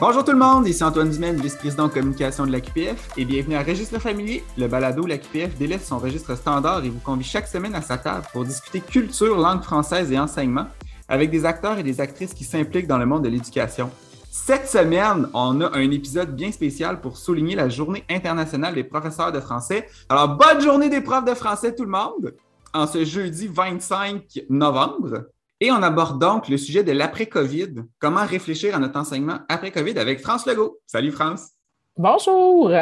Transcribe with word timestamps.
Bonjour 0.00 0.24
tout 0.24 0.32
le 0.32 0.38
monde, 0.38 0.66
ici 0.66 0.82
Antoine 0.82 1.08
Dumaine, 1.08 1.40
vice-président 1.40 1.86
de 1.86 1.92
communication 1.92 2.44
de 2.44 2.50
la 2.50 2.60
QPF, 2.60 3.10
et 3.16 3.24
bienvenue 3.24 3.54
à 3.54 3.62
Registre 3.62 4.00
familier, 4.00 4.42
le 4.58 4.66
balado 4.66 5.04
où 5.04 5.06
la 5.06 5.18
délaisse 5.56 5.86
son 5.86 5.98
registre 5.98 6.34
standard 6.34 6.84
et 6.84 6.88
vous 6.88 6.98
convie 6.98 7.22
chaque 7.22 7.46
semaine 7.46 7.76
à 7.76 7.80
sa 7.80 7.96
table 7.96 8.26
pour 8.32 8.44
discuter 8.44 8.80
culture, 8.80 9.38
langue 9.38 9.62
française 9.62 10.10
et 10.10 10.18
enseignement 10.18 10.66
avec 11.08 11.30
des 11.30 11.44
acteurs 11.44 11.78
et 11.78 11.84
des 11.84 12.00
actrices 12.00 12.34
qui 12.34 12.42
s'impliquent 12.42 12.88
dans 12.88 12.98
le 12.98 13.06
monde 13.06 13.22
de 13.22 13.28
l'éducation. 13.28 13.88
Cette 14.32 14.66
semaine, 14.68 15.28
on 15.32 15.60
a 15.60 15.76
un 15.76 15.90
épisode 15.92 16.34
bien 16.34 16.50
spécial 16.50 17.00
pour 17.00 17.16
souligner 17.16 17.54
la 17.54 17.68
Journée 17.68 18.02
internationale 18.10 18.74
des 18.74 18.82
professeurs 18.82 19.30
de 19.30 19.38
français. 19.38 19.86
Alors, 20.08 20.36
bonne 20.36 20.60
journée 20.60 20.88
des 20.88 21.02
profs 21.02 21.24
de 21.24 21.34
français 21.34 21.72
tout 21.72 21.84
le 21.84 21.90
monde 21.90 22.34
en 22.72 22.88
ce 22.88 23.04
jeudi 23.04 23.46
25 23.46 24.46
novembre. 24.50 25.26
Et 25.60 25.70
on 25.70 25.82
aborde 25.82 26.20
donc 26.20 26.48
le 26.48 26.56
sujet 26.56 26.82
de 26.82 26.90
l'après-COVID. 26.90 27.84
Comment 28.00 28.26
réfléchir 28.26 28.74
à 28.74 28.78
notre 28.80 28.98
enseignement 28.98 29.38
après-COVID 29.48 29.98
avec 29.98 30.20
France 30.20 30.46
Legault. 30.46 30.80
Salut 30.84 31.12
France. 31.12 31.50
Bonjour. 31.96 32.72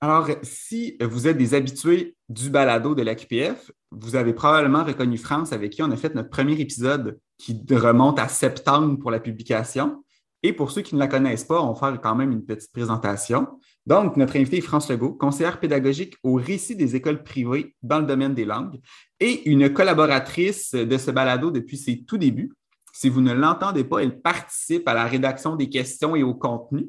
Alors, 0.00 0.28
si 0.42 0.96
vous 1.00 1.28
êtes 1.28 1.38
des 1.38 1.54
habitués 1.54 2.16
du 2.28 2.50
balado 2.50 2.96
de 2.96 3.02
l'AQPF, 3.02 3.70
vous 3.92 4.16
avez 4.16 4.32
probablement 4.32 4.84
reconnu 4.84 5.16
France 5.16 5.52
avec 5.52 5.72
qui 5.72 5.82
on 5.82 5.90
a 5.92 5.96
fait 5.96 6.14
notre 6.14 6.28
premier 6.28 6.60
épisode 6.60 7.18
qui 7.38 7.60
remonte 7.70 8.18
à 8.18 8.26
septembre 8.26 8.98
pour 8.98 9.12
la 9.12 9.20
publication. 9.20 10.04
Et 10.42 10.52
pour 10.52 10.70
ceux 10.70 10.82
qui 10.82 10.94
ne 10.94 11.00
la 11.00 11.08
connaissent 11.08 11.44
pas, 11.44 11.60
on 11.60 11.72
va 11.72 11.92
faire 11.92 12.00
quand 12.00 12.14
même 12.14 12.30
une 12.30 12.44
petite 12.44 12.72
présentation. 12.72 13.48
Donc, 13.86 14.16
notre 14.16 14.36
invité 14.36 14.58
est 14.58 14.60
France 14.60 14.88
Legault, 14.90 15.12
conseillère 15.12 15.58
pédagogique 15.58 16.16
au 16.22 16.34
récit 16.34 16.76
des 16.76 16.94
écoles 16.94 17.22
privées 17.22 17.74
dans 17.82 17.98
le 18.00 18.06
domaine 18.06 18.34
des 18.34 18.44
langues 18.44 18.80
et 19.20 19.48
une 19.48 19.72
collaboratrice 19.72 20.72
de 20.72 20.98
ce 20.98 21.10
balado 21.10 21.50
depuis 21.50 21.76
ses 21.76 22.04
tout 22.04 22.18
débuts. 22.18 22.52
Si 22.92 23.08
vous 23.08 23.20
ne 23.20 23.32
l'entendez 23.32 23.84
pas, 23.84 24.00
elle 24.00 24.20
participe 24.20 24.86
à 24.88 24.94
la 24.94 25.04
rédaction 25.04 25.56
des 25.56 25.68
questions 25.68 26.16
et 26.16 26.22
au 26.22 26.34
contenu. 26.34 26.88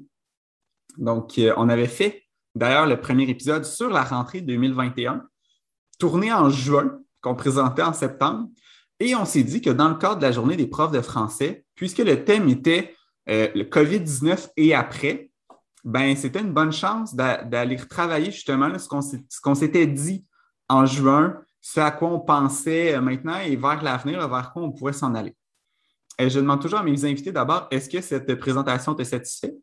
Donc, 0.98 1.38
euh, 1.38 1.54
on 1.58 1.70
avait 1.70 1.88
fait 1.88 2.24
d'ailleurs 2.56 2.88
le 2.88 3.00
premier 3.00 3.30
épisode 3.30 3.66
sur 3.66 3.90
la 3.90 4.04
rentrée 4.04 4.42
2021, 4.42 5.24
tourné 6.00 6.34
en 6.34 6.50
juin, 6.50 7.00
qu'on 7.22 7.36
présentait 7.36 7.84
en 7.84 7.94
septembre. 7.94 8.48
Et 9.00 9.16
on 9.16 9.26
s'est 9.26 9.44
dit 9.44 9.62
que 9.62 9.70
dans 9.70 9.90
le 9.90 9.96
cadre 9.96 10.18
de 10.18 10.24
la 10.24 10.32
journée 10.32 10.58
des 10.58 10.68
profs 10.68 10.92
de 10.92 11.02
français, 11.02 11.66
puisque 11.76 12.00
le 12.00 12.24
thème 12.26 12.50
était 12.50 12.96
euh, 13.30 13.50
le 13.56 13.64
COVID-19 13.64 14.50
et 14.58 14.74
après, 14.74 15.32
ben, 15.84 16.16
c'était 16.16 16.42
une 16.42 16.54
bonne 16.54 16.74
chance 16.74 17.16
d'aller 17.16 17.78
retravailler 17.78 18.32
justement 18.32 18.70
ce 18.78 19.40
qu'on 19.42 19.56
s'était 19.56 19.88
dit 19.88 20.26
en 20.68 20.86
juin, 20.86 21.42
ce 21.74 21.80
à 21.80 21.92
quoi 21.92 22.10
on 22.10 22.20
pensait 22.20 22.96
euh, 22.96 23.02
maintenant 23.02 23.40
et 23.40 23.56
vers 23.56 23.84
l'avenir, 23.84 24.28
vers 24.28 24.52
quoi 24.52 24.64
on 24.64 24.72
pourrait 24.72 24.94
s'en 24.94 25.14
aller. 25.14 25.36
Et 26.18 26.24
euh, 26.24 26.30
je 26.30 26.40
demande 26.40 26.62
toujours 26.62 26.80
à 26.80 26.84
mes 26.84 27.06
invités 27.06 27.32
d'abord, 27.32 27.68
est-ce 27.70 27.88
que 27.88 28.02
cette 28.02 28.34
présentation 28.40 28.96
te 28.96 29.04
satisfait? 29.04 29.54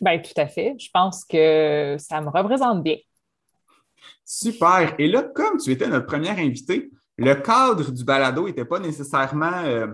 Bien, 0.00 0.18
tout 0.18 0.38
à 0.40 0.48
fait. 0.48 0.74
Je 0.78 0.90
pense 0.92 1.24
que 1.24 1.96
ça 1.98 2.20
me 2.20 2.30
représente 2.30 2.82
bien. 2.82 2.96
Super. 4.24 4.94
Et 4.98 5.06
là, 5.06 5.22
comme 5.22 5.58
tu 5.58 5.70
étais 5.70 5.86
notre 5.86 6.06
première 6.06 6.36
invitée, 6.38 6.90
le 7.16 7.34
cadre 7.34 7.92
du 7.92 8.04
balado 8.04 8.46
n'était 8.46 8.64
pas 8.64 8.80
nécessairement 8.80 9.86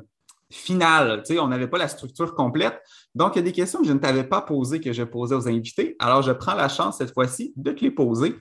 finale. 0.51 1.23
Tu 1.23 1.35
sais, 1.35 1.39
on 1.39 1.49
n'avait 1.49 1.69
pas 1.69 1.79
la 1.79 1.87
structure 1.87 2.35
complète. 2.35 2.81
Donc, 3.15 3.37
il 3.37 3.39
y 3.39 3.43
a 3.43 3.45
des 3.45 3.53
questions 3.53 3.81
que 3.81 3.87
je 3.87 3.93
ne 3.93 3.99
t'avais 3.99 4.25
pas 4.25 4.43
posées 4.43 4.81
que 4.81 4.93
je 4.93 5.05
posais 5.05 5.35
aux 5.35 5.47
invités. 5.47 5.95
Alors, 6.01 6.23
je 6.23 6.33
prends 6.33 6.55
la 6.55 6.69
chance 6.69 6.99
cette 6.99 7.13
fois-ci 7.13 7.53
de 7.57 7.71
te 7.71 7.85
les 7.85 7.93
poser. 7.93 8.35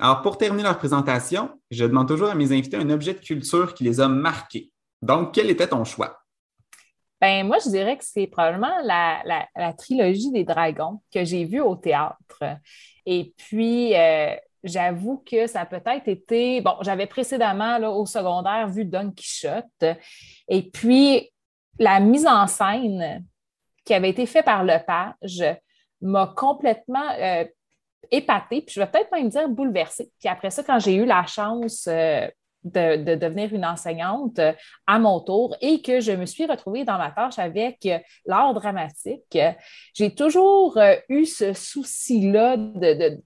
Alors, 0.00 0.22
pour 0.22 0.38
terminer 0.38 0.62
leur 0.62 0.78
présentation, 0.78 1.60
je 1.70 1.84
demande 1.84 2.08
toujours 2.08 2.30
à 2.30 2.34
mes 2.34 2.52
invités 2.52 2.76
un 2.76 2.90
objet 2.90 3.14
de 3.14 3.20
culture 3.20 3.74
qui 3.74 3.84
les 3.84 4.00
a 4.00 4.08
marqués. 4.08 4.72
Donc, 5.02 5.34
quel 5.34 5.50
était 5.50 5.68
ton 5.68 5.84
choix? 5.84 6.22
Ben, 7.20 7.46
moi, 7.46 7.58
je 7.64 7.70
dirais 7.70 7.96
que 7.96 8.04
c'est 8.04 8.26
probablement 8.26 8.80
la, 8.82 9.44
trilogie 9.78 10.32
des 10.32 10.44
dragons 10.44 11.00
que 11.12 11.24
j'ai 11.24 11.44
vue 11.44 11.60
au 11.60 11.76
théâtre. 11.76 12.42
Et 13.06 13.32
puis, 13.36 13.94
euh, 13.94 14.34
j'avoue 14.64 15.22
que 15.24 15.46
ça 15.46 15.60
a 15.60 15.66
peut-être 15.66 16.08
été. 16.08 16.60
Bon, 16.60 16.74
j'avais 16.80 17.06
précédemment 17.06 17.78
au 17.96 18.06
secondaire 18.06 18.68
vu 18.68 18.84
Don 18.84 19.12
Quichotte. 19.12 19.84
Et 20.48 20.62
puis, 20.70 21.30
la 21.78 22.00
mise 22.00 22.26
en 22.26 22.46
scène 22.46 23.24
qui 23.84 23.94
avait 23.94 24.10
été 24.10 24.26
faite 24.26 24.44
par 24.44 24.64
Lepage 24.64 25.44
m'a 26.00 26.32
complètement 26.36 27.08
euh, 27.18 27.44
épatée, 28.12 28.62
puis 28.62 28.74
je 28.74 28.80
vais 28.80 28.86
peut-être 28.86 29.10
même 29.10 29.28
dire 29.28 29.48
bouleversée. 29.48 30.10
Puis 30.20 30.28
après 30.28 30.50
ça, 30.50 30.62
quand 30.62 30.78
j'ai 30.78 30.94
eu 30.94 31.04
la 31.04 31.26
chance 31.26 31.88
euh, 31.88 32.28
de, 32.62 33.16
devenir 33.16 33.52
une 33.52 33.64
enseignante 33.64 34.38
euh, 34.38 34.52
à 34.86 35.00
mon 35.00 35.18
tour 35.18 35.56
et 35.60 35.82
que 35.82 35.98
je 36.00 36.12
me 36.12 36.26
suis 36.26 36.46
retrouvée 36.46 36.84
dans 36.84 36.98
ma 36.98 37.10
tâche 37.10 37.38
avec 37.38 37.88
l'art 38.24 38.54
dramatique, 38.54 39.38
j'ai 39.94 40.14
toujours 40.14 40.78
eu 41.08 41.24
ce 41.24 41.54
souci-là 41.54 42.56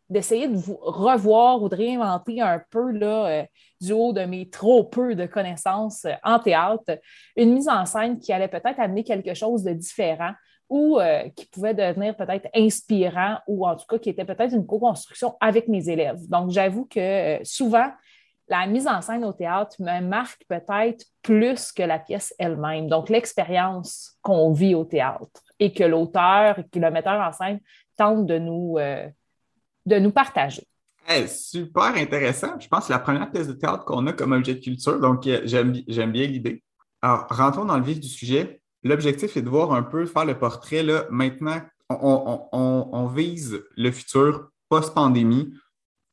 d'essayer 0.09 0.49
de, 0.49 0.57
vous 0.57 0.79
revoir 0.81 1.63
ou 1.63 1.69
de 1.69 1.77
réinventer 1.77 2.41
un 2.41 2.63
peu 2.71 2.93
là, 2.93 3.45
du 3.81 3.93
haut 3.93 4.15
de 4.15 4.23
mes 4.23 4.49
trop 4.49 4.85
peu 4.85 5.15
de 5.15 5.27
connaissances 5.27 6.07
en 6.23 6.39
théâtre, 6.39 6.99
une 7.37 7.53
mise 7.53 7.69
en 7.69 7.85
scène 7.85 8.19
qui 8.19 8.33
allait 8.33 8.49
peut-être 8.49 8.81
amener 8.81 9.05
quelque 9.05 9.35
chose 9.35 9.65
de 9.65 9.73
différent 9.73 10.33
ou 10.69 10.99
euh, 10.99 11.29
qui 11.37 11.47
pouvait 11.47 11.75
devenir 11.75 12.17
peut-être 12.17 12.49
inspirant 12.55 13.39
ou 13.47 13.67
en 13.67 13.77
tout 13.77 13.87
cas 13.89 13.99
qui 13.99 14.11
était 14.11 14.25
peut-être 14.25 14.53
une 14.55 14.67
co-construction 14.67 15.37
avec 15.41 15.69
mes 15.69 15.89
élèves. 15.89 16.29
Donc, 16.29 16.51
j'avoue 16.51 16.87
que 16.87 16.99
euh, 17.39 17.41
souvent, 17.45 17.91
la 18.49 18.67
mise 18.67 18.87
en 18.87 19.01
scène 19.01 19.25
au 19.25 19.33
théâtre 19.33 19.77
me 19.81 20.01
marque 20.01 20.45
peut-être 20.49 21.05
plus 21.23 21.73
que 21.73 21.83
la 21.83 21.99
pièce 21.99 22.35
elle-même. 22.39 22.89
Donc, 22.89 23.09
l'expérience 23.09 24.17
qu'on 24.23 24.53
vit 24.53 24.75
au 24.75 24.85
théâtre 24.85 25.43
et 25.59 25.73
que 25.73 25.85
l'auteur 25.85 26.59
et 26.59 26.65
que 26.65 26.79
le 26.79 26.91
metteur 26.91 27.21
en 27.21 27.33
scène 27.33 27.61
tente 27.97 28.27
de 28.27 28.39
nous, 28.39 28.77
euh, 28.79 29.09
de 29.87 29.99
nous 29.99 30.13
partager 30.13 30.67
super 31.29 31.95
intéressant. 31.97 32.59
Je 32.59 32.69
pense 32.69 32.81
que 32.81 32.87
c'est 32.87 32.93
la 32.93 32.99
première 32.99 33.31
pièce 33.31 33.47
de 33.47 33.53
théâtre 33.53 33.85
qu'on 33.85 34.07
a 34.07 34.13
comme 34.13 34.33
objet 34.33 34.55
de 34.55 34.61
culture, 34.61 34.99
donc 34.99 35.23
j'aime 35.45 35.73
bien 36.13 36.27
l'idée. 36.27 36.63
Alors, 37.03 37.27
rentrons 37.31 37.65
dans 37.65 37.79
le 37.79 37.85
vif 37.85 38.01
du 38.01 38.09
sujet. 38.09 38.61
L'objectif 38.87 39.37
est 39.37 39.43
de 39.43 39.49
voir 39.49 39.73
un 39.73 39.83
peu, 39.83 40.07
faire 40.07 40.25
le 40.25 40.39
portrait. 40.39 40.83
Là, 40.83 41.07
maintenant, 41.11 41.61
on, 41.91 43.11
vise 43.15 43.63
le 43.77 43.91
futur 43.91 44.51
post-pandémie. 44.69 45.53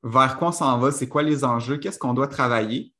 Vers 0.04 0.38
quoi 0.38 0.50
on 0.50 0.52
s'en 0.52 0.78
va? 0.80 0.92
C'est 0.92 1.08
quoi 1.08 1.24
les 1.24 1.44
enjeux? 1.44 1.78
Qu'est-ce 1.78 2.00
qu'on 2.00 2.14
doit 2.14 2.28
travailler? 2.28 2.94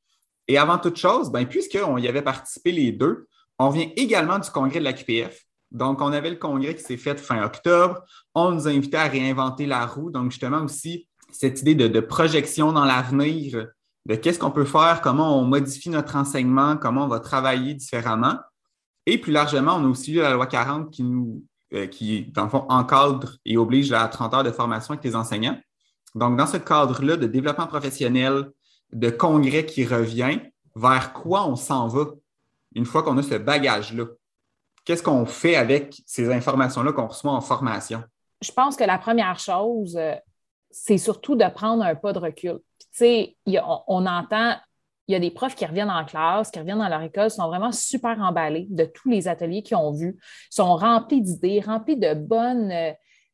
Et 0.48 0.58
avant 0.58 0.78
toute 0.78 0.96
chose, 0.96 1.30
ben, 1.30 1.46
puisqu'on 1.46 1.98
y 1.98 2.08
avait 2.08 2.22
participé 2.22 2.72
les 2.72 2.92
deux, 2.92 3.26
on 3.58 3.70
vient 3.70 3.88
également 3.96 4.38
du 4.38 4.50
congrès 4.50 4.78
de 4.78 4.84
la 4.84 4.92
QPF. 4.92 5.44
Donc, 5.70 6.00
on 6.00 6.12
avait 6.12 6.30
le 6.30 6.36
congrès 6.36 6.74
qui 6.74 6.82
s'est 6.82 6.96
fait 6.96 7.18
fin 7.18 7.42
octobre. 7.42 8.00
On 8.34 8.52
nous 8.52 8.68
a 8.68 8.70
invités 8.70 8.96
à 8.96 9.08
réinventer 9.08 9.66
la 9.66 9.86
roue. 9.86 10.10
Donc, 10.10 10.30
justement, 10.30 10.62
aussi, 10.62 11.08
cette 11.32 11.60
idée 11.62 11.74
de, 11.74 12.00
projection 12.00 12.72
dans 12.72 12.84
l'avenir, 12.84 13.66
de 14.06 14.14
qu'est-ce 14.14 14.38
qu'on 14.38 14.50
peut 14.52 14.64
faire, 14.64 15.00
comment 15.02 15.38
on 15.38 15.44
modifie 15.44 15.90
notre 15.90 16.16
enseignement, 16.16 16.76
comment 16.76 17.04
on 17.04 17.08
va 17.08 17.20
travailler 17.20 17.74
différemment. 17.74 18.38
Et 19.06 19.18
plus 19.18 19.32
largement, 19.32 19.76
on 19.76 19.84
a 19.84 19.88
aussi 19.88 20.12
eu 20.12 20.18
la 20.18 20.32
loi 20.32 20.46
40 20.46 20.90
qui 20.90 21.02
nous, 21.02 21.42
euh, 21.72 21.86
qui, 21.86 22.26
dans 22.32 22.44
le 22.44 22.50
fond, 22.50 22.64
encadre 22.68 23.36
et 23.44 23.56
oblige 23.56 23.92
à 23.92 24.06
30 24.08 24.34
heures 24.34 24.44
de 24.44 24.50
formation 24.50 24.92
avec 24.92 25.04
les 25.04 25.16
enseignants. 25.16 25.58
Donc, 26.14 26.36
dans 26.36 26.46
ce 26.46 26.56
cadre-là 26.56 27.16
de 27.16 27.26
développement 27.26 27.66
professionnel, 27.66 28.50
de 28.92 29.10
congrès 29.10 29.66
qui 29.66 29.84
revient, 29.84 30.40
vers 30.76 31.12
quoi 31.12 31.46
on 31.48 31.56
s'en 31.56 31.88
va 31.88 32.06
une 32.74 32.86
fois 32.86 33.02
qu'on 33.02 33.18
a 33.18 33.22
ce 33.22 33.34
bagage-là? 33.34 34.06
Qu'est-ce 34.84 35.02
qu'on 35.02 35.26
fait 35.26 35.56
avec 35.56 36.02
ces 36.06 36.30
informations-là 36.30 36.92
qu'on 36.92 37.06
reçoit 37.06 37.32
en 37.32 37.40
formation? 37.40 38.02
Je 38.42 38.52
pense 38.52 38.76
que 38.76 38.84
la 38.84 38.98
première 38.98 39.38
chose, 39.38 39.96
euh, 39.96 40.14
c'est 40.70 40.98
surtout 40.98 41.36
de 41.36 41.48
prendre 41.48 41.82
un 41.82 41.94
pas 41.94 42.12
de 42.12 42.18
recul. 42.18 42.58
Tu 42.78 42.86
sais, 42.92 43.36
on, 43.46 44.06
entend, 44.06 44.56
il 45.06 45.12
y 45.12 45.14
a 45.14 45.20
des 45.20 45.30
profs 45.30 45.54
qui 45.54 45.66
reviennent 45.66 45.90
en 45.90 46.04
classe, 46.04 46.50
qui 46.50 46.58
reviennent 46.58 46.78
dans 46.78 46.88
leur 46.88 47.02
école, 47.02 47.30
sont 47.30 47.48
vraiment 47.48 47.72
super 47.72 48.18
emballés 48.20 48.66
de 48.70 48.84
tous 48.84 49.10
les 49.10 49.28
ateliers 49.28 49.62
qu'ils 49.62 49.76
ont 49.76 49.92
vus, 49.92 50.16
sont 50.50 50.76
remplis 50.76 51.20
d'idées, 51.20 51.60
remplis 51.60 51.96
de 51.96 52.14
bonnes, 52.14 52.72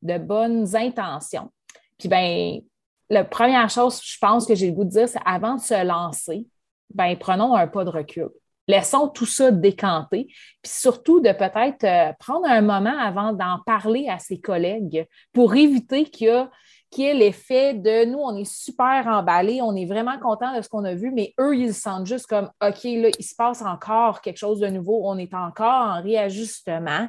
de 0.02 0.18
bonnes 0.18 0.74
intentions. 0.74 1.50
Puis, 1.98 2.08
ben, 2.08 2.60
la 3.08 3.24
première 3.24 3.68
chose, 3.70 4.00
je 4.02 4.18
pense 4.18 4.46
que 4.46 4.54
j'ai 4.54 4.68
le 4.68 4.72
goût 4.72 4.84
de 4.84 4.90
dire, 4.90 5.08
c'est 5.08 5.20
avant 5.24 5.56
de 5.56 5.60
se 5.60 5.84
lancer, 5.84 6.46
ben, 6.94 7.16
prenons 7.16 7.54
un 7.54 7.66
pas 7.66 7.84
de 7.84 7.90
recul. 7.90 8.28
Laissons 8.68 9.08
tout 9.08 9.26
ça 9.26 9.50
décanter, 9.50 10.26
puis 10.62 10.72
surtout 10.72 11.20
de 11.20 11.32
peut-être 11.32 11.84
euh, 11.84 12.12
prendre 12.20 12.46
un 12.46 12.60
moment 12.60 12.96
avant 12.96 13.32
d'en 13.32 13.58
parler 13.66 14.06
à 14.08 14.18
ses 14.18 14.40
collègues 14.40 15.06
pour 15.32 15.56
éviter 15.56 16.04
qu'il 16.04 16.28
y 16.28 16.30
a 16.30 16.50
qui 16.90 17.06
est 17.06 17.14
l'effet 17.14 17.74
de 17.74 18.04
nous, 18.04 18.18
on 18.18 18.36
est 18.36 18.50
super 18.50 19.06
emballés, 19.06 19.62
on 19.62 19.76
est 19.76 19.86
vraiment 19.86 20.18
content 20.18 20.56
de 20.56 20.62
ce 20.62 20.68
qu'on 20.68 20.84
a 20.84 20.94
vu, 20.94 21.12
mais 21.12 21.34
eux, 21.38 21.56
ils 21.56 21.72
se 21.72 21.80
sentent 21.80 22.06
juste 22.06 22.26
comme 22.26 22.50
OK, 22.62 22.84
là, 22.84 23.10
il 23.18 23.24
se 23.24 23.34
passe 23.34 23.62
encore 23.62 24.20
quelque 24.20 24.38
chose 24.38 24.60
de 24.60 24.66
nouveau, 24.66 25.02
on 25.04 25.16
est 25.18 25.32
encore 25.34 25.86
en 25.86 26.02
réajustement. 26.02 27.08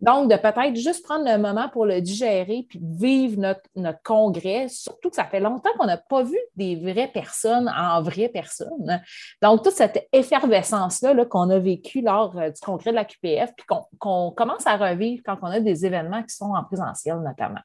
Donc, 0.00 0.30
de 0.30 0.36
peut-être 0.36 0.74
juste 0.76 1.04
prendre 1.04 1.24
le 1.24 1.38
moment 1.38 1.68
pour 1.70 1.86
le 1.86 2.00
digérer 2.00 2.66
puis 2.68 2.80
vivre 2.82 3.40
notre, 3.40 4.02
congrès, 4.02 4.68
surtout 4.68 5.08
que 5.08 5.16
ça 5.16 5.24
fait 5.24 5.40
longtemps 5.40 5.70
qu'on 5.78 5.86
n'a 5.86 5.96
pas 5.96 6.22
vu 6.22 6.36
des 6.56 6.76
vraies 6.76 7.08
personnes 7.08 7.72
en 7.74 8.02
vraies 8.02 8.28
personnes. 8.28 9.00
Donc, 9.40 9.62
toute 9.62 9.72
cette 9.72 10.06
effervescence-là 10.12 11.14
-là, 11.14 11.26
qu'on 11.26 11.48
a 11.48 11.58
vécue 11.58 12.02
lors 12.02 12.36
euh, 12.36 12.50
du 12.50 12.60
congrès 12.60 12.90
de 12.90 12.96
la 12.96 13.04
QPF, 13.04 13.54
puis 13.56 13.66
qu'on 13.98 14.30
commence 14.32 14.66
à 14.66 14.76
revivre 14.76 15.22
quand 15.24 15.38
on 15.40 15.46
a 15.46 15.60
des 15.60 15.86
événements 15.86 16.22
qui 16.22 16.34
sont 16.34 16.52
en 16.52 16.64
présentiel 16.64 17.20
notamment. 17.20 17.60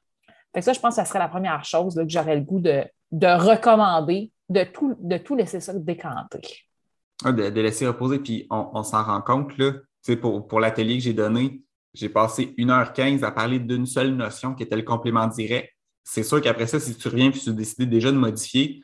Ça, 0.58 0.72
je 0.72 0.80
pense 0.80 0.96
que 0.96 1.02
ça 1.02 1.04
serait 1.04 1.18
la 1.18 1.28
première 1.28 1.64
chose 1.64 1.94
que 1.94 2.08
j'aurais 2.08 2.36
le 2.36 2.42
goût 2.42 2.60
de, 2.60 2.84
de 3.12 3.26
recommander, 3.26 4.32
de 4.48 4.64
tout, 4.64 5.36
laisser 5.36 5.60
ça 5.60 5.72
décanter. 5.74 6.40
Ah, 7.24 7.32
de, 7.32 7.60
laisser 7.60 7.86
reposer, 7.86 8.18
puis 8.18 8.46
on, 8.50 8.82
s'en 8.82 9.04
rend 9.04 9.20
compte, 9.20 9.56
là, 9.58 9.72
pour, 10.20 10.48
pour 10.48 10.60
l'atelier 10.60 10.98
que 10.98 11.04
j'ai 11.04 11.12
donné, 11.12 11.62
j'ai 11.94 12.08
passé 12.08 12.54
1h15 12.58 13.22
à 13.24 13.30
parler 13.30 13.58
d'une 13.58 13.86
seule 13.86 14.14
notion 14.14 14.54
qui 14.54 14.62
était 14.62 14.76
le 14.76 14.82
complément 14.82 15.26
direct. 15.26 15.70
C'est 16.04 16.22
sûr 16.22 16.40
qu'après 16.40 16.66
ça, 16.66 16.80
si 16.80 16.96
tu 16.96 17.08
reviens 17.08 17.30
et 17.30 17.32
tu 17.32 17.52
décides 17.52 17.90
déjà 17.90 18.10
de 18.10 18.16
modifier, 18.16 18.82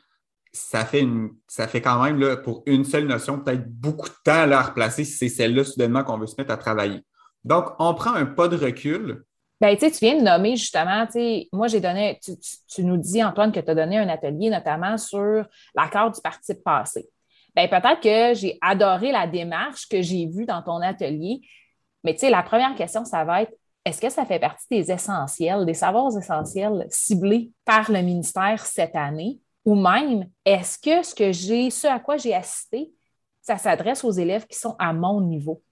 ça 0.53 0.85
fait, 0.85 1.81
quand 1.81 2.03
même, 2.03 2.41
pour 2.43 2.63
une 2.65 2.83
seule 2.83 3.05
notion, 3.05 3.39
peut-être 3.39 3.69
beaucoup 3.69 4.09
de 4.09 4.15
temps 4.23 4.45
là, 4.45 4.59
à 4.59 4.63
replacer 4.63 5.03
si 5.03 5.13
c'est 5.13 5.29
celle-là 5.29 5.63
soudainement 5.63 6.03
qu'on 6.03 6.17
veut 6.17 6.27
se 6.27 6.35
mettre 6.37 6.51
à 6.51 6.57
travailler. 6.57 7.01
Donc, 7.43 7.69
on 7.79 7.93
prend 7.93 8.13
un 8.13 8.25
pas 8.25 8.47
de 8.47 8.57
recul. 8.57 9.23
Bien, 9.59 9.75
tu 9.75 9.89
viens 10.01 10.17
de 10.17 10.21
nommer 10.21 10.55
justement, 10.55 11.07
moi 11.51 11.67
j'ai 11.67 11.81
donné, 11.81 12.19
tu, 12.23 12.83
nous 12.83 12.97
dis, 12.97 13.23
Antoine, 13.23 13.51
que 13.51 13.59
tu 13.59 13.71
as 13.71 13.75
donné 13.75 13.97
un 13.97 14.07
atelier 14.07 14.51
notamment 14.51 14.97
sur 14.97 15.45
l'accord 15.75 16.11
du 16.11 16.21
parti 16.21 16.53
passé. 16.53 17.09
Bien, 17.55 17.67
peut-être 17.67 17.99
que 17.99 18.39
j'ai 18.39 18.59
adoré 18.61 19.11
la 19.11 19.25
démarche 19.25 19.87
que 19.87 19.99
j'ai 20.01 20.27
vue 20.27 20.45
dans 20.45 20.61
ton 20.61 20.79
atelier, 20.81 21.41
mais 22.03 22.13
tu 22.13 22.19
sais, 22.19 22.29
la 22.29 22.43
première 22.43 22.75
question, 22.75 23.03
ça 23.03 23.25
va 23.25 23.41
être 23.41 23.53
est-ce 23.83 24.01
que 24.01 24.09
ça 24.09 24.25
fait 24.25 24.39
partie 24.39 24.67
des 24.69 24.91
essentiels, 24.91 25.65
des 25.65 25.73
savoirs 25.73 26.15
essentiels 26.17 26.85
ciblés 26.89 27.51
par 27.63 27.89
le 27.89 28.01
ministère 28.01 28.65
cette 28.65 28.97
année? 28.97 29.39
Ou 29.63 29.75
même, 29.75 30.29
est-ce 30.43 30.77
que 30.77 31.03
ce 31.03 31.15
que 31.15 31.31
j'ai, 31.31 31.69
ce 31.69 31.87
à 31.87 31.97
quoi 31.97 32.17
j'ai 32.17 32.35
assisté, 32.35 32.91
ça 33.41 33.57
s'adresse 33.57 34.03
aux 34.03 34.11
élèves 34.11 34.45
qui 34.45 34.57
sont 34.57 34.75
à 34.77 34.91
mon 34.91 35.21
niveau? 35.21 35.63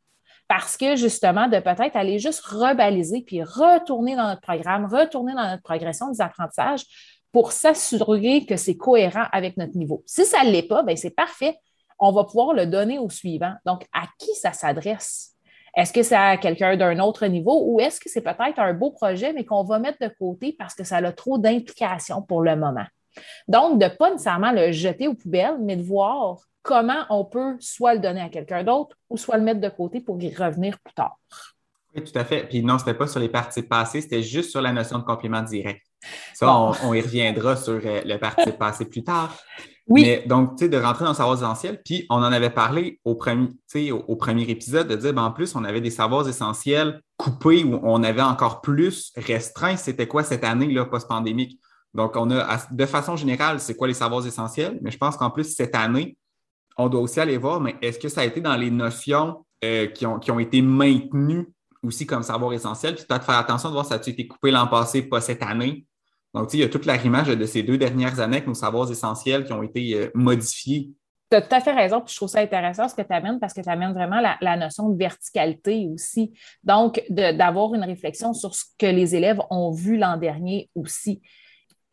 Parce 0.47 0.77
que 0.77 0.95
justement, 0.95 1.47
de 1.47 1.59
peut-être 1.59 1.95
aller 1.95 2.19
juste 2.19 2.41
rebaliser 2.45 3.21
puis 3.21 3.41
retourner 3.41 4.15
dans 4.15 4.27
notre 4.27 4.41
programme, 4.41 4.85
retourner 4.85 5.33
dans 5.33 5.49
notre 5.49 5.63
progression 5.63 6.11
des 6.11 6.21
apprentissages 6.21 6.85
pour 7.31 7.51
s'assurer 7.51 8.45
que 8.45 8.55
c'est 8.55 8.77
cohérent 8.77 9.25
avec 9.31 9.57
notre 9.57 9.75
niveau. 9.75 10.03
Si 10.05 10.23
ça 10.25 10.43
ne 10.43 10.51
l'est 10.51 10.67
pas, 10.67 10.83
ben 10.83 10.95
c'est 10.95 11.09
parfait. 11.09 11.57
On 11.99 12.11
va 12.11 12.23
pouvoir 12.23 12.53
le 12.53 12.65
donner 12.67 12.99
au 12.99 13.09
suivant. 13.09 13.53
Donc, 13.65 13.85
à 13.91 14.03
qui 14.19 14.33
ça 14.35 14.53
s'adresse? 14.53 15.35
Est-ce 15.75 15.91
que 15.91 16.03
c'est 16.03 16.15
à 16.15 16.37
quelqu'un 16.37 16.77
d'un 16.77 16.99
autre 16.99 17.25
niveau 17.27 17.65
ou 17.65 17.81
est-ce 17.81 17.99
que 17.99 18.09
c'est 18.09 18.21
peut-être 18.21 18.59
un 18.59 18.73
beau 18.73 18.91
projet, 18.91 19.33
mais 19.33 19.43
qu'on 19.43 19.63
va 19.63 19.79
mettre 19.79 19.97
de 19.99 20.07
côté 20.07 20.55
parce 20.57 20.73
que 20.73 20.85
ça 20.85 20.97
a 20.97 21.11
trop 21.11 21.37
d'implications 21.37 22.21
pour 22.21 22.41
le 22.41 22.55
moment? 22.55 22.85
Donc, 23.47 23.79
de 23.79 23.85
ne 23.85 23.89
pas 23.89 24.11
nécessairement 24.11 24.51
le 24.51 24.71
jeter 24.71 25.07
aux 25.07 25.15
poubelles, 25.15 25.57
mais 25.61 25.75
de 25.75 25.83
voir 25.83 26.39
comment 26.65 27.05
on 27.11 27.23
peut 27.23 27.55
soit 27.59 27.93
le 27.93 28.01
donner 28.01 28.21
à 28.21 28.29
quelqu'un 28.29 28.63
d'autre 28.63 28.97
ou 29.09 29.17
soit 29.17 29.37
le 29.37 29.43
mettre 29.43 29.61
de 29.61 29.69
côté 29.69 30.01
pour 30.01 30.21
y 30.21 30.35
revenir 30.35 30.77
plus 30.83 30.95
tard. 30.95 31.17
Oui, 31.95 32.03
tout 32.03 32.17
à 32.17 32.25
fait. 32.25 32.47
Puis 32.49 32.61
non, 32.63 32.77
ce 32.77 32.85
n'était 32.85 32.97
pas 32.97 33.07
sur 33.07 33.19
les 33.19 33.29
parties 33.29 33.61
passées, 33.61 34.01
c'était 34.01 34.23
juste 34.23 34.49
sur 34.49 34.61
la 34.61 34.73
notion 34.73 34.97
de 34.97 35.03
complément 35.03 35.43
direct. 35.43 35.85
Ça, 36.33 36.53
on, 36.83 36.93
y 36.93 37.01
reviendra 37.01 37.55
sur 37.55 37.79
euh, 37.85 38.01
le 38.03 38.17
parti 38.17 38.51
passé 38.59 38.85
plus 38.85 39.03
tard. 39.03 39.37
Oui. 39.87 40.01
Mais 40.01 40.23
donc, 40.27 40.57
tu 40.57 40.65
sais, 40.65 40.69
de 40.69 40.77
rentrer 40.77 41.05
dans 41.05 41.11
le 41.11 41.15
savoir 41.15 41.37
essentiel, 41.37 41.81
puis 41.85 42.05
on 42.09 42.15
en 42.15 42.31
avait 42.31 42.49
parlé 42.49 42.99
au 43.05 43.15
premier, 43.15 43.49
au, 43.91 43.97
au 44.07 44.15
premier 44.15 44.43
épisode, 44.43 44.87
de 44.87 44.95
dire, 44.95 45.13
ben, 45.13 45.23
en 45.23 45.31
plus, 45.31 45.55
on 45.55 45.63
avait 45.63 45.81
des 45.81 45.91
savoirs 45.91 46.27
essentiels 46.27 47.01
coupés 47.17 47.63
où 47.63 47.79
on 47.83 48.03
avait 48.03 48.21
encore 48.21 48.61
plus 48.61 49.13
restreint. 49.15 49.77
C'était 49.77 50.07
quoi 50.07 50.23
cette 50.23 50.43
année, 50.43 50.71
là, 50.71 50.85
post-pandémique? 50.85 51.59
Donc, 51.93 52.15
on 52.15 52.29
a, 52.31 52.57
de 52.71 52.85
façon 52.85 53.15
générale, 53.15 53.59
c'est 53.59 53.75
quoi 53.75 53.87
les 53.87 53.93
savoirs 53.93 54.25
essentiels? 54.25 54.79
Mais 54.81 54.91
je 54.91 54.97
pense 54.97 55.15
qu'en 55.15 55.29
plus, 55.29 55.55
cette 55.55 55.75
année, 55.75 56.17
on 56.77 56.89
doit 56.89 57.01
aussi 57.01 57.19
aller 57.19 57.37
voir, 57.37 57.61
mais 57.61 57.75
est-ce 57.81 57.99
que 57.99 58.09
ça 58.09 58.21
a 58.21 58.25
été 58.25 58.41
dans 58.41 58.55
les 58.55 58.71
notions 58.71 59.45
euh, 59.63 59.87
qui, 59.87 60.05
ont, 60.05 60.19
qui 60.19 60.31
ont 60.31 60.39
été 60.39 60.61
maintenues 60.61 61.47
aussi 61.83 62.05
comme 62.05 62.23
savoir 62.23 62.53
essentiel? 62.53 62.95
Puis 62.95 63.05
peut-être 63.05 63.25
faire 63.25 63.37
attention 63.37 63.69
de 63.69 63.73
voir 63.73 63.85
si 63.85 63.89
ça 63.89 63.95
a 63.95 64.09
été 64.09 64.27
coupé 64.27 64.51
l'an 64.51 64.67
passé, 64.67 65.03
pas 65.03 65.21
cette 65.21 65.43
année. 65.43 65.85
Donc, 66.33 66.53
il 66.53 66.59
y 66.59 66.63
a 66.63 66.69
toute 66.69 66.85
la 66.85 66.95
rimage 66.95 67.27
de 67.27 67.45
ces 67.45 67.63
deux 67.63 67.77
dernières 67.77 68.19
années 68.19 68.37
avec 68.37 68.47
nos 68.47 68.53
savoirs 68.53 68.91
essentiels 68.91 69.45
qui 69.45 69.53
ont 69.53 69.63
été 69.63 69.93
euh, 69.93 70.11
modifiés. 70.13 70.91
Tu 71.31 71.37
as 71.37 71.41
tout 71.41 71.55
à 71.55 71.61
fait 71.61 71.71
raison, 71.71 72.01
puis 72.01 72.11
je 72.11 72.17
trouve 72.17 72.29
ça 72.29 72.41
intéressant 72.41 72.89
ce 72.89 72.93
que 72.93 73.01
tu 73.01 73.13
amènes 73.13 73.39
parce 73.39 73.53
que 73.53 73.61
tu 73.61 73.69
amènes 73.69 73.93
vraiment 73.93 74.19
la, 74.19 74.57
notion 74.57 74.89
de 74.89 74.97
verticalité 74.97 75.87
aussi. 75.91 76.33
Donc, 76.63 77.01
d'avoir 77.09 77.73
une 77.73 77.83
réflexion 77.83 78.33
sur 78.33 78.53
ce 78.53 78.65
que 78.77 78.85
les 78.85 79.15
élèves 79.15 79.39
ont 79.49 79.71
vu 79.71 79.97
l'an 79.97 80.17
dernier 80.17 80.69
aussi. 80.75 81.21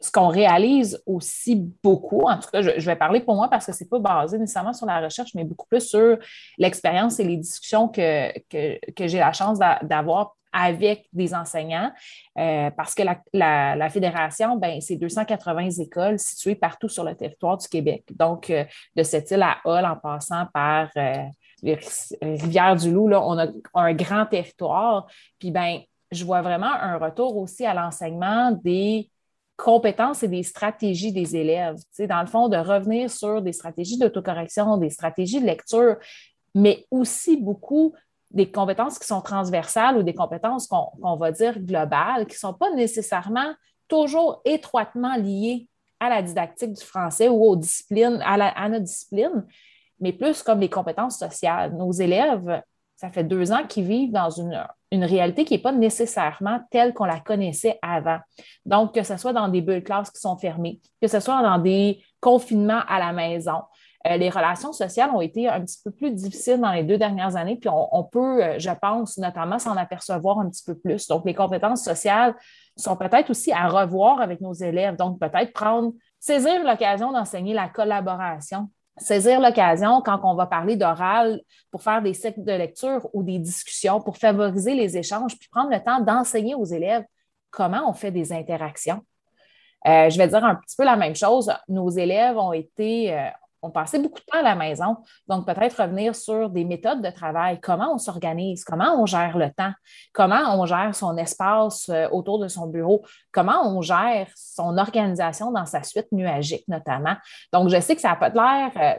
Ce 0.02 0.10
qu'on 0.10 0.28
réalise 0.28 1.02
aussi 1.06 1.56
beaucoup, 1.82 2.22
en 2.28 2.38
tout 2.38 2.50
cas, 2.50 2.60
je, 2.60 2.84
vais 2.84 2.96
parler 2.96 3.20
pour 3.20 3.36
moi 3.36 3.48
parce 3.48 3.66
que 3.66 3.72
ce 3.72 3.84
n'est 3.84 3.88
pas 3.88 4.00
basé 4.00 4.36
nécessairement 4.36 4.72
sur 4.72 4.86
la 4.86 5.00
recherche, 5.00 5.30
mais 5.34 5.44
beaucoup 5.44 5.66
plus 5.66 5.80
sur 5.80 6.18
l'expérience 6.58 7.20
et 7.20 7.24
les 7.24 7.36
discussions 7.36 7.88
que, 7.88 8.36
que 8.50 9.06
j'ai 9.06 9.18
la 9.18 9.32
chance 9.32 9.58
d'avoir 9.58 10.34
avec 10.52 11.06
des 11.12 11.34
enseignants, 11.34 11.90
euh, 12.38 12.70
parce 12.76 12.94
que 12.94 13.02
la, 13.32 13.90
fédération, 13.90 14.56
ben, 14.56 14.80
c'est 14.80 14.96
280 14.96 15.70
écoles 15.80 16.18
situées 16.18 16.54
partout 16.54 16.88
sur 16.88 17.04
le 17.04 17.14
territoire 17.14 17.56
du 17.56 17.66
Québec. 17.68 18.04
Donc, 18.14 18.50
euh, 18.50 18.64
de 18.94 19.02
cette 19.02 19.30
île 19.30 19.42
à 19.42 19.58
Hall, 19.64 19.86
en 19.86 19.96
passant 19.96 20.46
par 20.52 20.90
euh, 20.96 21.24
Rivière-du-Loup, 21.62 23.08
là, 23.08 23.22
on 23.22 23.38
a 23.38 23.46
un 23.74 23.94
grand 23.94 24.26
territoire. 24.26 25.06
Puis, 25.38 25.50
ben, 25.50 25.80
je 26.10 26.24
vois 26.24 26.42
vraiment 26.42 26.70
un 26.70 26.98
retour 26.98 27.36
aussi 27.38 27.64
à 27.64 27.72
l'enseignement 27.72 28.52
des 28.62 29.08
compétences 29.62 30.24
et 30.24 30.28
des 30.28 30.42
stratégies 30.42 31.12
des 31.12 31.36
élèves. 31.36 31.76
Dans 32.00 32.20
le 32.20 32.26
fond, 32.26 32.48
de 32.48 32.56
revenir 32.56 33.08
sur 33.08 33.40
des 33.40 33.52
stratégies 33.52 33.96
d'autocorrection, 33.96 34.76
des 34.76 34.90
stratégies 34.90 35.40
de 35.40 35.46
lecture, 35.46 35.96
mais 36.52 36.84
aussi 36.90 37.36
beaucoup 37.36 37.94
des 38.32 38.50
compétences 38.50 38.98
qui 38.98 39.06
sont 39.06 39.20
transversales 39.20 39.98
ou 39.98 40.02
des 40.02 40.14
compétences 40.14 40.66
qu'on 40.66 41.16
va 41.16 41.30
dire 41.30 41.60
globales, 41.60 42.26
qui 42.26 42.34
ne 42.34 42.38
sont 42.38 42.54
pas 42.54 42.74
nécessairement 42.74 43.54
toujours 43.86 44.40
étroitement 44.44 45.14
liées 45.14 45.68
à 46.00 46.08
la 46.08 46.22
didactique 46.22 46.72
du 46.72 46.84
français 46.84 47.28
ou 47.28 47.44
aux 47.44 47.56
disciplines, 47.56 48.20
à, 48.24 48.36
la, 48.36 48.48
à 48.48 48.68
notre 48.68 48.84
discipline, 48.84 49.46
mais 50.00 50.12
plus 50.12 50.42
comme 50.42 50.58
les 50.58 50.70
compétences 50.70 51.18
sociales. 51.18 51.72
Nos 51.76 51.92
élèves, 51.92 52.62
ça 53.02 53.10
fait 53.10 53.24
deux 53.24 53.50
ans 53.50 53.66
qu'ils 53.68 53.82
vivent 53.82 54.12
dans 54.12 54.30
une, 54.30 54.64
une 54.92 55.02
réalité 55.02 55.44
qui 55.44 55.54
n'est 55.54 55.60
pas 55.60 55.72
nécessairement 55.72 56.60
telle 56.70 56.94
qu'on 56.94 57.04
la 57.04 57.18
connaissait 57.18 57.76
avant. 57.82 58.18
Donc, 58.64 58.94
que 58.94 59.02
ce 59.02 59.16
soit 59.16 59.32
dans 59.32 59.48
des 59.48 59.60
bulles 59.60 59.82
classes 59.82 60.08
qui 60.12 60.20
sont 60.20 60.36
fermées, 60.36 60.80
que 61.00 61.08
ce 61.08 61.18
soit 61.18 61.42
dans 61.42 61.58
des 61.58 62.00
confinements 62.20 62.82
à 62.86 63.00
la 63.00 63.12
maison, 63.12 63.62
euh, 64.06 64.16
les 64.18 64.30
relations 64.30 64.72
sociales 64.72 65.10
ont 65.10 65.20
été 65.20 65.48
un 65.48 65.62
petit 65.62 65.80
peu 65.84 65.90
plus 65.90 66.12
difficiles 66.12 66.60
dans 66.60 66.70
les 66.70 66.84
deux 66.84 66.96
dernières 66.96 67.34
années, 67.34 67.56
puis 67.56 67.68
on, 67.72 68.04
peut, 68.04 68.40
euh, 68.40 68.58
je 68.60 68.70
pense, 68.80 69.18
notamment 69.18 69.58
s'en 69.58 69.76
apercevoir 69.76 70.38
un 70.38 70.48
petit 70.48 70.62
peu 70.64 70.76
plus. 70.76 71.08
Donc, 71.08 71.24
les 71.26 71.34
compétences 71.34 71.82
sociales 71.82 72.36
sont 72.76 72.96
peut-être 72.96 73.30
aussi 73.30 73.50
à 73.50 73.66
revoir 73.66 74.20
avec 74.20 74.40
nos 74.40 74.52
élèves. 74.52 74.94
Donc, 74.94 75.18
peut-être 75.18 75.52
prendre, 75.52 75.92
saisir 76.20 76.62
l'occasion 76.62 77.10
d'enseigner 77.10 77.52
la 77.52 77.68
collaboration, 77.68 78.68
saisir 78.98 79.40
l'occasion 79.40 80.02
quand 80.02 80.20
on 80.24 80.34
va 80.34 80.46
parler 80.46 80.76
d'oral 80.76 81.40
pour 81.70 81.82
faire 81.82 82.02
des 82.02 82.14
cycles 82.14 82.44
de 82.44 82.52
lecture 82.52 83.08
ou 83.12 83.22
des 83.22 83.38
discussions 83.38 84.00
pour 84.00 84.16
favoriser 84.16 84.74
les 84.74 84.96
échanges, 84.96 85.38
puis 85.38 85.48
prendre 85.48 85.70
le 85.70 85.82
temps 85.82 86.00
d'enseigner 86.00 86.54
aux 86.54 86.64
élèves 86.64 87.04
comment 87.50 87.88
on 87.88 87.92
fait 87.92 88.10
des 88.10 88.32
interactions. 88.32 89.00
Euh, 89.86 90.08
je 90.10 90.16
vais 90.16 90.28
dire 90.28 90.44
un 90.44 90.54
petit 90.54 90.76
peu 90.76 90.84
la 90.84 90.96
même 90.96 91.16
chose. 91.16 91.52
Nos 91.68 91.90
élèves 91.90 92.36
ont 92.36 92.52
été, 92.52 93.12
on 93.62 93.70
passait 93.70 93.98
beaucoup 93.98 94.18
de 94.18 94.24
temps 94.24 94.38
à 94.38 94.42
la 94.42 94.54
maison. 94.56 94.96
Donc, 95.28 95.46
peut-être 95.46 95.80
revenir 95.80 96.14
sur 96.14 96.50
des 96.50 96.64
méthodes 96.64 97.00
de 97.00 97.10
travail, 97.10 97.60
comment 97.60 97.94
on 97.94 97.98
s'organise, 97.98 98.64
comment 98.64 99.00
on 99.00 99.06
gère 99.06 99.38
le 99.38 99.50
temps, 99.50 99.72
comment 100.12 100.60
on 100.60 100.66
gère 100.66 100.94
son 100.94 101.16
espace 101.16 101.88
euh, 101.88 102.08
autour 102.10 102.40
de 102.40 102.48
son 102.48 102.66
bureau, 102.66 103.04
comment 103.30 103.62
on 103.64 103.80
gère 103.80 104.26
son 104.34 104.76
organisation 104.78 105.52
dans 105.52 105.66
sa 105.66 105.82
suite 105.82 106.08
nuagique 106.10 106.64
notamment? 106.66 107.14
Donc, 107.52 107.68
je 107.68 107.80
sais 107.80 107.94
que 107.94 108.00
ça 108.00 108.10
n'a 108.10 108.16
pas 108.16 108.28
l'air, 108.30 108.70
euh, 108.76 108.98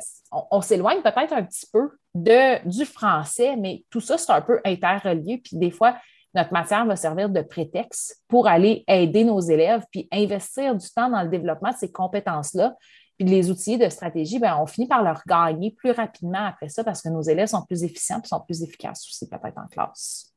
on, 0.50 0.62
s'éloigne 0.62 1.02
peut-être 1.02 1.34
un 1.34 1.44
petit 1.44 1.68
peu 1.72 1.92
de, 2.16 2.66
du 2.68 2.86
français, 2.86 3.56
mais 3.58 3.84
tout 3.90 4.02
ça, 4.02 4.18
c'est 4.18 4.32
un 4.32 4.42
peu 4.42 4.62
interrelié. 4.66 5.40
Puis 5.44 5.58
des 5.58 5.72
fois, 5.72 5.96
notre 6.34 6.54
matière 6.54 6.86
va 6.86 6.96
servir 6.96 7.30
de 7.30 7.42
prétexte 7.42 8.24
pour 8.28 8.48
aller 8.48 8.84
aider 8.88 9.24
nos 9.24 9.40
élèves, 9.40 9.84
puis 9.92 10.08
investir 10.12 10.76
du 10.76 10.88
temps 10.90 11.10
dans 11.10 11.22
le 11.22 11.30
développement 11.30 11.70
de 11.72 11.78
ces 11.78 11.92
compétences-là 11.92 12.76
puis 13.18 13.28
les 13.28 13.52
outils 13.52 13.78
de 13.78 13.90
stratégie, 13.90 14.40
ben, 14.40 14.58
on 14.60 14.66
finit 14.66 14.88
par 14.88 15.04
leur 15.04 15.22
gagner 15.28 15.72
plus 15.72 15.92
rapidement 15.92 16.46
après 16.46 16.70
ça 16.70 16.84
parce 16.84 17.02
que 17.02 17.10
nos 17.10 17.22
élèves 17.22 17.48
sont 17.48 17.64
plus 17.64 17.84
efficients 17.84 18.22
et 18.24 18.28
sont 18.28 18.42
plus 18.42 18.64
efficaces 18.64 19.08
aussi 19.08 19.30
peut-être 19.30 19.58
en 19.58 19.68
classe. 19.68 20.34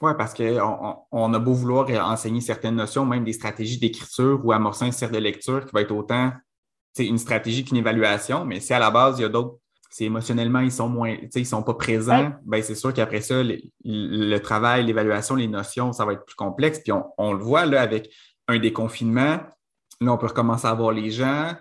Oui, 0.00 0.12
parce 0.18 0.34
qu'on 0.34 0.96
on 1.12 1.34
a 1.34 1.38
beau 1.38 1.52
vouloir 1.52 1.88
enseigner 2.10 2.40
certaines 2.40 2.74
notions, 2.74 3.04
même 3.04 3.24
des 3.24 3.32
stratégies 3.32 3.78
d'écriture 3.78 4.40
ou 4.44 4.50
amorcer 4.50 4.86
un 4.86 4.90
cercle 4.90 5.14
de 5.14 5.20
lecture 5.20 5.64
qui 5.64 5.72
va 5.72 5.82
être 5.82 5.92
autant 5.92 6.32
une 6.98 7.18
stratégie 7.18 7.64
qu'une 7.64 7.76
évaluation, 7.76 8.44
mais 8.44 8.60
si 8.60 8.74
à 8.74 8.78
la 8.78 8.90
base, 8.90 9.18
il 9.18 9.22
y 9.22 9.24
a 9.24 9.28
d'autres 9.28 9.58
si 9.92 10.06
émotionnellement 10.06 10.60
ils 10.60 10.72
sont 10.72 10.88
moins, 10.88 11.14
ils 11.34 11.46
sont 11.46 11.62
pas 11.62 11.74
présents, 11.74 12.32
ben 12.46 12.62
c'est 12.62 12.74
sûr 12.74 12.94
qu'après 12.94 13.20
ça, 13.20 13.42
le, 13.42 14.38
travail, 14.38 14.86
l'évaluation, 14.86 15.34
les 15.34 15.48
notions, 15.48 15.92
ça 15.92 16.06
va 16.06 16.14
être 16.14 16.24
plus 16.24 16.34
complexe. 16.34 16.80
Puis 16.82 16.92
on, 17.18 17.32
le 17.34 17.38
voit 17.38 17.66
là 17.66 17.82
avec 17.82 18.10
un 18.48 18.58
déconfinement, 18.58 19.38
là, 20.00 20.12
on 20.12 20.16
peut 20.16 20.28
recommencer 20.28 20.66
à 20.66 20.72
voir 20.72 20.92
les 20.92 21.10
gens, 21.10 21.52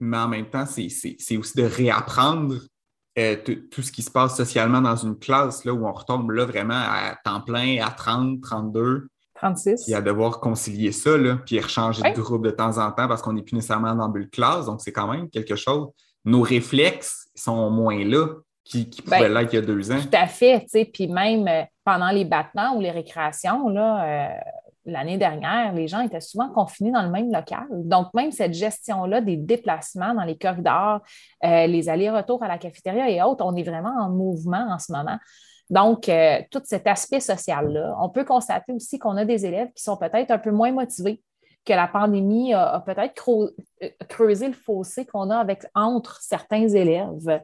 mais 0.00 0.16
en 0.16 0.28
même 0.28 0.46
temps, 0.46 0.66
c'est 0.66 1.36
aussi 1.36 1.56
de 1.56 1.62
réapprendre 1.62 2.56
euh, 3.18 3.36
tout 3.70 3.82
ce 3.82 3.92
qui 3.92 4.02
se 4.02 4.10
passe 4.10 4.36
socialement 4.36 4.80
dans 4.80 4.96
une 4.96 5.18
classe 5.18 5.64
là, 5.64 5.72
où 5.72 5.86
on 5.86 5.92
retombe 5.92 6.30
là 6.30 6.44
vraiment 6.44 6.74
à 6.74 7.16
temps 7.24 7.40
plein, 7.40 7.84
à 7.84 7.90
30, 7.90 8.40
32. 8.40 9.08
36. 9.34 9.84
Puis 9.84 9.94
à 9.94 10.02
devoir 10.02 10.40
concilier 10.40 10.92
ça, 10.92 11.16
là, 11.16 11.36
puis 11.44 11.58
rechanger 11.60 12.02
de 12.02 12.20
groupe 12.20 12.44
de 12.44 12.50
temps 12.50 12.78
en 12.78 12.92
temps 12.92 13.08
parce 13.08 13.22
qu'on 13.22 13.32
n'est 13.32 13.42
plus 13.42 13.54
nécessairement 13.54 13.94
dans 13.94 14.08
bulle 14.08 14.28
classe. 14.28 14.66
Donc, 14.66 14.80
c'est 14.82 14.92
quand 14.92 15.10
même 15.10 15.30
quelque 15.30 15.56
chose 15.56 15.88
nos 16.24 16.42
réflexes 16.42 17.28
sont 17.34 17.70
moins 17.70 18.04
là 18.04 18.26
qui, 18.64 18.88
qui 18.88 19.02
pouvaient 19.02 19.20
ben, 19.20 19.34
l'être 19.34 19.52
il 19.52 19.56
y 19.56 19.58
a 19.58 19.62
deux 19.62 19.90
ans. 19.90 20.00
Tout 20.00 20.16
à 20.16 20.26
fait, 20.26 20.60
tu 20.60 20.68
sais, 20.68 20.84
puis 20.84 21.08
même 21.08 21.48
euh, 21.48 21.62
pendant 21.84 22.10
les 22.10 22.24
battements 22.24 22.76
ou 22.76 22.80
les 22.80 22.90
récréations, 22.90 23.68
là, 23.68 24.04
euh, 24.04 24.28
l'année 24.84 25.18
dernière, 25.18 25.72
les 25.72 25.88
gens 25.88 26.00
étaient 26.00 26.20
souvent 26.20 26.48
confinés 26.50 26.90
dans 26.90 27.02
le 27.02 27.10
même 27.10 27.32
local. 27.32 27.66
Donc, 27.70 28.08
même 28.14 28.32
cette 28.32 28.54
gestion-là 28.54 29.20
des 29.20 29.36
déplacements 29.36 30.14
dans 30.14 30.24
les 30.24 30.38
corridors, 30.38 31.00
euh, 31.44 31.66
les 31.66 31.88
allers-retours 31.88 32.42
à 32.42 32.48
la 32.48 32.58
cafétéria 32.58 33.08
et 33.10 33.22
autres, 33.22 33.44
on 33.44 33.54
est 33.56 33.62
vraiment 33.62 33.94
en 34.00 34.10
mouvement 34.10 34.66
en 34.70 34.78
ce 34.78 34.92
moment. 34.92 35.18
Donc, 35.68 36.10
tout 36.50 36.62
cet 36.64 36.88
aspect 36.88 37.20
social-là, 37.20 37.94
on 38.00 38.08
peut 38.08 38.24
constater 38.24 38.72
aussi 38.72 38.98
qu'on 38.98 39.16
a 39.16 39.24
des 39.24 39.46
élèves 39.46 39.68
qui 39.72 39.84
sont 39.84 39.96
peut-être 39.96 40.32
un 40.32 40.38
peu 40.38 40.50
moins 40.50 40.72
motivés 40.72 41.22
que 41.64 41.72
la 41.72 41.88
pandémie 41.88 42.54
a, 42.54 42.82
peut-être 42.84 43.28
euh, 43.30 43.88
creusé 44.08 44.48
le 44.48 44.54
fossé 44.54 45.06
qu'on 45.06 45.30
a 45.30 45.46
entre 45.74 46.20
certains 46.22 46.68
élèves. 46.68 47.42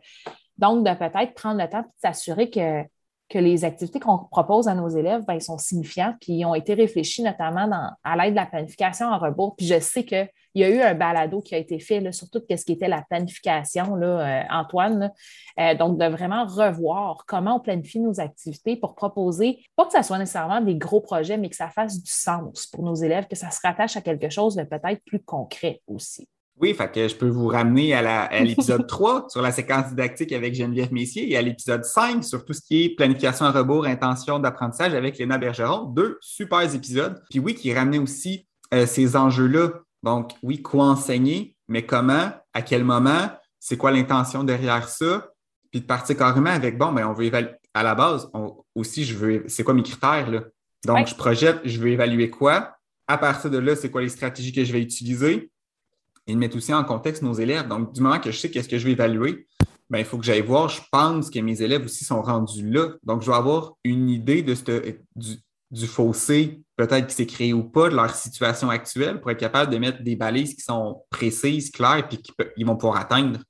Donc, 0.58 0.86
de 0.86 0.94
peut-être 0.94 1.34
prendre 1.34 1.60
le 1.60 1.68
temps 1.68 1.82
de 1.82 1.88
s'assurer 1.98 2.50
que, 2.50 2.82
que 3.28 3.38
les 3.38 3.64
activités 3.64 3.98
qu'on 3.98 4.18
propose 4.18 4.68
à 4.68 4.74
nos 4.74 4.88
élèves 4.88 5.24
ben, 5.26 5.40
sont 5.40 5.58
signifiantes, 5.58 6.16
puis 6.20 6.44
ont 6.44 6.54
été 6.54 6.74
réfléchies 6.74 7.22
notamment 7.22 7.68
à 8.04 8.16
l'aide 8.16 8.34
de 8.34 8.36
la 8.36 8.46
planification 8.46 9.06
en 9.06 9.18
rebours. 9.18 9.56
Puis 9.56 9.66
je 9.66 9.80
sais 9.80 10.04
qu'il 10.04 10.28
y 10.54 10.62
a 10.62 10.68
eu 10.68 10.80
un 10.80 10.94
balado 10.94 11.40
qui 11.40 11.54
a 11.54 11.58
été 11.58 11.80
fait 11.80 12.00
là, 12.00 12.12
sur 12.12 12.30
tout 12.30 12.40
ce 12.48 12.64
qui 12.64 12.72
était 12.72 12.88
la 12.88 13.02
planification, 13.02 13.96
là, 13.96 14.06
euh, 14.06 14.42
Antoine. 14.50 15.12
Euh, 15.58 15.74
donc, 15.74 15.98
de 15.98 16.06
vraiment 16.06 16.46
revoir 16.46 17.24
comment 17.26 17.56
on 17.56 17.60
planifie 17.60 17.98
nos 17.98 18.20
activités 18.20 18.76
pour 18.76 18.94
proposer, 18.94 19.58
pas 19.74 19.86
que 19.86 19.92
ça 19.92 20.02
soit 20.02 20.18
nécessairement 20.18 20.60
des 20.60 20.76
gros 20.76 21.00
projets, 21.00 21.36
mais 21.36 21.48
que 21.48 21.56
ça 21.56 21.68
fasse 21.68 22.00
du 22.00 22.10
sens 22.10 22.66
pour 22.68 22.84
nos 22.84 22.94
élèves, 22.94 23.26
que 23.26 23.36
ça 23.36 23.50
se 23.50 23.60
rattache 23.62 23.96
à 23.96 24.00
quelque 24.00 24.30
chose 24.30 24.54
de 24.54 24.62
peut-être 24.62 25.02
plus 25.04 25.22
concret 25.22 25.82
aussi. 25.88 26.28
Oui, 26.58 26.72
fait 26.72 26.90
que 26.90 27.06
je 27.06 27.14
peux 27.14 27.28
vous 27.28 27.48
ramener 27.48 27.92
à 27.92 28.42
l'épisode 28.42 28.86
3 28.88 29.26
sur 29.28 29.42
la 29.42 29.52
séquence 29.52 29.88
didactique 29.88 30.32
avec 30.32 30.54
Geneviève 30.54 30.92
Messier 30.92 31.30
et 31.30 31.36
à 31.36 31.42
l'épisode 31.42 31.84
5 31.84 32.24
sur 32.24 32.46
tout 32.46 32.54
ce 32.54 32.62
qui 32.62 32.84
est 32.84 32.88
planification 32.96 33.44
à 33.44 33.50
rebours, 33.50 33.84
intention 33.84 34.38
d'apprentissage 34.38 34.94
avec 34.94 35.18
Léna 35.18 35.36
Bergeron. 35.36 35.84
Deux 35.84 36.16
super 36.22 36.62
épisodes. 36.74 37.22
Puis 37.28 37.40
oui, 37.40 37.54
qui 37.54 37.74
ramenaient 37.74 37.98
aussi 37.98 38.46
euh, 38.72 38.86
ces 38.86 39.16
enjeux-là. 39.16 39.72
Donc, 40.02 40.32
oui, 40.42 40.62
quoi 40.62 40.86
enseigner, 40.86 41.54
mais 41.68 41.84
comment, 41.84 42.30
à 42.54 42.62
quel 42.62 42.84
moment, 42.84 43.28
c'est 43.60 43.76
quoi 43.76 43.90
l'intention 43.90 44.42
derrière 44.42 44.88
ça? 44.88 45.28
Puis 45.70 45.80
de 45.80 45.86
partir 45.86 46.16
carrément 46.16 46.50
avec, 46.50 46.78
bon, 46.78 46.92
ben, 46.92 47.06
on 47.06 47.12
veut 47.12 47.24
évaluer. 47.24 47.50
À 47.74 47.82
la 47.82 47.94
base, 47.94 48.30
aussi, 48.74 49.04
je 49.04 49.14
veux, 49.14 49.44
c'est 49.48 49.62
quoi 49.62 49.74
mes 49.74 49.82
critères, 49.82 50.30
là? 50.30 50.44
Donc, 50.86 51.08
je 51.08 51.14
projette, 51.14 51.60
je 51.64 51.78
veux 51.78 51.88
évaluer 51.88 52.30
quoi? 52.30 52.76
À 53.06 53.18
partir 53.18 53.50
de 53.50 53.58
là, 53.58 53.76
c'est 53.76 53.90
quoi 53.90 54.00
les 54.00 54.08
stratégies 54.08 54.52
que 54.52 54.64
je 54.64 54.72
vais 54.72 54.80
utiliser? 54.80 55.50
De 56.34 56.38
mettre 56.38 56.56
aussi 56.56 56.74
en 56.74 56.84
contexte 56.84 57.22
nos 57.22 57.34
élèves. 57.34 57.68
Donc, 57.68 57.92
du 57.92 58.00
moment 58.00 58.18
que 58.18 58.30
je 58.30 58.38
sais 58.38 58.50
qu'est-ce 58.50 58.68
que 58.68 58.78
je 58.78 58.86
vais 58.86 58.92
évaluer, 58.92 59.46
ben, 59.88 59.98
il 59.98 60.04
faut 60.04 60.18
que 60.18 60.24
j'aille 60.24 60.42
voir, 60.42 60.68
je 60.68 60.80
pense 60.90 61.30
que 61.30 61.38
mes 61.38 61.62
élèves 61.62 61.84
aussi 61.84 62.04
sont 62.04 62.20
rendus 62.20 62.68
là. 62.68 62.88
Donc, 63.04 63.22
je 63.22 63.30
vais 63.30 63.36
avoir 63.36 63.74
une 63.84 64.08
idée 64.08 64.42
de 64.42 64.54
du, 65.70 65.86
fossé, 65.86 66.62
peut-être 66.76 67.08
qui 67.08 67.14
s'est 67.14 67.26
créé 67.26 67.52
ou 67.52 67.64
pas, 67.64 67.88
de 67.88 67.94
leur 67.94 68.10
situation 68.10 68.70
actuelle 68.70 69.20
pour 69.20 69.30
être 69.30 69.38
capable 69.38 69.72
de 69.72 69.78
mettre 69.78 70.02
des 70.02 70.16
balises 70.16 70.54
qui 70.54 70.62
sont 70.62 71.02
précises, 71.10 71.70
claires, 71.70 72.06
puis 72.08 72.18
qu'ils 72.18 72.66
vont 72.66 72.76
pouvoir 72.76 73.00
atteindre. 73.00 73.40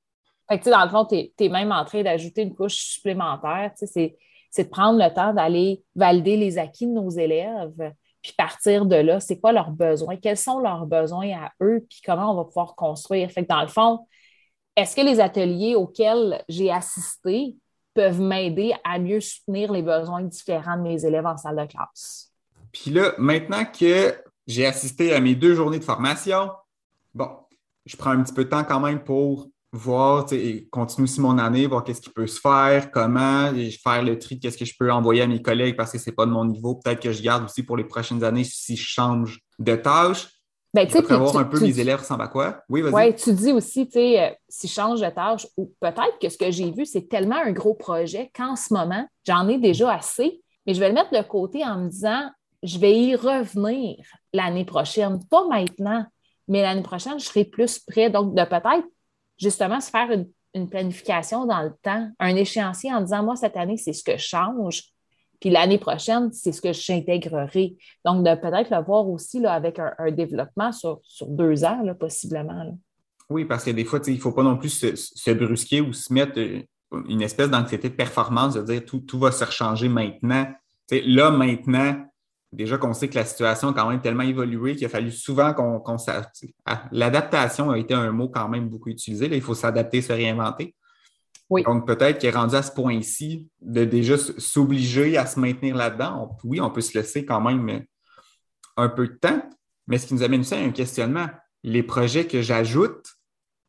Fait 0.48 0.58
que, 0.58 0.70
dans 0.70 0.84
le 0.84 0.90
fond, 0.90 1.04
tu 1.04 1.16
es, 1.16 1.48
même 1.48 1.72
en 1.72 1.84
train 1.84 2.02
d'ajouter 2.02 2.42
une 2.42 2.54
couche 2.54 2.76
supplémentaire. 2.76 3.72
C'est 3.76 4.16
de 4.56 4.62
prendre 4.68 4.98
le 4.98 5.12
temps 5.12 5.34
d'aller 5.34 5.82
valider 5.94 6.36
les 6.36 6.58
acquis 6.58 6.86
de 6.86 6.92
nos 6.92 7.10
élèves, 7.10 7.92
puis 8.26 8.34
partir 8.36 8.86
de 8.86 8.96
là, 8.96 9.20
c'est 9.20 9.38
quoi 9.38 9.52
leurs 9.52 9.70
besoins, 9.70 10.16
quels 10.16 10.36
sont 10.36 10.58
leurs 10.58 10.84
besoins 10.84 11.30
à 11.44 11.52
eux, 11.62 11.86
puis 11.88 12.00
comment 12.04 12.32
on 12.32 12.34
va 12.34 12.44
pouvoir 12.44 12.74
construire? 12.74 13.30
Fait 13.30 13.44
que 13.44 13.48
dans 13.48 13.62
le 13.62 13.68
fond, 13.68 14.04
est-ce 14.74 14.96
que 14.96 15.00
les 15.00 15.20
ateliers 15.20 15.76
auxquels 15.76 16.42
j'ai 16.48 16.72
assisté 16.72 17.54
peuvent 17.94 18.20
m'aider 18.20 18.74
à 18.82 18.98
mieux 18.98 19.20
soutenir 19.20 19.70
les 19.70 19.82
besoins 19.82 20.22
différents 20.22 20.76
de 20.76 20.82
mes 20.82 21.04
élèves 21.04 21.24
en 21.24 21.36
salle 21.36 21.54
de 21.54 21.66
classe? 21.66 22.32
Puis 22.72 22.90
là, 22.90 23.12
maintenant 23.16 23.64
que 23.64 24.20
j'ai 24.48 24.66
assisté 24.66 25.14
à 25.14 25.20
mes 25.20 25.36
deux 25.36 25.54
journées 25.54 25.78
de 25.78 25.84
formation, 25.84 26.50
bon, 27.14 27.30
je 27.84 27.96
prends 27.96 28.10
un 28.10 28.24
petit 28.24 28.34
peu 28.34 28.44
de 28.44 28.50
temps 28.50 28.64
quand 28.64 28.80
même 28.80 29.04
pour 29.04 29.46
voir, 29.72 30.26
et 30.32 30.68
continuer 30.70 31.04
aussi 31.04 31.20
mon 31.20 31.38
année, 31.38 31.66
voir 31.66 31.84
qu'est-ce 31.84 32.00
qui 32.00 32.10
peut 32.10 32.26
se 32.26 32.40
faire, 32.40 32.90
comment, 32.90 33.52
et 33.54 33.70
faire 33.70 34.02
le 34.02 34.18
tri, 34.18 34.38
qu'est-ce 34.38 34.56
que 34.56 34.64
je 34.64 34.74
peux 34.78 34.90
envoyer 34.90 35.22
à 35.22 35.26
mes 35.26 35.42
collègues 35.42 35.76
parce 35.76 35.92
que 35.92 35.98
ce 35.98 36.08
n'est 36.08 36.14
pas 36.14 36.26
de 36.26 36.30
mon 36.30 36.44
niveau. 36.44 36.76
Peut-être 36.76 37.00
que 37.00 37.12
je 37.12 37.22
garde 37.22 37.44
aussi 37.44 37.62
pour 37.62 37.76
les 37.76 37.84
prochaines 37.84 38.22
années 38.24 38.44
si 38.44 38.76
je 38.76 38.86
change 38.86 39.40
de 39.58 39.76
tâche. 39.76 40.28
Ben, 40.74 40.86
tu 40.86 41.00
voir 41.00 41.38
un 41.38 41.44
peu 41.44 41.58
mes 41.58 41.80
élèves 41.80 42.00
ressemblent 42.00 42.24
à 42.24 42.28
quoi? 42.28 42.62
Oui, 42.68 42.82
vas-y. 42.82 42.92
Oui, 42.92 43.14
tu 43.14 43.32
dis 43.32 43.50
aussi, 43.52 43.86
tu 43.86 43.92
sais, 43.92 44.20
euh, 44.20 44.30
si 44.46 44.68
je 44.68 44.74
change 44.74 45.00
de 45.00 45.08
tâche, 45.08 45.46
ou 45.56 45.72
peut-être 45.80 46.18
que 46.20 46.28
ce 46.28 46.36
que 46.36 46.50
j'ai 46.50 46.70
vu, 46.70 46.84
c'est 46.84 47.08
tellement 47.08 47.36
un 47.42 47.52
gros 47.52 47.72
projet 47.72 48.30
qu'en 48.36 48.56
ce 48.56 48.74
moment, 48.74 49.06
j'en 49.26 49.48
ai 49.48 49.56
déjà 49.56 49.94
assez, 49.94 50.42
mais 50.66 50.74
je 50.74 50.80
vais 50.80 50.88
le 50.88 50.94
mettre 50.94 51.12
de 51.12 51.26
côté 51.26 51.64
en 51.64 51.78
me 51.78 51.88
disant, 51.88 52.30
je 52.62 52.78
vais 52.78 52.98
y 52.98 53.16
revenir 53.16 53.96
l'année 54.34 54.66
prochaine. 54.66 55.18
Pas 55.30 55.46
maintenant, 55.46 56.04
mais 56.48 56.62
l'année 56.62 56.82
prochaine, 56.82 57.18
je 57.18 57.24
serai 57.24 57.44
plus 57.44 57.78
prêt. 57.78 58.10
Donc, 58.10 58.34
de 58.34 58.44
peut-être 58.44 58.86
justement 59.38 59.80
se 59.80 59.90
faire 59.90 60.10
une, 60.10 60.26
planification 60.70 61.44
dans 61.44 61.60
le 61.60 61.72
temps, 61.82 62.10
un 62.18 62.34
échéancier 62.34 62.90
en 62.90 63.02
disant, 63.02 63.22
moi, 63.22 63.36
cette 63.36 63.58
année, 63.58 63.76
c'est 63.76 63.92
ce 63.92 64.02
que 64.02 64.16
je 64.16 64.24
change, 64.24 64.84
puis 65.40 65.50
l'année 65.50 65.76
prochaine, 65.78 66.32
c'est 66.32 66.52
ce 66.52 66.62
que 66.62 66.72
j'intégrerai. 66.72 67.76
Donc, 68.04 68.24
de 68.24 68.34
peut-être 68.34 68.70
le 68.70 68.82
voir 68.82 69.06
aussi 69.08 69.44
avec 69.44 69.78
un, 69.78 70.10
développement 70.10 70.72
sur, 70.72 71.00
deux 71.26 71.64
ans, 71.64 71.82
là, 71.82 71.94
possiblement. 71.94 72.78
Oui, 73.28 73.44
parce 73.44 73.64
que 73.64 73.70
des 73.70 73.84
fois, 73.84 74.00
il 74.06 74.14
ne 74.14 74.18
faut 74.18 74.32
pas 74.32 74.42
non 74.42 74.56
plus 74.56 74.70
se, 74.70 75.30
brusquer 75.32 75.80
ou 75.80 75.92
se 75.92 76.12
mettre 76.12 76.38
euh, 76.38 76.62
une 77.08 77.22
espèce 77.22 77.50
d'anxiété 77.50 77.90
de 77.90 77.94
performance, 77.94 78.54
de 78.54 78.62
dire 78.62 78.84
tout, 78.84 79.00
tout 79.00 79.18
va 79.18 79.32
se 79.32 79.44
rechanger 79.44 79.88
maintenant. 79.88 80.46
là, 80.90 81.30
maintenant, 81.30 82.06
déjà 82.52 82.78
qu'on 82.78 82.92
sait 82.92 83.08
que 83.08 83.14
la 83.14 83.24
situation 83.24 83.68
a 83.68 83.72
quand 83.72 83.88
même 83.88 84.00
tellement 84.00 84.22
évolué 84.22 84.76
qu'il 84.76 84.86
a 84.86 84.88
fallu 84.88 85.10
souvent 85.10 85.52
qu'on 85.52 85.82
ah, 86.64 86.84
L'adaptation 86.92 87.70
a 87.70 87.78
été 87.78 87.94
un 87.94 88.10
mot 88.12 88.28
quand 88.28 88.48
même 88.48 88.68
beaucoup 88.68 88.90
utilisé. 88.90 89.28
Là, 89.28 89.36
il 89.36 89.42
faut 89.42 89.54
s'adapter, 89.54 90.02
se 90.02 90.12
réinventer. 90.12 90.74
Oui. 91.48 91.62
Donc, 91.62 91.86
peut-être 91.86 92.18
qu'il 92.18 92.28
est 92.28 92.32
rendu 92.32 92.56
à 92.56 92.62
ce 92.62 92.72
point-ci 92.72 93.46
de 93.60 93.84
déjà 93.84 94.16
s'obliger 94.18 95.16
à 95.16 95.26
se 95.26 95.38
maintenir 95.38 95.76
là-dedans. 95.76 96.36
Oui, 96.42 96.60
on 96.60 96.70
peut 96.70 96.80
se 96.80 96.96
laisser 96.98 97.24
quand 97.24 97.40
même 97.40 97.84
un 98.76 98.88
peu 98.88 99.08
de 99.08 99.14
temps, 99.14 99.42
mais 99.86 99.98
ce 99.98 100.06
qui 100.06 100.14
nous 100.14 100.22
amène 100.22 100.40
aussi 100.40 100.54
à 100.54 100.58
un 100.58 100.70
questionnement. 100.70 101.28
Les 101.62 101.82
projets 101.82 102.26
que 102.26 102.42
j'ajoute, 102.42 103.06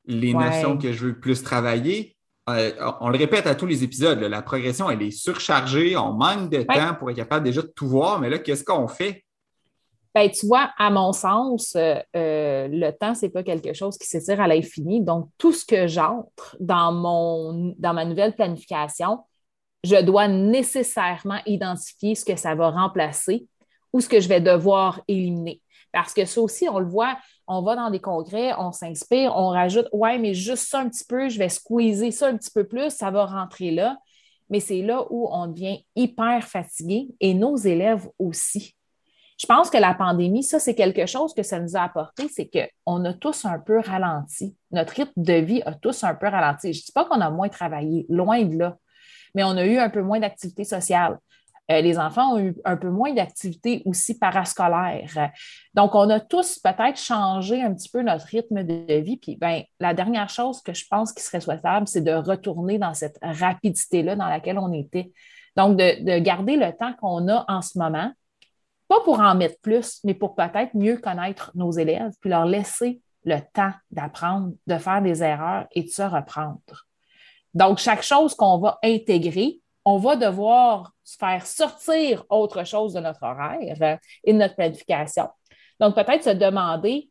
les 0.05 0.34
notions 0.34 0.77
que 0.77 0.91
je 0.91 1.07
veux 1.07 1.19
plus 1.19 1.43
travailler, 1.43 2.16
on 2.47 3.09
le 3.09 3.17
répète 3.17 3.45
à 3.47 3.55
tous 3.55 3.65
les 3.65 3.83
épisodes, 3.83 4.19
la 4.19 4.41
progression, 4.41 4.89
elle 4.89 5.01
est 5.01 5.11
surchargée, 5.11 5.97
on 5.97 6.13
manque 6.13 6.49
de 6.49 6.63
temps 6.63 6.95
pour 6.97 7.09
être 7.09 7.17
capable 7.17 7.45
déjà 7.45 7.61
de 7.61 7.71
tout 7.75 7.87
voir, 7.87 8.19
mais 8.19 8.29
là, 8.29 8.39
qu'est-ce 8.39 8.63
qu'on 8.63 8.87
fait? 8.87 9.23
Ben, 10.17 10.31
tu 10.31 10.47
vois, 10.47 10.71
à 10.79 10.89
mon 10.89 11.13
sens, 11.13 11.75
euh, 11.75 11.99
euh, 12.15 12.67
le 12.71 12.89
temps, 12.89 13.13
ce 13.13 13.25
n'est 13.25 13.31
pas 13.31 13.43
quelque 13.43 13.73
chose 13.73 13.99
qui 13.99 14.07
s'étire 14.07 14.41
à 14.41 14.47
l'infini. 14.47 14.99
Donc, 14.99 15.29
tout 15.37 15.53
ce 15.53 15.63
que 15.63 15.85
j'entre 15.85 16.57
dans, 16.59 16.91
mon, 16.91 17.75
dans 17.77 17.93
ma 17.93 18.03
nouvelle 18.03 18.33
planification, 18.33 19.19
je 19.83 20.01
dois 20.01 20.27
nécessairement 20.27 21.39
identifier 21.45 22.15
ce 22.15 22.25
que 22.25 22.35
ça 22.35 22.55
va 22.55 22.71
remplacer 22.71 23.45
ou 23.93 24.01
ce 24.01 24.09
que 24.09 24.19
je 24.19 24.27
vais 24.27 24.41
devoir 24.41 25.01
éliminer. 25.07 25.61
Parce 25.91 26.13
que 26.13 26.25
ça 26.25 26.41
aussi, 26.41 26.67
on 26.70 26.79
le 26.79 26.88
voit, 26.88 27.17
on 27.48 27.62
va 27.62 27.75
dans 27.75 27.89
des 27.89 28.00
congrès, 28.00 28.53
on 28.58 28.72
s'inspire, 28.72 29.34
on 29.36 29.50
rajoute, 29.50 29.88
ouais, 29.94 30.17
mais 30.20 30.34
juste 30.34 30.67
ça 30.67 30.79
un 30.79 30.89
petit 30.89 31.06
peu, 31.06 31.29
je 31.29 31.39
vais 31.39 31.50
squeezer 31.50 32.12
ça 32.12 32.27
un 32.27 32.38
petit 32.38 32.51
peu 32.51 32.65
plus, 32.65 32.89
ça 32.89 33.10
va 33.12 33.25
rentrer 33.25 33.72
là. 33.72 33.98
Mais 34.50 34.60
c'est 34.60 34.82
là 34.82 35.06
où 35.10 35.27
on 35.32 35.48
devient 35.48 35.84
hyper 35.96 36.44
fatigué 36.44 37.10
et 37.20 37.34
nos 37.34 37.58
élèves 37.58 38.08
aussi. 38.17 38.75
Je 39.39 39.46
pense 39.46 39.70
que 39.70 39.77
la 39.77 39.94
pandémie, 39.94 40.44
ça, 40.44 40.60
c'est 40.60 40.74
quelque 40.74 41.06
chose 41.06 41.34
que 41.34 41.44
ça 41.44 41.60
nous 41.60 41.77
a 41.77 41.82
apporté, 41.82 42.27
c'est 42.27 42.50
qu'on 42.50 43.06
a 43.06 43.13
tous 43.13 43.46
un 43.46 43.60
peu 43.60 43.79
ralenti. 43.79 44.56
Notre 44.72 44.94
rythme 44.94 45.22
de 45.22 45.34
vie 45.34 45.62
a 45.65 45.74
tous 45.74 46.03
un 46.03 46.15
peu 46.15 46.27
ralenti. 46.27 46.74
Je 46.74 46.79
ne 46.79 46.86
dis 46.86 46.91
pas 46.91 47.06
qu'on 47.06 47.22
a 47.22 47.29
moins 47.29 47.50
travaillé, 47.50 48.08
loin 48.10 48.44
de 48.44 48.58
là, 48.58 48.77
mais 49.36 49.44
on 49.44 49.51
a 49.51 49.65
eu 49.65 49.77
un 49.77 49.89
peu 49.89 50.01
moins 50.01 50.20
d'activité 50.20 50.63
sociale. 50.63 51.20
Euh, 51.69 51.81
les 51.81 52.00
enfants 52.00 52.36
ont 52.36 52.39
eu 52.39 52.55
un 52.63 52.77
peu 52.77 52.89
moins 52.89 53.13
d'activités 53.13 53.81
aussi 53.86 54.17
parascolaires. 54.17 55.31
Donc, 55.74 55.95
on 55.95 56.09
a 56.09 56.19
tous 56.19 56.59
peut-être 56.59 56.97
changé 56.97 57.62
un 57.62 57.74
petit 57.74 57.89
peu 57.89 58.01
notre 58.01 58.25
rythme 58.25 58.63
de 58.63 58.93
vie. 58.95 59.17
Puis, 59.17 59.36
ben, 59.36 59.63
la 59.79 59.93
dernière 59.93 60.29
chose 60.29 60.62
que 60.62 60.74
je 60.74 60.86
pense 60.89 61.12
qui 61.12 61.24
serait 61.24 61.41
souhaitable, 61.41 61.88
c'est 61.88 62.01
de 62.01 62.13
retourner 62.13 62.77
dans 62.77 62.93
cette 62.93 63.17
rapidité-là 63.21 64.15
dans 64.15 64.29
laquelle 64.29 64.59
on 64.59 64.71
était. 64.71 65.12
Donc, 65.57 65.77
de, 65.77 66.03
de 66.03 66.19
garder 66.19 66.55
le 66.55 66.71
temps 66.71 66.93
qu'on 67.01 67.27
a 67.27 67.43
en 67.50 67.62
ce 67.62 67.77
moment, 67.77 68.12
pas 68.88 69.01
pour 69.01 69.19
en 69.19 69.36
mettre 69.36 69.59
plus, 69.62 70.00
mais 70.05 70.13
pour 70.13 70.36
peut-être 70.36 70.74
mieux 70.74 70.97
connaître 70.97 71.51
nos 71.55 71.71
élèves, 71.71 72.13
puis 72.21 72.29
leur 72.29 72.45
laisser 72.45 73.01
le 73.25 73.39
temps 73.53 73.74
d'apprendre, 73.91 74.53
de 74.67 74.77
faire 74.77 75.01
des 75.01 75.21
erreurs 75.21 75.67
et 75.74 75.83
de 75.83 75.89
se 75.89 76.01
reprendre. 76.01 76.62
Donc, 77.53 77.79
chaque 77.79 78.03
chose 78.03 78.36
qu'on 78.36 78.59
va 78.59 78.79
intégrer, 78.83 79.59
on 79.89 80.00
va 80.00 80.17
devoir 80.17 80.91
faire 81.17 81.48
sortir 81.48 82.25
autre 82.29 82.65
chose 82.65 82.91
de 82.91 83.00
notre 83.00 83.24
horaire 83.24 83.98
et 84.25 84.34
de 84.34 84.38
notre 84.38 84.56
planification. 84.56 85.29
Donc, 85.79 85.96
peut-être 85.96 86.25
se 86.25 86.32
demander, 86.32 87.10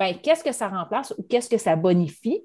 ben, 0.00 0.18
qu'est-ce 0.20 0.42
que 0.42 0.50
ça 0.50 0.66
remplace 0.66 1.14
ou 1.16 1.22
qu'est-ce 1.22 1.48
que 1.48 1.58
ça 1.58 1.76
bonifie? 1.76 2.42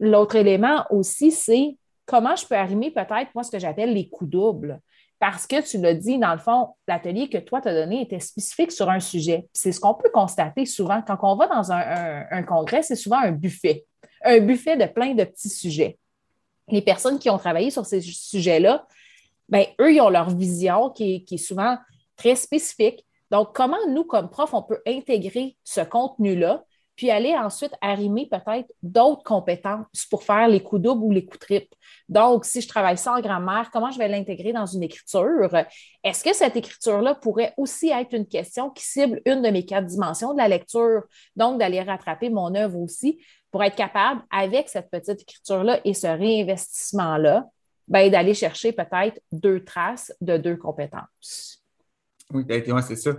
L'autre 0.00 0.36
élément 0.36 0.84
aussi, 0.90 1.32
c'est 1.32 1.78
comment 2.04 2.36
je 2.36 2.46
peux 2.46 2.54
arrimer 2.54 2.90
peut-être, 2.90 3.30
moi, 3.34 3.42
ce 3.42 3.50
que 3.50 3.58
j'appelle 3.58 3.94
les 3.94 4.10
coups 4.10 4.30
doubles 4.30 4.78
parce 5.18 5.46
que 5.46 5.62
tu 5.62 5.78
l'as 5.78 5.94
dit, 5.94 6.18
dans 6.18 6.32
le 6.32 6.38
fond, 6.38 6.74
l'atelier 6.86 7.30
que 7.30 7.38
toi 7.38 7.60
t'as 7.62 7.72
donné 7.72 8.02
était 8.02 8.20
spécifique 8.20 8.72
sur 8.72 8.90
un 8.90 9.00
sujet. 9.00 9.48
C'est 9.54 9.72
ce 9.72 9.80
qu'on 9.80 9.94
peut 9.94 10.10
constater 10.12 10.66
souvent 10.66 11.00
quand 11.00 11.16
on 11.22 11.36
va 11.36 11.46
dans 11.46 11.70
un, 11.70 12.42
congrès, 12.42 12.82
c'est 12.82 12.96
souvent 12.96 13.20
un 13.20 13.30
buffet, 13.30 13.86
un 14.24 14.40
buffet 14.40 14.76
de 14.76 14.84
plein 14.86 15.14
de 15.14 15.22
petits 15.22 15.48
sujets. 15.48 15.96
Les 16.72 16.82
personnes 16.82 17.20
qui 17.20 17.30
ont 17.30 17.38
travaillé 17.38 17.70
sur 17.70 17.86
ces 17.86 18.00
sujets-là, 18.00 18.86
ben, 19.48 19.66
eux, 19.80 19.92
ils 19.92 20.00
ont 20.00 20.08
leur 20.08 20.30
vision 20.30 20.90
qui 20.90 21.24
est 21.30 21.36
souvent 21.36 21.76
très 22.16 22.34
spécifique. 22.34 23.06
Donc, 23.30 23.54
comment 23.54 23.78
nous, 23.88 24.04
comme 24.04 24.30
profs, 24.30 24.54
on 24.54 24.62
peut 24.62 24.80
intégrer 24.86 25.56
ce 25.64 25.82
contenu-là 25.82 26.64
puis 26.94 27.10
aller 27.10 27.34
ensuite 27.34 27.72
arrimer 27.80 28.28
peut-être 28.30 28.70
d'autres 28.82 29.22
compétences 29.22 30.06
pour 30.10 30.22
faire 30.24 30.46
les 30.46 30.62
coups 30.62 30.82
doubles 30.82 31.02
ou 31.02 31.10
les 31.10 31.24
coups 31.24 31.40
triples? 31.40 31.74
Donc, 32.08 32.44
si 32.44 32.60
je 32.60 32.68
travaille 32.68 32.98
ça 32.98 33.14
en 33.14 33.20
grammaire, 33.20 33.70
comment 33.72 33.90
je 33.90 33.98
vais 33.98 34.08
l'intégrer 34.08 34.52
dans 34.52 34.66
une 34.66 34.82
écriture? 34.82 35.48
Est-ce 36.04 36.22
que 36.24 36.34
cette 36.34 36.56
écriture-là 36.56 37.14
pourrait 37.14 37.54
aussi 37.56 37.88
être 37.88 38.14
une 38.14 38.26
question 38.26 38.70
qui 38.70 38.84
cible 38.84 39.20
une 39.24 39.42
de 39.42 39.48
mes 39.48 39.64
quatre 39.64 39.86
dimensions 39.86 40.32
de 40.32 40.38
la 40.38 40.48
lecture? 40.48 41.02
Donc, 41.36 41.58
d'aller 41.58 41.82
rattraper 41.82 42.30
mon 42.30 42.54
œuvre 42.54 42.78
aussi? 42.78 43.18
Pour 43.52 43.62
être 43.62 43.76
capable, 43.76 44.22
avec 44.30 44.68
cette 44.68 44.90
petite 44.90 45.20
écriture-là 45.20 45.80
et 45.84 45.94
ce 45.94 46.06
réinvestissement-là, 46.06 47.46
ben, 47.86 48.10
d'aller 48.10 48.34
chercher 48.34 48.72
peut-être 48.72 49.20
deux 49.30 49.62
traces 49.62 50.12
de 50.20 50.38
deux 50.38 50.56
compétences. 50.56 51.62
Oui, 52.32 52.44
c'est 52.48 52.96
ça. 52.96 53.12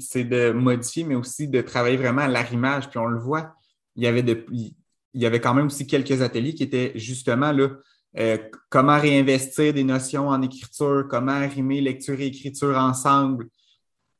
c'est 0.00 0.24
de 0.24 0.50
modifier, 0.50 1.04
mais 1.04 1.14
aussi 1.14 1.46
de 1.46 1.60
travailler 1.60 1.96
vraiment 1.96 2.22
à 2.22 2.28
l'arrimage. 2.28 2.90
Puis 2.90 2.98
on 2.98 3.06
le 3.06 3.20
voit, 3.20 3.54
il 3.94 4.02
y 4.02 4.06
avait 4.08 4.24
il 5.12 5.20
y 5.20 5.26
avait 5.26 5.40
quand 5.40 5.54
même 5.54 5.66
aussi 5.66 5.86
quelques 5.86 6.22
ateliers 6.22 6.54
qui 6.54 6.62
étaient 6.62 6.92
justement 6.94 7.52
là, 7.52 7.68
euh, 8.18 8.38
comment 8.68 8.98
réinvestir 8.98 9.72
des 9.72 9.84
notions 9.84 10.28
en 10.28 10.42
écriture, 10.42 11.06
comment 11.08 11.32
arrimer 11.32 11.80
lecture 11.80 12.20
et 12.20 12.26
écriture 12.26 12.76
ensemble, 12.76 13.46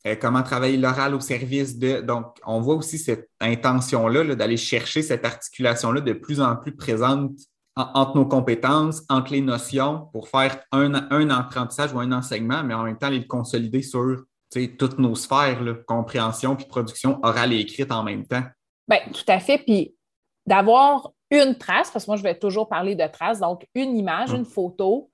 euh, 0.07 0.17
comment 0.19 0.43
travailler 0.43 0.79
l'oral 0.79 1.15
au 1.15 1.21
service 1.21 1.79
de. 1.79 2.01
Donc, 2.01 2.39
on 2.47 2.61
voit 2.61 2.77
aussi 2.77 2.99
cette 2.99 3.29
intention-là 3.41 4.35
d'aller 4.35 4.57
chercher 4.57 5.03
cette 5.03 5.25
articulation-là 5.25 6.01
de 6.01 6.13
plus 6.15 6.41
en 6.41 6.57
plus 6.57 6.75
présente 6.75 7.33
entre 7.77 8.17
nos 8.17 8.27
compétences, 8.27 9.03
entre 9.09 9.33
les 9.33 9.41
notions 9.41 10.09
pour 10.13 10.29
faire 10.29 10.63
un, 10.73 10.95
un, 11.11 11.31
apprentissage 11.31 11.93
ou 11.93 12.01
un 12.01 12.13
enseignement, 12.13 12.63
mais 12.63 12.75
en 12.75 12.83
même 12.83 12.99
temps, 12.99 13.09
les 13.09 13.27
consolider 13.27 13.83
sur 13.83 14.25
toutes 14.79 14.99
nos 14.99 15.15
sphères, 15.15 15.63
compréhension 15.87 16.57
puis 16.57 16.67
production 16.67 17.21
orale 17.23 17.53
et 17.53 17.61
écrite 17.61 17.93
en 17.93 18.03
même 18.03 18.27
temps. 18.27 18.43
Bien, 18.89 18.99
tout 19.13 19.25
à 19.29 19.39
fait. 19.39 19.59
Puis 19.59 19.95
d'avoir 20.47 21.13
une 21.31 21.57
trace, 21.57 21.91
parce 21.91 22.05
que 22.07 22.11
moi, 22.11 22.17
je 22.17 22.23
vais 22.23 22.37
toujours 22.37 22.69
parler 22.69 22.97
de 22.97 23.07
trace, 23.07 23.39
donc 23.39 23.67
une 23.75 23.97
image, 23.97 24.31
une 24.31 24.39
hum. 24.39 24.45
photo 24.45 25.11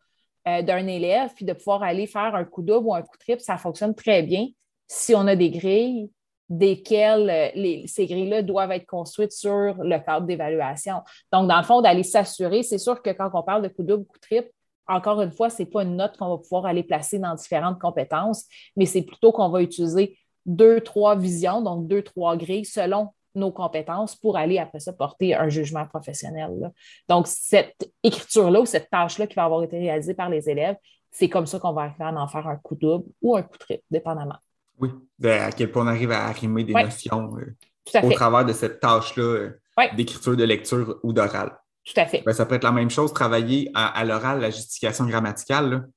euh, 0.49 0.62
d'un 0.62 0.87
élève, 0.87 1.31
puis 1.35 1.45
de 1.45 1.52
pouvoir 1.52 1.83
aller 1.83 2.07
faire 2.07 2.35
un 2.35 2.45
coup 2.45 2.62
double 2.62 2.87
ou 2.87 2.95
un 2.95 3.02
coup 3.02 3.16
triple, 3.19 3.43
ça 3.43 3.59
fonctionne 3.59 3.95
très 3.95 4.23
bien 4.23 4.47
si 4.88 5.14
on 5.14 5.26
a 5.26 5.37
des 5.37 5.50
grilles, 5.50 6.11
desquelles 6.49 7.55
euh, 7.57 7.87
ces 7.87 8.07
grilles-là 8.07 8.43
doivent 8.43 8.71
être 8.71 8.87
construites 8.87 9.33
sur 9.33 9.75
le 9.75 9.99
cadre 10.05 10.26
d'évaluation. 10.26 11.02
Donc, 11.33 11.49
dans 11.49 11.59
le 11.59 11.64
fond, 11.64 11.81
d'aller 11.81 12.05
s'assurer, 12.05 12.62
c'est 12.62 12.78
sûr 12.78 13.02
que 13.02 13.11
quand 13.11 13.31
on 13.35 13.43
parle 13.43 13.62
de 13.62 13.69
coup 13.69 13.83
double, 13.83 14.05
coup 14.05 14.19
triple, 14.19 14.50
encore 14.88 15.21
une 15.21 15.33
fois, 15.33 15.50
ce 15.50 15.62
n'est 15.62 15.69
pas 15.69 15.83
une 15.83 15.97
note 15.97 16.16
qu'on 16.16 16.28
va 16.28 16.38
pouvoir 16.38 16.66
aller 16.66 16.85
placer 16.85 17.19
dans 17.19 17.35
différentes 17.35 17.81
compétences, 17.81 18.45
mais 18.76 18.87
c'est 18.87 19.02
plutôt 19.02 19.33
qu'on 19.33 19.49
va 19.49 19.61
utiliser 19.62 20.16
deux, 20.45 20.81
trois 20.81 21.16
visions, 21.16 21.61
donc 21.61 21.88
deux, 21.88 22.03
trois 22.03 22.37
grilles 22.37 22.64
selon 22.64 23.09
nos 23.35 23.51
compétences 23.51 24.14
pour 24.14 24.37
aller 24.37 24.59
après 24.59 24.81
ça 24.81 24.92
porter 24.92 25.35
un 25.35 25.49
jugement 25.49 25.85
professionnel. 25.87 26.72
Donc, 27.09 27.27
cette 27.27 27.90
écriture-là 28.05 28.61
ou 28.61 28.66
cette 28.66 28.88
tâche-là 28.88 29.27
qui 29.27 29.35
va 29.35 29.44
avoir 29.44 29.64
été 29.64 29.79
réalisée 29.79 30.14
par 30.14 30.29
les 30.31 30.49
élèves, 30.49 30.77
c'est 31.11 31.29
comme 31.29 31.46
ça 31.46 31.59
qu'on 31.59 31.72
va 31.72 31.83
arriver 31.83 32.05
à 32.05 32.14
en 32.14 32.29
faire 32.29 32.46
un 32.46 32.57
coup 32.57 32.77
double 32.77 33.07
ou 33.20 33.37
un 33.37 33.42
coup 33.42 33.59
triple, 33.59 33.85
dépendamment. 33.90 34.37
Oui, 34.78 34.90
à 35.24 35.52
quel 35.52 35.70
point 35.70 35.84
on 35.84 35.88
arrive 35.88 36.12
à 36.12 36.26
arrimer 36.26 36.64
des 36.64 36.74
notions 36.74 37.36
euh, 37.38 38.02
au 38.02 38.10
travers 38.12 38.44
de 38.44 38.52
cette 38.52 38.80
tâche-là 38.80 39.22
euh, 39.22 39.50
d'écriture, 39.96 40.36
de 40.36 40.44
lecture 40.44 40.98
ou 41.02 41.12
d'oral. 41.12 41.56
Tout 41.84 42.00
à 42.00 42.06
fait. 42.06 42.22
Ben, 42.26 42.32
ça 42.32 42.46
peut 42.46 42.56
être 42.56 42.64
la 42.64 42.72
même 42.72 42.90
chose, 42.90 43.12
travailler 43.12 43.70
à, 43.74 44.04
l'oral, 44.04 44.40
la 44.40 44.50
justification 44.50 45.06
grammaticale. 45.06 45.88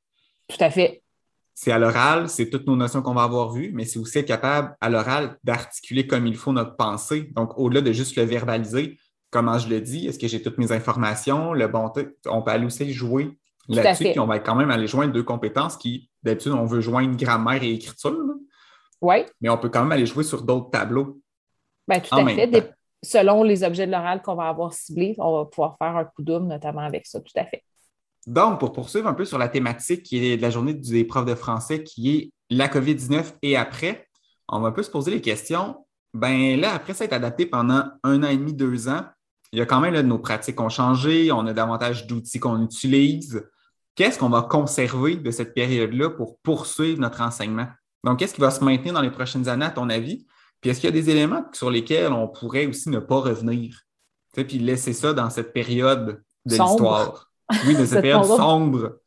Tout 0.48 0.58
à 0.64 0.70
fait. 0.70 1.02
C'est 1.56 1.72
à 1.72 1.80
l'oral, 1.80 2.30
c'est 2.30 2.50
toutes 2.50 2.68
nos 2.68 2.76
notions 2.76 3.02
qu'on 3.02 3.16
va 3.16 3.24
avoir 3.24 3.52
vues, 3.52 3.72
mais 3.74 3.86
c'est 3.86 4.00
aussi 4.00 4.20
être 4.20 4.28
capable 4.28 4.78
à 4.80 4.90
l'oral 4.90 5.38
d'articuler 5.44 6.08
comme 6.08 6.26
il 6.26 6.38
faut 6.38 6.54
notre 6.54 6.78
pensée. 6.78 7.32
Donc, 7.36 7.58
au-delà 7.58 7.82
de 7.82 7.92
juste 7.92 8.16
le 8.16 8.24
verbaliser, 8.24 8.98
comment 9.30 9.58
je 9.58 9.68
le 9.68 9.82
dis, 9.82 10.08
est-ce 10.08 10.20
que 10.20 10.28
j'ai 10.28 10.42
toutes 10.42 10.58
mes 10.58 10.72
informations, 10.72 11.54
le 11.54 11.68
bon 11.68 11.92
on 12.28 12.42
peut 12.42 12.52
aller 12.52 12.66
aussi 12.66 12.94
jouer 12.94 13.38
là-dessus, 13.68 14.06
puis 14.06 14.20
on 14.20 14.26
va 14.26 14.40
quand 14.40 14.56
même 14.56 14.72
aller 14.72 14.88
joindre 14.88 15.12
deux 15.12 15.24
compétences 15.24 15.76
qui, 15.76 16.10
d'habitude, 16.24 16.54
on 16.54 16.66
veut 16.66 16.82
joindre 16.82 17.16
grammaire 17.18 17.62
et 17.62 17.74
écriture. 17.74 18.16
Oui. 19.02 19.26
Mais 19.42 19.50
on 19.50 19.58
peut 19.58 19.70
quand 19.70 19.82
même 19.82 19.92
aller 19.92 20.06
jouer 20.06 20.24
sur 20.24 20.42
d'autres 20.42 20.70
tableaux. 20.70 21.20
Bien, 21.88 22.00
tout 22.00 22.16
à 22.16 22.26
fait. 22.26 22.74
selon 23.02 23.44
les 23.44 23.64
objets 23.64 23.88
de 23.88 23.92
l'oral 23.92 24.22
qu'on 24.22 24.36
va 24.36 24.50
avoir 24.50 24.74
ciblés, 24.74 25.16
on 25.18 25.38
va 25.38 25.46
pouvoir 25.46 25.78
faire 25.78 25.96
un 25.96 26.06
coup 26.06 26.22
double, 26.22 26.48
notamment 26.48 26.82
avec 26.82 27.06
ça, 27.06 27.20
tout 27.20 27.34
à 27.36 27.46
fait. 27.46 27.64
Donc, 28.28 28.60
pour 28.60 28.74
poursuivre 28.74 29.08
un 29.08 29.14
peu 29.14 29.26
sur 29.26 29.38
la 29.38 29.48
thématique 29.48 30.04
qui 30.04 30.24
est 30.26 30.38
de 30.38 30.42
la 30.42 30.50
journée 30.50 30.74
des 30.74 31.04
profs 31.06 31.26
de 31.26 31.36
français, 31.36 31.84
qui 31.84 32.16
est 32.16 32.32
la 32.50 32.68
COVID-19 32.68 33.34
et 33.42 33.56
après, 33.56 34.08
on 34.48 34.60
va 34.60 34.70
un 34.70 34.72
peu 34.72 34.84
se 34.84 34.92
poser 34.92 35.12
les 35.12 35.22
questions. 35.22 35.86
Ben 36.14 36.60
là, 36.60 36.74
après 36.74 36.94
ça 36.94 37.06
être 37.06 37.14
adapté 37.14 37.46
pendant 37.46 37.84
un 38.04 38.24
an 38.24 38.28
et 38.28 38.38
demi, 38.38 38.54
deux 38.54 38.90
ans, 38.90 39.04
il 39.52 39.60
y 39.60 39.62
a 39.62 39.66
quand 39.66 39.80
même 39.80 39.94
là, 39.94 40.04
nos 40.04 40.20
pratiques 40.20 40.60
ont 40.60 40.70
changé, 40.70 41.32
on 41.32 41.46
a 41.48 41.54
davantage 41.54 42.08
d'outils 42.08 42.40
qu'on 42.40 42.64
utilise. 42.64 43.44
Qu'est-ce 43.96 44.20
qu'on 44.20 44.30
va 44.30 44.44
conserver 44.44 45.16
de 45.16 45.32
cette 45.32 45.54
période-là 45.54 46.12
pour 46.12 46.38
poursuivre 46.40 47.00
notre 47.00 47.22
enseignement? 47.22 47.68
Donc, 48.04 48.20
qu'est-ce 48.20 48.34
qui 48.34 48.42
va 48.42 48.52
se 48.52 48.64
maintenir 48.64 48.94
dans 48.94 49.02
les 49.02 49.12
prochaines 49.12 49.48
années, 49.50 49.66
à 49.66 49.72
ton 49.72 49.90
avis? 49.90 50.26
Puis, 50.62 50.70
est-ce 50.70 50.80
qu'il 50.80 50.90
y 50.90 50.94
a 50.94 50.96
des 50.96 51.10
éléments 51.10 51.46
sur 51.54 51.70
lesquels 51.70 52.12
on 52.12 52.28
pourrait 52.28 52.66
aussi 52.66 52.90
ne 52.90 53.00
pas 53.00 53.20
revenir? 53.20 53.82
Tu 54.34 54.46
puis 54.46 54.60
laisser 54.60 54.94
ça 54.94 55.14
dans 55.14 55.30
cette 55.30 55.54
période 55.54 56.22
de 56.46 56.52
l'histoire. 56.52 57.30
Oui, 57.66 57.76
de 57.76 57.86
cette, 57.86 58.02
période 58.02 58.26
sombre 58.26 59.00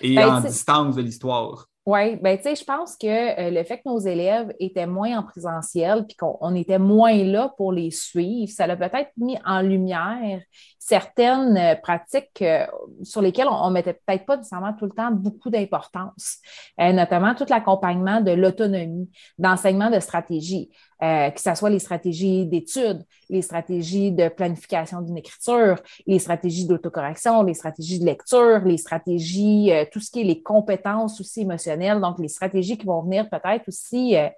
et 0.00 0.14
ben, 0.14 0.36
en 0.36 0.40
distance 0.40 0.96
de 0.96 1.02
l'histoire. 1.02 1.68
Oui, 1.84 2.16
bien, 2.16 2.36
tu 2.36 2.44
sais, 2.44 2.54
je 2.54 2.64
pense 2.64 2.96
que 2.96 3.06
euh, 3.08 3.50
le 3.50 3.64
fait 3.64 3.78
que 3.78 3.88
nos 3.88 3.98
élèves 3.98 4.54
étaient 4.60 4.86
moins 4.86 5.18
en 5.18 5.24
présentiel 5.24 6.06
puis 6.06 6.16
qu'on 6.16 6.54
était 6.54 6.78
moins 6.78 7.24
là 7.24 7.52
pour 7.56 7.72
les 7.72 7.90
suivre, 7.90 8.52
ça 8.52 8.68
l'a 8.68 8.76
peut-être 8.76 9.10
mis 9.16 9.36
en 9.44 9.62
lumière 9.62 10.40
certaines 10.84 11.56
euh, 11.56 11.74
pratiques 11.76 12.42
euh, 12.42 12.66
sur 13.02 13.22
lesquelles 13.22 13.48
on, 13.48 13.68
ne 13.68 13.74
mettait 13.74 13.94
peut-être 13.94 14.26
pas 14.26 14.36
nécessairement 14.36 14.74
tout 14.74 14.86
le 14.86 14.90
temps 14.90 15.10
beaucoup 15.10 15.50
d'importance, 15.50 16.38
notamment 16.78 17.34
tout 17.34 17.46
l'accompagnement 17.48 18.20
de 18.20 18.32
l'autonomie, 18.32 19.10
d'enseignement 19.38 19.90
de 19.90 20.00
stratégie, 20.00 20.70
que 21.00 21.40
ce 21.40 21.54
soit 21.54 21.70
les 21.70 21.78
stratégies 21.78 22.46
d'études, 22.46 23.04
les 23.28 23.42
stratégies 23.42 24.12
de 24.12 24.28
planification 24.28 25.00
d'une 25.00 25.16
écriture, 25.16 25.80
les 26.06 26.18
stratégies 26.18 26.66
d'autocorrection, 26.66 27.42
les 27.42 27.54
stratégies 27.54 27.98
de 27.98 28.04
lecture, 28.04 28.60
les 28.64 28.76
stratégies, 28.76 29.72
tout 29.92 30.00
ce 30.00 30.10
qui 30.10 30.20
est 30.20 30.24
les 30.24 30.42
compétences 30.42 31.20
aussi 31.20 31.42
émotionnelles 31.42 32.00
donc 32.00 32.18
les 32.18 32.28
stratégies 32.28 32.78
qui 32.78 32.86
vont 32.86 33.02
venir 33.02 33.28
peut-être 33.28 33.68
aussi 33.68 34.16
euh, 34.16 34.28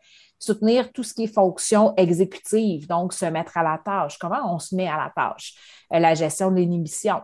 soutenir 0.44 0.92
tout 0.92 1.02
ce 1.02 1.14
qui 1.14 1.24
est 1.24 1.32
fonction 1.32 1.94
exécutive, 1.96 2.86
donc 2.86 3.12
se 3.12 3.24
mettre 3.26 3.56
à 3.56 3.62
la 3.62 3.80
tâche. 3.84 4.18
Comment 4.18 4.54
on 4.54 4.58
se 4.58 4.74
met 4.74 4.88
à 4.88 4.96
la 4.96 5.12
tâche? 5.14 5.54
Euh, 5.92 5.98
la 5.98 6.14
gestion 6.14 6.50
de 6.50 6.56
l'inhibition. 6.56 7.22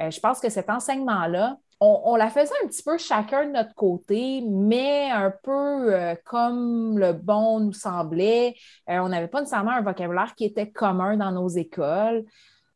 Euh, 0.00 0.10
je 0.10 0.20
pense 0.20 0.40
que 0.40 0.48
cet 0.48 0.70
enseignement-là, 0.70 1.56
on, 1.84 2.14
la 2.14 2.30
faisait 2.30 2.54
un 2.62 2.68
petit 2.68 2.84
peu 2.84 2.96
chacun 2.96 3.44
de 3.44 3.50
notre 3.50 3.74
côté, 3.74 4.44
mais 4.48 5.10
un 5.10 5.32
peu 5.42 5.92
comme 6.24 6.96
le 6.96 7.12
bon 7.12 7.58
nous 7.58 7.72
semblait. 7.72 8.54
on 8.86 9.08
n'avait 9.08 9.26
pas 9.26 9.40
nécessairement 9.40 9.72
un 9.72 9.82
vocabulaire 9.82 10.32
qui 10.36 10.44
était 10.44 10.70
commun 10.70 11.16
dans 11.16 11.32
nos 11.32 11.48
écoles. 11.48 12.24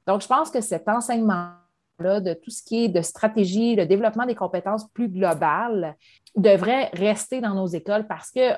Donc, 0.08 0.22
je 0.22 0.26
pense 0.26 0.50
que 0.50 0.60
cet 0.60 0.88
enseignement 0.88 1.52
là 1.98 2.20
de 2.20 2.34
tout 2.34 2.50
ce 2.50 2.62
qui 2.62 2.84
est 2.84 2.88
de 2.88 3.00
stratégie, 3.00 3.76
le 3.76 3.86
développement 3.86 4.26
des 4.26 4.34
compétences 4.34 4.88
plus 4.90 5.08
globales 5.08 5.96
devrait 6.34 6.90
rester 6.92 7.40
dans 7.40 7.54
nos 7.54 7.66
écoles 7.66 8.06
parce 8.06 8.30
que 8.30 8.52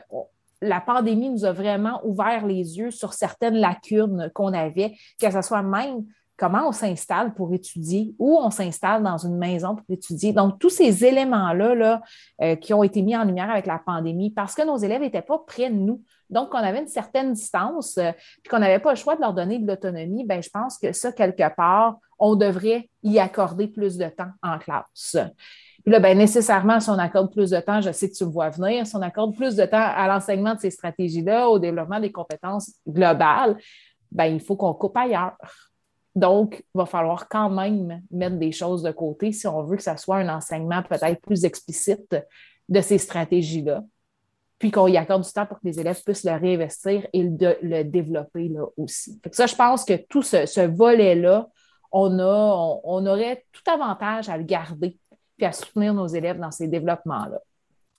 la 0.60 0.80
pandémie 0.80 1.30
nous 1.30 1.44
a 1.44 1.52
vraiment 1.52 2.00
ouvert 2.04 2.46
les 2.46 2.78
yeux 2.78 2.90
sur 2.90 3.12
certaines 3.12 3.56
lacunes 3.56 4.30
qu'on 4.34 4.52
avait, 4.52 4.96
que 5.20 5.30
ce 5.30 5.42
soit 5.42 5.62
même 5.62 6.04
comment 6.38 6.68
on 6.68 6.72
s'installe 6.72 7.34
pour 7.34 7.52
étudier, 7.52 8.14
où 8.18 8.38
on 8.38 8.50
s'installe 8.50 9.02
dans 9.02 9.18
une 9.18 9.36
maison 9.36 9.74
pour 9.74 9.84
étudier. 9.90 10.32
Donc, 10.32 10.60
tous 10.60 10.70
ces 10.70 11.04
éléments-là 11.04 11.74
là, 11.74 12.00
euh, 12.40 12.54
qui 12.54 12.72
ont 12.72 12.84
été 12.84 13.02
mis 13.02 13.16
en 13.16 13.24
lumière 13.24 13.50
avec 13.50 13.66
la 13.66 13.80
pandémie, 13.84 14.30
parce 14.30 14.54
que 14.54 14.62
nos 14.64 14.76
élèves 14.76 15.00
n'étaient 15.00 15.20
pas 15.20 15.38
près 15.44 15.68
de 15.68 15.74
nous. 15.74 16.00
Donc, 16.30 16.50
on 16.54 16.58
avait 16.58 16.78
une 16.78 16.86
certaine 16.86 17.32
distance, 17.32 17.98
euh, 17.98 18.12
puis 18.42 18.50
qu'on 18.50 18.60
n'avait 18.60 18.78
pas 18.78 18.90
le 18.90 18.96
choix 18.96 19.16
de 19.16 19.20
leur 19.20 19.34
donner 19.34 19.58
de 19.58 19.66
l'autonomie, 19.66 20.24
ben, 20.24 20.40
je 20.40 20.48
pense 20.48 20.78
que 20.78 20.92
ça, 20.92 21.10
quelque 21.10 21.54
part, 21.56 21.98
on 22.20 22.36
devrait 22.36 22.88
y 23.02 23.18
accorder 23.18 23.66
plus 23.66 23.96
de 23.96 24.06
temps 24.06 24.30
en 24.42 24.58
classe. 24.58 25.16
Puis 25.88 25.94
là, 25.94 26.00
ben, 26.00 26.18
nécessairement, 26.18 26.80
si 26.80 26.90
on 26.90 26.98
accorde 26.98 27.32
plus 27.32 27.48
de 27.48 27.58
temps, 27.60 27.80
je 27.80 27.90
sais 27.92 28.10
que 28.10 28.14
tu 28.14 28.26
me 28.26 28.30
vois 28.30 28.50
venir, 28.50 28.86
si 28.86 28.94
on 28.94 29.00
accorde 29.00 29.34
plus 29.34 29.56
de 29.56 29.64
temps 29.64 29.80
à 29.80 30.06
l'enseignement 30.06 30.54
de 30.54 30.60
ces 30.60 30.70
stratégies-là, 30.70 31.48
au 31.48 31.58
développement 31.58 31.98
des 31.98 32.12
compétences 32.12 32.74
globales, 32.86 33.56
ben, 34.12 34.26
il 34.26 34.38
faut 34.38 34.54
qu'on 34.54 34.74
coupe 34.74 34.98
ailleurs. 34.98 35.38
Donc, 36.14 36.62
il 36.74 36.78
va 36.78 36.84
falloir 36.84 37.26
quand 37.30 37.48
même 37.48 38.02
mettre 38.10 38.36
des 38.36 38.52
choses 38.52 38.82
de 38.82 38.90
côté 38.90 39.32
si 39.32 39.46
on 39.46 39.62
veut 39.62 39.78
que 39.78 39.82
ça 39.82 39.96
soit 39.96 40.16
un 40.16 40.28
enseignement 40.28 40.82
peut-être 40.82 41.22
plus 41.22 41.46
explicite 41.46 42.14
de 42.68 42.80
ces 42.82 42.98
stratégies-là, 42.98 43.82
puis 44.58 44.70
qu'on 44.70 44.88
y 44.88 44.98
accorde 44.98 45.24
du 45.24 45.32
temps 45.32 45.46
pour 45.46 45.58
que 45.58 45.66
les 45.66 45.80
élèves 45.80 46.02
puissent 46.04 46.24
le 46.24 46.38
réinvestir 46.38 47.06
et 47.14 47.22
le, 47.22 47.82
développer 47.84 48.48
là 48.48 48.66
aussi. 48.76 49.18
ça, 49.32 49.46
je 49.46 49.56
pense 49.56 49.86
que 49.86 49.94
tout 49.94 50.20
ce, 50.20 50.66
volet-là, 50.66 51.48
on, 51.92 52.18
a, 52.18 52.80
on, 52.84 53.06
aurait 53.06 53.46
tout 53.52 53.70
avantage 53.70 54.28
à 54.28 54.36
le 54.36 54.44
garder 54.44 54.98
puis 55.38 55.46
à 55.46 55.52
soutenir 55.52 55.94
nos 55.94 56.06
élèves 56.06 56.38
dans 56.38 56.50
ces 56.50 56.68
développements-là. 56.68 57.38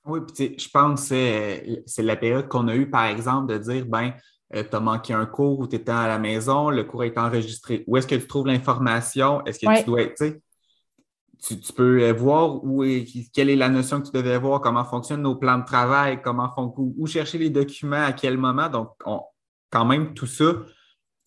Oui, 0.05 0.19
puis 0.21 0.55
je 0.57 0.69
pense 0.69 1.09
que 1.09 1.81
c'est 1.85 2.03
la 2.03 2.15
période 2.15 2.47
qu'on 2.47 2.67
a 2.67 2.75
eue, 2.75 2.89
par 2.89 3.05
exemple, 3.05 3.51
de 3.51 3.57
dire, 3.57 3.85
ben 3.85 4.13
euh, 4.55 4.63
tu 4.69 4.75
as 4.75 4.79
manqué 4.79 5.13
un 5.13 5.25
cours 5.25 5.59
ou 5.59 5.67
tu 5.67 5.75
étais 5.75 5.91
à 5.91 6.07
la 6.07 6.19
maison, 6.19 6.69
le 6.69 6.83
cours 6.83 7.03
est 7.03 7.17
enregistré. 7.17 7.83
Où 7.87 7.97
est-ce 7.97 8.07
que 8.07 8.15
tu 8.15 8.27
trouves 8.27 8.47
l'information? 8.47 9.43
Est-ce 9.45 9.59
que 9.59 9.79
tu 9.79 9.85
dois 9.85 10.01
être, 10.01 10.39
tu, 11.41 11.59
tu, 11.59 11.73
peux 11.73 12.01
euh, 12.03 12.13
voir 12.13 12.63
où 12.63 12.83
quelle 13.33 13.49
est 13.49 13.55
la 13.55 13.69
notion 13.69 14.01
que 14.01 14.07
tu 14.07 14.11
devais 14.11 14.37
voir, 14.37 14.59
comment 14.59 14.83
fonctionnent 14.83 15.21
nos 15.21 15.35
plans 15.35 15.59
de 15.59 15.65
travail, 15.65 16.21
comment 16.21 16.49
font, 16.53 16.73
où, 16.75 17.07
chercher 17.07 17.37
les 17.37 17.49
documents, 17.49 18.03
à 18.03 18.11
quel 18.11 18.37
moment? 18.37 18.69
Donc, 18.69 18.89
quand 19.69 19.85
même, 19.85 20.13
tout 20.13 20.25
ça, 20.25 20.53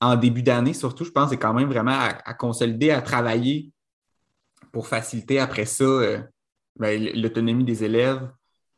en 0.01 0.17
début 0.17 0.43
d'année, 0.43 0.75
surtout, 0.75 1.05
je 1.05 1.11
pense, 1.11 1.31
c'est 1.31 1.39
quand 1.39 1.55
même 1.55 1.69
vraiment 1.69 1.97
à, 2.25 2.35
consolider, 2.35 2.91
à 2.91 3.01
travailler 3.01 3.71
pour 4.73 4.89
faciliter 4.89 5.39
après 5.39 5.67
ça 5.67 5.85
euh, 5.85 6.19
ben, 6.77 7.03
l'autonomie 7.15 7.65
des 7.65 7.85
élèves 7.85 8.29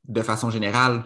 de 0.04 0.20
façon 0.20 0.50
générale. 0.50 1.04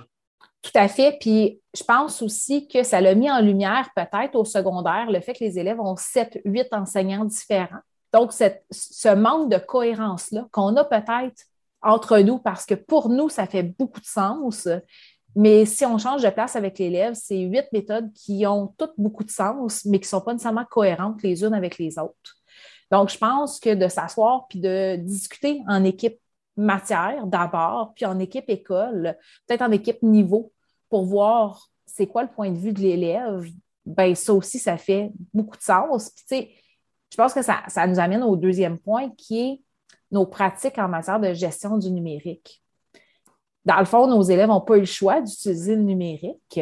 Tout 0.63 0.73
à 0.75 0.89
fait. 0.89 1.17
Puis 1.21 1.61
je 1.77 1.85
pense 1.85 2.23
aussi 2.23 2.67
que 2.67 2.83
ça 2.83 3.01
l'a 3.01 3.15
mis 3.15 3.31
en 3.31 3.41
lumière 3.41 3.91
peut-être 3.95 4.35
au 4.35 4.45
secondaire 4.45 5.11
le 5.11 5.21
fait 5.21 5.35
que 5.35 5.45
les 5.45 5.59
élèves 5.59 5.81
ont 5.81 5.97
sept, 5.97 6.41
huit 6.45 6.69
enseignants 6.73 7.25
différents. 7.25 7.81
Donc, 8.13 8.33
ce 8.33 9.15
manque 9.15 9.51
de 9.51 9.59
cohérence-là 9.59 10.49
qu'on 10.51 10.75
a 10.77 10.85
peut-être 10.85 11.45
entre 11.83 12.19
nous, 12.19 12.39
parce 12.39 12.65
que 12.65 12.75
pour 12.75 13.11
nous, 13.11 13.29
ça 13.29 13.47
fait 13.47 13.63
beaucoup 13.63 14.01
de 14.01 14.07
sens, 14.07 14.67
mais 15.37 15.67
si 15.67 15.85
on 15.85 15.99
change 15.99 16.23
de 16.23 16.31
place 16.31 16.57
avec 16.57 16.79
l'élève, 16.79 17.15
c'est 17.15 17.39
huit 17.39 17.67
méthodes 17.73 18.11
qui 18.15 18.47
ont 18.47 18.75
toutes 18.79 18.95
beaucoup 18.97 19.25
de 19.25 19.31
sens, 19.31 19.85
mais 19.85 19.99
qui 19.99 20.07
ne 20.07 20.09
sont 20.09 20.21
pas 20.23 20.33
nécessairement 20.33 20.65
cohérentes 20.65 21.23
les 21.23 21.45
unes 21.45 21.55
avec 21.55 21.79
les 21.79 21.99
autres. 21.99 22.38
Donc, 22.91 23.11
je 23.11 23.19
pense 23.19 23.61
que 23.61 23.75
de 23.75 23.89
s'asseoir 23.89 24.47
puis 24.49 24.61
de 24.61 24.97
discuter 24.97 25.63
en 25.69 25.85
équipe 25.85 26.19
matière 26.57 27.27
d'abord, 27.27 27.93
puis 27.95 28.07
en 28.07 28.19
équipe 28.19 28.49
école, 28.49 29.17
peut-être 29.47 29.63
en 29.63 29.71
équipe 29.71 30.03
niveau, 30.03 30.53
pour 30.89 31.05
voir 31.05 31.69
c'est 31.87 32.07
quoi 32.07 32.23
le 32.23 32.31
point 32.31 32.51
de 32.51 32.59
vue 32.59 32.73
de 32.73 32.81
l'élève, 32.81 33.47
ben 33.85 34.15
ça 34.15 34.35
aussi, 34.35 34.59
ça 34.59 34.77
fait 34.77 35.11
beaucoup 35.33 35.57
de 35.57 35.63
sens. 35.63 36.11
Puis, 36.11 36.25
tu 36.29 36.37
sais, 36.37 36.51
je 37.11 37.17
pense 37.17 37.33
que 37.33 37.43
ça, 37.43 37.63
ça 37.69 37.87
nous 37.87 37.99
amène 37.99 38.23
au 38.23 38.37
deuxième 38.37 38.79
point 38.79 39.11
qui 39.17 39.41
est 39.41 39.63
nos 40.11 40.27
pratiques 40.27 40.79
en 40.79 40.89
matière 40.89 41.21
de 41.21 41.33
gestion 41.33 41.79
du 41.79 41.91
numérique. 41.91 42.63
Dans 43.65 43.79
le 43.79 43.85
fond, 43.85 44.07
nos 44.07 44.23
élèves 44.23 44.49
n'ont 44.49 44.61
pas 44.61 44.77
eu 44.77 44.81
le 44.81 44.87
choix 44.87 45.21
d'utiliser 45.21 45.77
le 45.77 45.83
numérique, 45.83 46.61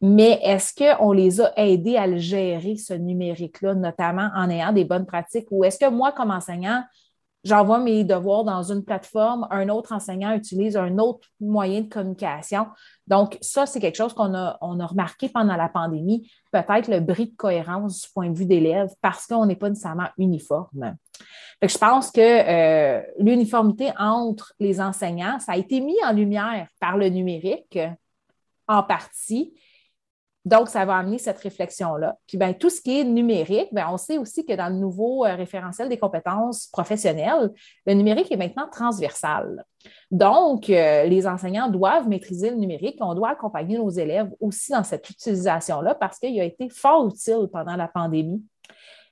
mais 0.00 0.38
est-ce 0.42 0.72
qu'on 0.74 1.12
les 1.12 1.40
a 1.40 1.52
aidés 1.56 1.96
à 1.96 2.06
le 2.06 2.18
gérer, 2.18 2.76
ce 2.76 2.94
numérique-là, 2.94 3.74
notamment 3.74 4.30
en 4.34 4.48
ayant 4.48 4.72
des 4.72 4.84
bonnes 4.84 5.06
pratiques, 5.06 5.48
ou 5.50 5.64
est-ce 5.64 5.78
que 5.78 5.90
moi, 5.90 6.12
comme 6.12 6.30
enseignant, 6.30 6.84
j'envoie 7.42 7.80
mes 7.80 8.04
devoirs 8.04 8.44
dans 8.44 8.62
une 8.62 8.84
plateforme, 8.84 9.48
un 9.50 9.68
autre 9.68 9.92
enseignant 9.92 10.34
utilise 10.34 10.76
un 10.76 10.98
autre 10.98 11.28
moyen 11.40 11.80
de 11.80 11.88
communication? 11.88 12.68
Donc, 13.08 13.38
ça, 13.40 13.66
c'est 13.66 13.80
quelque 13.80 13.96
chose 13.96 14.12
qu'on 14.12 14.34
a, 14.34 14.56
on 14.60 14.78
a 14.78 14.86
remarqué 14.86 15.28
pendant 15.28 15.56
la 15.56 15.68
pandémie, 15.68 16.30
peut-être 16.52 16.88
le 16.88 17.00
bris 17.00 17.30
de 17.30 17.36
cohérence 17.36 18.02
du 18.02 18.08
point 18.12 18.30
de 18.30 18.38
vue 18.38 18.46
d'élèves 18.46 18.90
parce 19.02 19.26
qu'on 19.26 19.46
n'est 19.46 19.56
pas 19.56 19.68
nécessairement 19.68 20.08
uniforme. 20.16 20.96
je 21.60 21.78
pense 21.78 22.12
que 22.12 22.20
euh, 22.20 23.02
l'uniformité 23.18 23.90
entre 23.98 24.52
les 24.60 24.80
enseignants, 24.80 25.40
ça 25.40 25.52
a 25.52 25.56
été 25.56 25.80
mis 25.80 25.96
en 26.06 26.12
lumière 26.12 26.68
par 26.80 26.96
le 26.96 27.08
numérique 27.08 27.80
en 28.68 28.82
partie, 28.82 29.54
donc, 30.44 30.68
ça 30.68 30.84
va 30.84 30.96
amener 30.96 31.18
cette 31.18 31.38
réflexion-là. 31.38 32.16
Puis, 32.26 32.38
bien, 32.38 32.52
tout 32.52 32.70
ce 32.70 32.80
qui 32.80 33.00
est 33.00 33.04
numérique, 33.04 33.68
bien, 33.72 33.88
on 33.90 33.96
sait 33.96 34.18
aussi 34.18 34.46
que 34.46 34.54
dans 34.54 34.68
le 34.68 34.76
nouveau 34.76 35.26
euh, 35.26 35.34
référentiel 35.34 35.88
des 35.88 35.98
compétences 35.98 36.68
professionnelles, 36.68 37.50
le 37.86 37.94
numérique 37.94 38.30
est 38.32 38.36
maintenant 38.36 38.68
transversal. 38.70 39.64
Donc, 40.10 40.70
euh, 40.70 41.04
les 41.04 41.26
enseignants 41.26 41.68
doivent 41.68 42.08
maîtriser 42.08 42.50
le 42.50 42.56
numérique. 42.56 42.96
On 43.00 43.14
doit 43.14 43.30
accompagner 43.30 43.76
nos 43.76 43.90
élèves 43.90 44.30
aussi 44.40 44.72
dans 44.72 44.84
cette 44.84 45.10
utilisation-là 45.10 45.94
parce 45.94 46.18
qu'il 46.18 46.40
a 46.40 46.44
été 46.44 46.68
fort 46.70 47.06
utile 47.08 47.48
pendant 47.52 47.76
la 47.76 47.88
pandémie. 47.88 48.42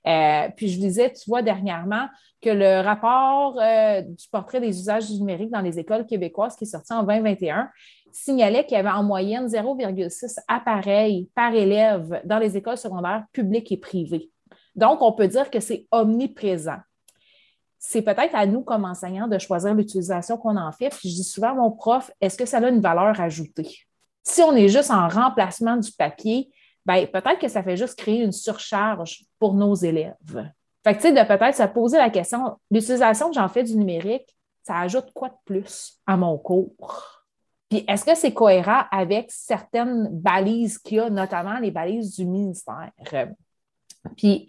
Euh, 0.06 0.48
puis 0.56 0.68
je 0.68 0.78
disais, 0.78 1.12
tu 1.12 1.28
vois, 1.28 1.42
dernièrement, 1.42 2.08
que 2.40 2.50
le 2.50 2.80
rapport 2.80 3.54
du 3.54 4.28
portrait 4.30 4.60
des 4.60 4.78
usages 4.78 5.10
du 5.10 5.18
numérique 5.18 5.50
dans 5.50 5.60
les 5.60 5.78
écoles 5.78 6.06
québécoises 6.06 6.54
qui 6.54 6.64
est 6.64 6.68
sorti 6.68 6.92
en 6.92 7.02
2021, 7.02 7.70
signalait 8.12 8.64
qu'il 8.64 8.76
y 8.76 8.80
avait 8.80 8.88
en 8.88 9.02
moyenne 9.02 9.46
0,6 9.46 10.38
appareils 10.48 11.28
par 11.34 11.54
élève 11.54 12.20
dans 12.24 12.38
les 12.38 12.56
écoles 12.56 12.78
secondaires 12.78 13.24
publiques 13.32 13.72
et 13.72 13.76
privées. 13.76 14.30
Donc, 14.74 15.02
on 15.02 15.12
peut 15.12 15.28
dire 15.28 15.50
que 15.50 15.60
c'est 15.60 15.86
omniprésent. 15.90 16.78
C'est 17.78 18.02
peut-être 18.02 18.34
à 18.34 18.46
nous, 18.46 18.62
comme 18.62 18.84
enseignants, 18.84 19.28
de 19.28 19.38
choisir 19.38 19.74
l'utilisation 19.74 20.36
qu'on 20.38 20.56
en 20.56 20.72
fait. 20.72 20.90
Puis 20.90 21.10
je 21.10 21.16
dis 21.16 21.24
souvent 21.24 21.50
à 21.50 21.54
mon 21.54 21.70
prof, 21.70 22.10
est-ce 22.20 22.36
que 22.36 22.46
ça 22.46 22.58
a 22.58 22.68
une 22.68 22.80
valeur 22.80 23.20
ajoutée? 23.20 23.78
Si 24.22 24.42
on 24.42 24.54
est 24.56 24.68
juste 24.68 24.90
en 24.90 25.08
remplacement 25.08 25.76
du 25.76 25.92
papier, 25.92 26.50
ben, 26.86 27.04
peut-être 27.08 27.40
que 27.40 27.48
ça 27.48 27.64
fait 27.64 27.76
juste 27.76 27.98
créer 27.98 28.22
une 28.22 28.32
surcharge 28.32 29.24
pour 29.40 29.54
nos 29.54 29.74
élèves. 29.74 30.14
Fait 30.84 30.94
que, 30.94 31.02
tu 31.02 31.08
sais, 31.08 31.12
de 31.12 31.26
peut-être 31.26 31.56
se 31.56 31.64
poser 31.64 31.98
la 31.98 32.10
question, 32.10 32.56
l'utilisation 32.70 33.28
que 33.28 33.34
j'en 33.34 33.48
fais 33.48 33.64
du 33.64 33.76
numérique, 33.76 34.36
ça 34.62 34.78
ajoute 34.78 35.10
quoi 35.12 35.30
de 35.30 35.34
plus 35.44 35.98
à 36.06 36.16
mon 36.16 36.38
cours? 36.38 37.24
Puis 37.68 37.84
est-ce 37.88 38.04
que 38.04 38.14
c'est 38.14 38.32
cohérent 38.32 38.84
avec 38.92 39.32
certaines 39.32 40.08
balises 40.12 40.78
qu'il 40.78 40.98
y 40.98 41.00
a, 41.00 41.10
notamment 41.10 41.58
les 41.58 41.72
balises 41.72 42.14
du 42.14 42.24
ministère? 42.24 42.92
Puis 44.16 44.48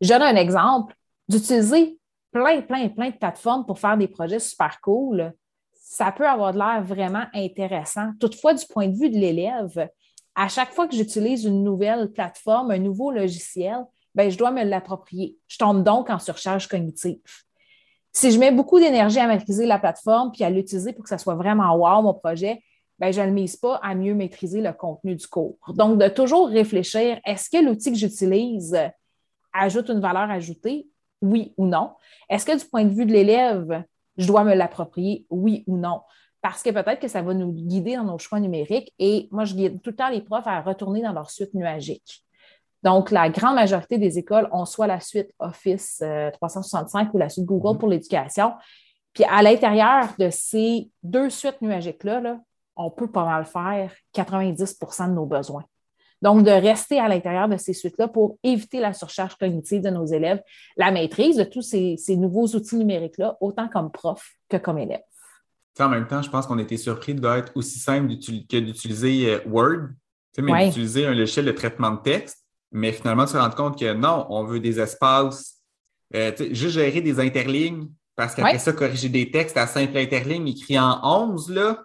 je 0.00 0.08
donne 0.08 0.22
un 0.22 0.34
exemple 0.34 0.92
d'utiliser 1.28 2.00
plein, 2.32 2.62
plein, 2.62 2.88
plein 2.88 3.10
de 3.10 3.16
plateformes 3.16 3.64
pour 3.64 3.78
faire 3.78 3.96
des 3.96 4.08
projets 4.08 4.40
super 4.40 4.80
cool. 4.80 5.32
Ça 5.72 6.10
peut 6.10 6.28
avoir 6.28 6.52
de 6.52 6.58
l'air 6.58 6.82
vraiment 6.82 7.26
intéressant. 7.32 8.10
Toutefois, 8.18 8.54
du 8.54 8.66
point 8.66 8.88
de 8.88 8.96
vue 8.96 9.08
de 9.08 9.18
l'élève, 9.18 9.88
à 10.36 10.48
chaque 10.48 10.72
fois 10.72 10.86
que 10.86 10.94
j'utilise 10.94 11.44
une 11.44 11.64
nouvelle 11.64 12.12
plateforme, 12.12 12.70
un 12.70 12.78
nouveau 12.78 13.10
logiciel, 13.10 13.78
ben, 14.14 14.30
je 14.30 14.36
dois 14.36 14.50
me 14.50 14.62
l'approprier. 14.62 15.38
Je 15.48 15.56
tombe 15.56 15.82
donc 15.82 16.10
en 16.10 16.18
surcharge 16.18 16.68
cognitive. 16.68 17.20
Si 18.12 18.30
je 18.30 18.38
mets 18.38 18.52
beaucoup 18.52 18.78
d'énergie 18.78 19.18
à 19.18 19.26
maîtriser 19.26 19.66
la 19.66 19.78
plateforme 19.78 20.32
puis 20.32 20.44
à 20.44 20.50
l'utiliser 20.50 20.92
pour 20.92 21.02
que 21.02 21.08
ça 21.08 21.18
soit 21.18 21.34
vraiment 21.34 21.74
wow, 21.74 22.02
mon 22.02 22.14
projet, 22.14 22.62
ben, 22.98 23.12
je 23.12 23.20
ne 23.20 23.26
le 23.26 23.32
mise 23.32 23.56
pas 23.56 23.76
à 23.76 23.94
mieux 23.94 24.14
maîtriser 24.14 24.60
le 24.60 24.72
contenu 24.72 25.16
du 25.16 25.26
cours. 25.26 25.58
Donc, 25.74 25.98
de 25.98 26.08
toujours 26.08 26.48
réfléchir, 26.48 27.18
est-ce 27.24 27.50
que 27.50 27.62
l'outil 27.62 27.92
que 27.92 27.98
j'utilise 27.98 28.78
ajoute 29.52 29.88
une 29.88 30.00
valeur 30.00 30.30
ajoutée? 30.30 30.86
Oui 31.22 31.54
ou 31.56 31.66
non? 31.66 31.92
Est-ce 32.28 32.44
que 32.44 32.58
du 32.58 32.64
point 32.64 32.84
de 32.84 32.94
vue 32.94 33.06
de 33.06 33.12
l'élève, 33.12 33.84
je 34.18 34.26
dois 34.26 34.44
me 34.44 34.54
l'approprier? 34.54 35.26
Oui 35.30 35.64
ou 35.66 35.78
non? 35.78 36.00
Parce 36.46 36.62
que 36.62 36.70
peut-être 36.70 37.00
que 37.00 37.08
ça 37.08 37.22
va 37.22 37.34
nous 37.34 37.50
guider 37.50 37.96
dans 37.96 38.04
nos 38.04 38.18
choix 38.18 38.38
numériques. 38.38 38.94
Et 39.00 39.26
moi, 39.32 39.44
je 39.44 39.54
guide 39.54 39.82
tout 39.82 39.90
le 39.90 39.96
temps 39.96 40.10
les 40.10 40.20
profs 40.20 40.46
à 40.46 40.60
retourner 40.60 41.02
dans 41.02 41.12
leur 41.12 41.28
suite 41.28 41.52
nuagique. 41.54 42.24
Donc, 42.84 43.10
la 43.10 43.28
grande 43.30 43.56
majorité 43.56 43.98
des 43.98 44.16
écoles 44.16 44.48
ont 44.52 44.64
soit 44.64 44.86
la 44.86 45.00
suite 45.00 45.28
Office 45.40 46.04
365 46.34 47.08
euh, 47.08 47.10
ou 47.14 47.18
la 47.18 47.28
suite 47.28 47.46
Google 47.46 47.74
mm-hmm. 47.74 47.78
pour 47.80 47.88
l'éducation. 47.88 48.52
Puis 49.12 49.24
à 49.24 49.42
l'intérieur 49.42 50.10
de 50.20 50.30
ces 50.30 50.88
deux 51.02 51.30
suites 51.30 51.60
nuagiques-là, 51.62 52.38
on 52.76 52.92
peut 52.92 53.10
pas 53.10 53.24
mal 53.24 53.44
faire 53.44 53.92
90% 54.14 55.08
de 55.08 55.14
nos 55.14 55.26
besoins. 55.26 55.64
Donc, 56.22 56.44
de 56.44 56.50
rester 56.52 57.00
à 57.00 57.08
l'intérieur 57.08 57.48
de 57.48 57.56
ces 57.56 57.72
suites-là 57.72 58.06
pour 58.06 58.38
éviter 58.44 58.78
la 58.78 58.92
surcharge 58.92 59.34
cognitive 59.34 59.82
de 59.82 59.90
nos 59.90 60.06
élèves, 60.06 60.40
la 60.76 60.92
maîtrise 60.92 61.38
de 61.38 61.44
tous 61.44 61.62
ces, 61.62 61.96
nouveaux 62.10 62.46
outils 62.46 62.76
numériques-là, 62.76 63.36
autant 63.40 63.66
comme 63.66 63.90
prof 63.90 64.24
que 64.48 64.58
comme 64.58 64.78
élève. 64.78 65.02
En 65.78 65.88
même 65.88 66.06
temps, 66.06 66.22
je 66.22 66.30
pense 66.30 66.46
qu'on 66.46 66.58
était 66.58 66.76
surpris 66.76 67.14
d'être 67.14 67.52
aussi 67.54 67.78
simple 67.78 68.14
que 68.14 68.58
d'utiliser 68.58 69.34
euh, 69.34 69.40
Word, 69.46 69.88
mais 70.38 70.66
d'utiliser 70.66 71.06
un 71.06 71.14
logiciel 71.14 71.44
de 71.44 71.52
traitement 71.52 71.90
de 71.90 72.00
texte. 72.00 72.44
Mais 72.72 72.92
finalement, 72.92 73.26
tu 73.26 73.32
te 73.32 73.38
rends 73.38 73.50
compte 73.50 73.78
que 73.78 73.92
non, 73.92 74.26
on 74.30 74.44
veut 74.44 74.60
des 74.60 74.80
espaces, 74.80 75.56
euh, 76.14 76.32
juste 76.50 76.74
gérer 76.74 77.00
des 77.00 77.20
interlignes, 77.20 77.88
parce 78.14 78.34
qu'après 78.34 78.58
ça, 78.58 78.72
corriger 78.72 79.08
des 79.08 79.30
textes 79.30 79.56
à 79.56 79.66
simple 79.66 79.96
interligne 79.98 80.48
écrit 80.48 80.78
en 80.78 81.00
11, 81.02 81.50
là, 81.50 81.84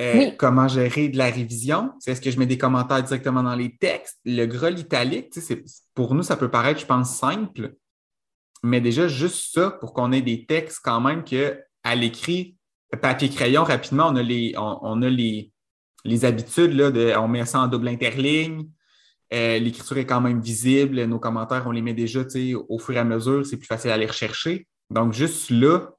euh, 0.00 0.30
comment 0.38 0.66
gérer 0.66 1.08
de 1.08 1.16
la 1.16 1.26
révision? 1.26 1.92
Est-ce 2.06 2.20
que 2.20 2.30
je 2.30 2.38
mets 2.38 2.46
des 2.46 2.58
commentaires 2.58 3.02
directement 3.02 3.42
dans 3.42 3.54
les 3.54 3.76
textes? 3.76 4.18
Le 4.24 4.46
gras 4.46 4.70
italique, 4.70 5.32
pour 5.94 6.14
nous, 6.14 6.22
ça 6.22 6.36
peut 6.36 6.50
paraître, 6.50 6.80
je 6.80 6.86
pense, 6.86 7.16
simple, 7.16 7.74
mais 8.64 8.80
déjà, 8.80 9.06
juste 9.06 9.54
ça, 9.54 9.70
pour 9.70 9.92
qu'on 9.92 10.10
ait 10.10 10.22
des 10.22 10.46
textes 10.46 10.80
quand 10.82 11.00
même 11.00 11.22
que 11.22 11.60
à 11.84 11.94
l'écrit, 11.94 12.56
papier-crayon, 13.00 13.64
rapidement, 13.64 14.08
on 14.08 14.16
a 14.16 14.22
les, 14.22 14.54
on, 14.56 15.02
a 15.02 15.08
les, 15.08 15.52
les 16.04 16.24
habitudes, 16.24 16.72
là, 16.72 17.20
on 17.20 17.28
met 17.28 17.44
ça 17.44 17.60
en 17.60 17.66
double 17.66 17.88
interligne. 17.88 18.68
Euh, 19.32 19.58
l'écriture 19.58 19.98
est 19.98 20.06
quand 20.06 20.20
même 20.20 20.40
visible, 20.40 21.04
nos 21.04 21.18
commentaires, 21.18 21.64
on 21.66 21.70
les 21.70 21.82
met 21.82 21.94
déjà 21.94 22.20
au 22.68 22.78
fur 22.78 22.94
et 22.94 22.98
à 22.98 23.04
mesure, 23.04 23.44
c'est 23.44 23.56
plus 23.56 23.66
facile 23.66 23.90
à 23.90 23.96
les 23.96 24.06
rechercher. 24.06 24.66
Donc, 24.90 25.12
juste 25.12 25.50
là, 25.50 25.90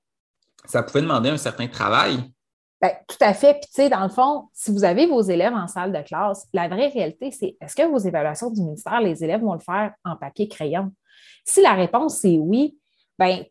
ça 0.66 0.84
pouvait 0.84 1.02
demander 1.02 1.30
un 1.30 1.38
certain 1.38 1.68
travail. 1.68 2.18
Ben, 2.82 2.92
tout 3.08 3.18
à 3.22 3.34
fait. 3.34 3.54
Puis, 3.54 3.70
tu 3.74 3.82
sais, 3.82 3.90
dans 3.90 4.04
le 4.04 4.10
fond, 4.10 4.50
si 4.54 4.72
vous 4.72 4.84
avez 4.84 5.08
vos 5.08 5.22
élèves 5.22 5.54
en 5.54 5.68
salle 5.68 5.92
de 5.92 6.02
classe, 6.02 6.48
la 6.54 6.68
vraie 6.68 6.90
réalité, 6.90 7.32
c'est 7.32 7.56
est-ce 7.60 7.76
que 7.76 7.88
vos 7.90 7.98
évaluations 7.98 8.52
du 8.52 8.62
ministère, 8.62 9.02
les 9.02 9.24
élèves 9.24 9.42
vont 9.42 9.54
le 9.54 9.60
faire 9.60 9.94
en 10.04 10.16
papier-crayon? 10.16 10.92
Si 11.46 11.62
la 11.62 11.74
réponse 11.74 12.20
c'est 12.20 12.38
oui, 12.38 12.78
bien, 13.18 13.44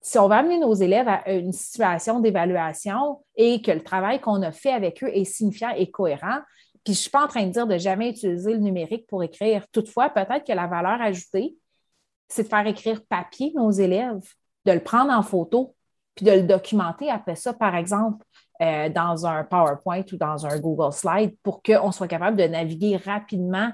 si 0.00 0.18
on 0.18 0.28
va 0.28 0.38
amener 0.38 0.58
nos 0.58 0.74
élèves 0.74 1.08
à 1.08 1.30
une 1.30 1.52
situation 1.52 2.20
d'évaluation 2.20 3.22
et 3.36 3.60
que 3.60 3.70
le 3.70 3.82
travail 3.82 4.20
qu'on 4.20 4.42
a 4.42 4.52
fait 4.52 4.72
avec 4.72 5.02
eux 5.04 5.10
est 5.12 5.24
signifiant 5.24 5.70
et 5.76 5.90
cohérent, 5.90 6.38
puis 6.84 6.94
je 6.94 6.98
ne 6.98 7.02
suis 7.02 7.10
pas 7.10 7.24
en 7.24 7.28
train 7.28 7.44
de 7.44 7.52
dire 7.52 7.66
de 7.66 7.76
jamais 7.76 8.10
utiliser 8.10 8.52
le 8.52 8.60
numérique 8.60 9.06
pour 9.06 9.22
écrire. 9.22 9.66
Toutefois, 9.70 10.08
peut-être 10.08 10.46
que 10.46 10.52
la 10.52 10.66
valeur 10.66 11.00
ajoutée, 11.02 11.54
c'est 12.28 12.44
de 12.44 12.48
faire 12.48 12.66
écrire 12.66 13.04
papier 13.06 13.52
nos 13.54 13.70
élèves, 13.70 14.22
de 14.64 14.72
le 14.72 14.80
prendre 14.80 15.12
en 15.12 15.22
photo, 15.22 15.74
puis 16.14 16.24
de 16.24 16.32
le 16.32 16.42
documenter 16.42 17.10
après 17.10 17.36
ça, 17.36 17.52
par 17.52 17.74
exemple, 17.74 18.24
euh, 18.62 18.88
dans 18.88 19.26
un 19.26 19.44
PowerPoint 19.44 20.04
ou 20.12 20.16
dans 20.16 20.46
un 20.46 20.58
Google 20.58 20.92
Slide 20.92 21.36
pour 21.42 21.62
qu'on 21.62 21.92
soit 21.92 22.08
capable 22.08 22.36
de 22.36 22.44
naviguer 22.44 22.96
rapidement 22.96 23.70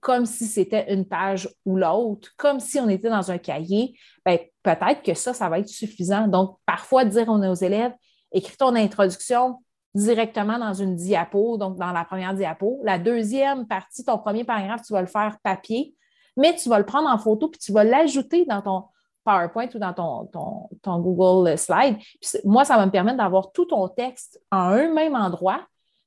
comme 0.00 0.26
si 0.26 0.46
c'était 0.46 0.92
une 0.92 1.06
page 1.06 1.48
ou 1.64 1.76
l'autre, 1.76 2.30
comme 2.36 2.60
si 2.60 2.78
on 2.78 2.88
était 2.88 3.10
dans 3.10 3.30
un 3.30 3.38
cahier, 3.38 3.98
ben, 4.24 4.38
peut-être 4.62 5.02
que 5.02 5.14
ça, 5.14 5.34
ça 5.34 5.48
va 5.48 5.58
être 5.58 5.68
suffisant. 5.68 6.28
Donc, 6.28 6.56
parfois, 6.66 7.04
dire 7.04 7.28
aux 7.28 7.54
élèves, 7.54 7.92
écris 8.32 8.56
ton 8.56 8.74
introduction 8.74 9.58
directement 9.94 10.58
dans 10.58 10.74
une 10.74 10.94
diapo, 10.94 11.56
donc 11.56 11.76
dans 11.76 11.92
la 11.92 12.04
première 12.04 12.34
diapo. 12.34 12.80
La 12.84 12.98
deuxième 12.98 13.66
partie, 13.66 14.04
ton 14.04 14.18
premier 14.18 14.44
paragraphe, 14.44 14.82
tu 14.82 14.92
vas 14.92 15.00
le 15.00 15.08
faire 15.08 15.38
papier, 15.42 15.94
mais 16.36 16.54
tu 16.54 16.68
vas 16.68 16.78
le 16.78 16.86
prendre 16.86 17.08
en 17.08 17.18
photo 17.18 17.48
puis 17.48 17.58
tu 17.58 17.72
vas 17.72 17.84
l'ajouter 17.84 18.44
dans 18.44 18.62
ton, 18.62 18.84
PowerPoint 19.28 19.68
ou 19.74 19.78
dans 19.78 19.92
ton, 19.92 20.68
ton, 20.82 20.98
Google 21.00 21.58
Slide. 21.58 21.98
moi, 22.44 22.64
ça 22.64 22.76
va 22.76 22.86
me 22.86 22.90
permettre 22.90 23.18
d'avoir 23.18 23.52
tout 23.52 23.66
ton 23.66 23.86
texte 23.88 24.40
en 24.50 24.58
un 24.58 24.92
même 24.92 25.14
endroit, 25.14 25.60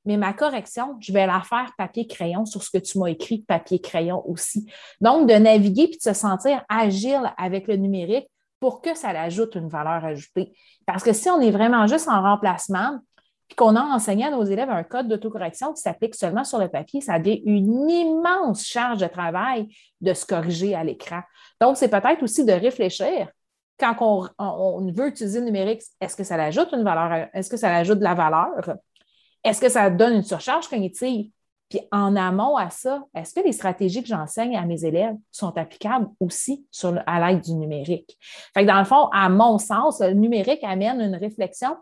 mais 0.06 0.18
ma 0.18 0.34
correction, 0.34 0.98
je 1.00 1.14
vais 1.14 1.28
la 1.28 1.42
faire 1.42 1.72
papier-crayon 1.78 2.46
sur 2.46 2.64
ce 2.64 2.70
que 2.70 2.78
tu 2.78 2.98
m'as 3.00 3.08
écrit 3.08 3.40
papier-crayon 3.40 4.28
aussi. 4.30 4.72
Donc, 5.00 5.30
de 5.30 5.36
naviguer 5.36 5.88
puis 5.88 5.98
de 5.98 6.04
se 6.04 6.14
sentir 6.14 6.64
agile 6.70 7.34
avec 7.38 7.68
le 7.68 7.76
numérique 7.76 8.28
pour 8.60 8.82
que 8.82 8.96
ça 8.96 9.14
l'ajoute 9.14 9.56
une 9.56 9.68
valeur 9.68 10.04
ajoutée. 10.06 10.54
Parce 10.86 11.04
que 11.04 11.14
si 11.14 11.30
on 11.30 11.40
est 11.40 11.52
vraiment 11.52 11.88
juste 11.88 12.08
en 12.08 12.22
remplacement, 12.22 13.00
puis 13.48 13.56
qu'on 13.56 13.76
a 13.76 13.82
enseigné 13.82 14.26
à 14.26 14.32
nos 14.32 14.44
élèves 14.44 14.70
un 14.70 14.84
code 14.84 15.08
d'autocorrection 15.08 15.74
qui 15.74 15.82
s'applique 15.82 16.16
seulement 16.16 16.44
sur 16.44 16.58
le 16.58 16.70
papier, 16.70 17.02
ça 17.02 17.20
devient 17.20 17.42
une 17.46 17.90
immense 17.90 18.66
charge 18.66 19.00
de 19.00 19.08
travail 19.08 19.68
de 20.00 20.14
se 20.14 20.26
corriger 20.26 20.74
à 20.74 20.84
l'écran. 20.84 21.22
Donc, 21.60 21.78
c'est 21.78 21.90
peut-être 21.90 22.24
aussi 22.24 22.46
de 22.46 22.54
réfléchir 22.54 23.28
quand 23.82 24.30
on, 24.38 24.92
veut 24.92 25.08
utiliser 25.08 25.40
le 25.40 25.46
numérique, 25.46 25.82
est-ce 26.00 26.16
que 26.16 26.24
ça 26.24 26.36
ajoute 26.36 26.70
une 26.74 26.84
valeur, 26.84 27.30
est-ce 27.34 27.50
que 27.50 27.58
ça 27.58 27.76
ajoute 27.76 28.00
de 28.00 28.04
la 28.04 28.14
valeur? 28.14 28.76
Est-ce 29.44 29.62
que 29.62 29.70
ça 29.70 29.90
donne 29.90 30.14
une 30.14 30.24
surcharge 30.24 30.68
cognitive? 30.68 31.30
Puis 31.70 31.80
en 31.92 32.18
amont 32.18 32.58
à 32.58 32.70
ça, 32.70 33.06
est-ce 33.16 33.34
que 33.34 33.40
les 33.40 33.54
stratégies 33.54 34.02
que 34.02 34.10
j'enseigne 34.10 34.58
à 34.58 34.66
mes 34.66 34.84
élèves 34.84 35.16
sont 35.32 35.58
applicables 35.58 36.10
aussi 36.20 36.66
sur, 36.70 37.00
à 37.08 37.32
l'aide 37.32 37.42
du 37.42 37.54
numérique? 37.54 38.18
Fait 38.54 38.64
que 38.64 38.68
dans 38.68 38.80
le 38.80 38.86
fond, 38.86 39.08
à 39.14 39.30
mon 39.30 39.58
sens, 39.58 40.02
le 40.02 40.12
numérique 40.12 40.64
amène 40.64 41.00
une 41.00 41.16
réflexion 41.16 41.78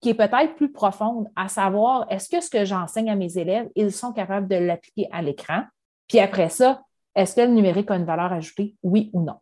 qui 0.00 0.10
est 0.10 0.14
peut-être 0.14 0.56
plus 0.56 0.72
profonde, 0.72 1.28
à 1.36 1.48
savoir, 1.48 2.06
est-ce 2.10 2.28
que 2.28 2.40
ce 2.40 2.50
que 2.50 2.64
j'enseigne 2.64 3.10
à 3.10 3.16
mes 3.16 3.38
élèves, 3.38 3.68
ils 3.76 3.92
sont 3.92 4.12
capables 4.12 4.48
de 4.48 4.56
l'appliquer 4.56 5.08
à 5.12 5.22
l'écran? 5.22 5.62
Puis 6.08 6.18
après 6.18 6.48
ça, 6.48 6.82
est-ce 7.14 7.36
que 7.36 7.40
le 7.40 7.48
numérique 7.48 7.90
a 7.90 7.96
une 7.96 8.04
valeur 8.04 8.32
ajoutée, 8.32 8.76
oui 8.82 9.10
ou 9.12 9.22
non? 9.22 9.38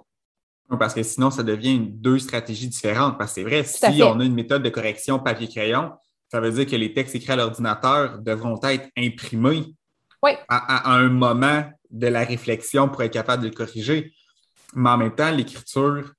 Parce 0.79 0.95
que 0.95 1.03
sinon, 1.03 1.31
ça 1.31 1.43
devient 1.43 1.79
deux 1.79 2.19
stratégies 2.19 2.69
différentes. 2.69 3.19
Parce 3.19 3.31
que 3.31 3.41
c'est 3.41 3.45
vrai, 3.45 3.63
si 3.65 4.03
on 4.03 4.19
a 4.19 4.25
une 4.25 4.35
méthode 4.35 4.63
de 4.63 4.69
correction 4.69 5.19
papier-crayon, 5.19 5.93
ça 6.31 6.41
veut 6.41 6.51
dire 6.51 6.67
que 6.67 6.77
les 6.77 6.93
textes 6.93 7.15
écrits 7.15 7.33
à 7.33 7.37
l'ordinateur 7.37 8.19
devront 8.19 8.61
être 8.65 8.89
imprimés 8.97 9.75
à, 10.49 10.93
un 10.93 11.09
moment 11.09 11.65
de 11.91 12.07
la 12.09 12.25
réflexion 12.25 12.89
pour 12.89 13.03
être 13.03 13.13
capable 13.13 13.45
de 13.45 13.49
le 13.49 13.55
corriger. 13.55 14.13
Mais 14.75 14.91
en 14.91 14.99
même 14.99 15.15
temps, 15.15 15.31
l'écriture 15.31 16.13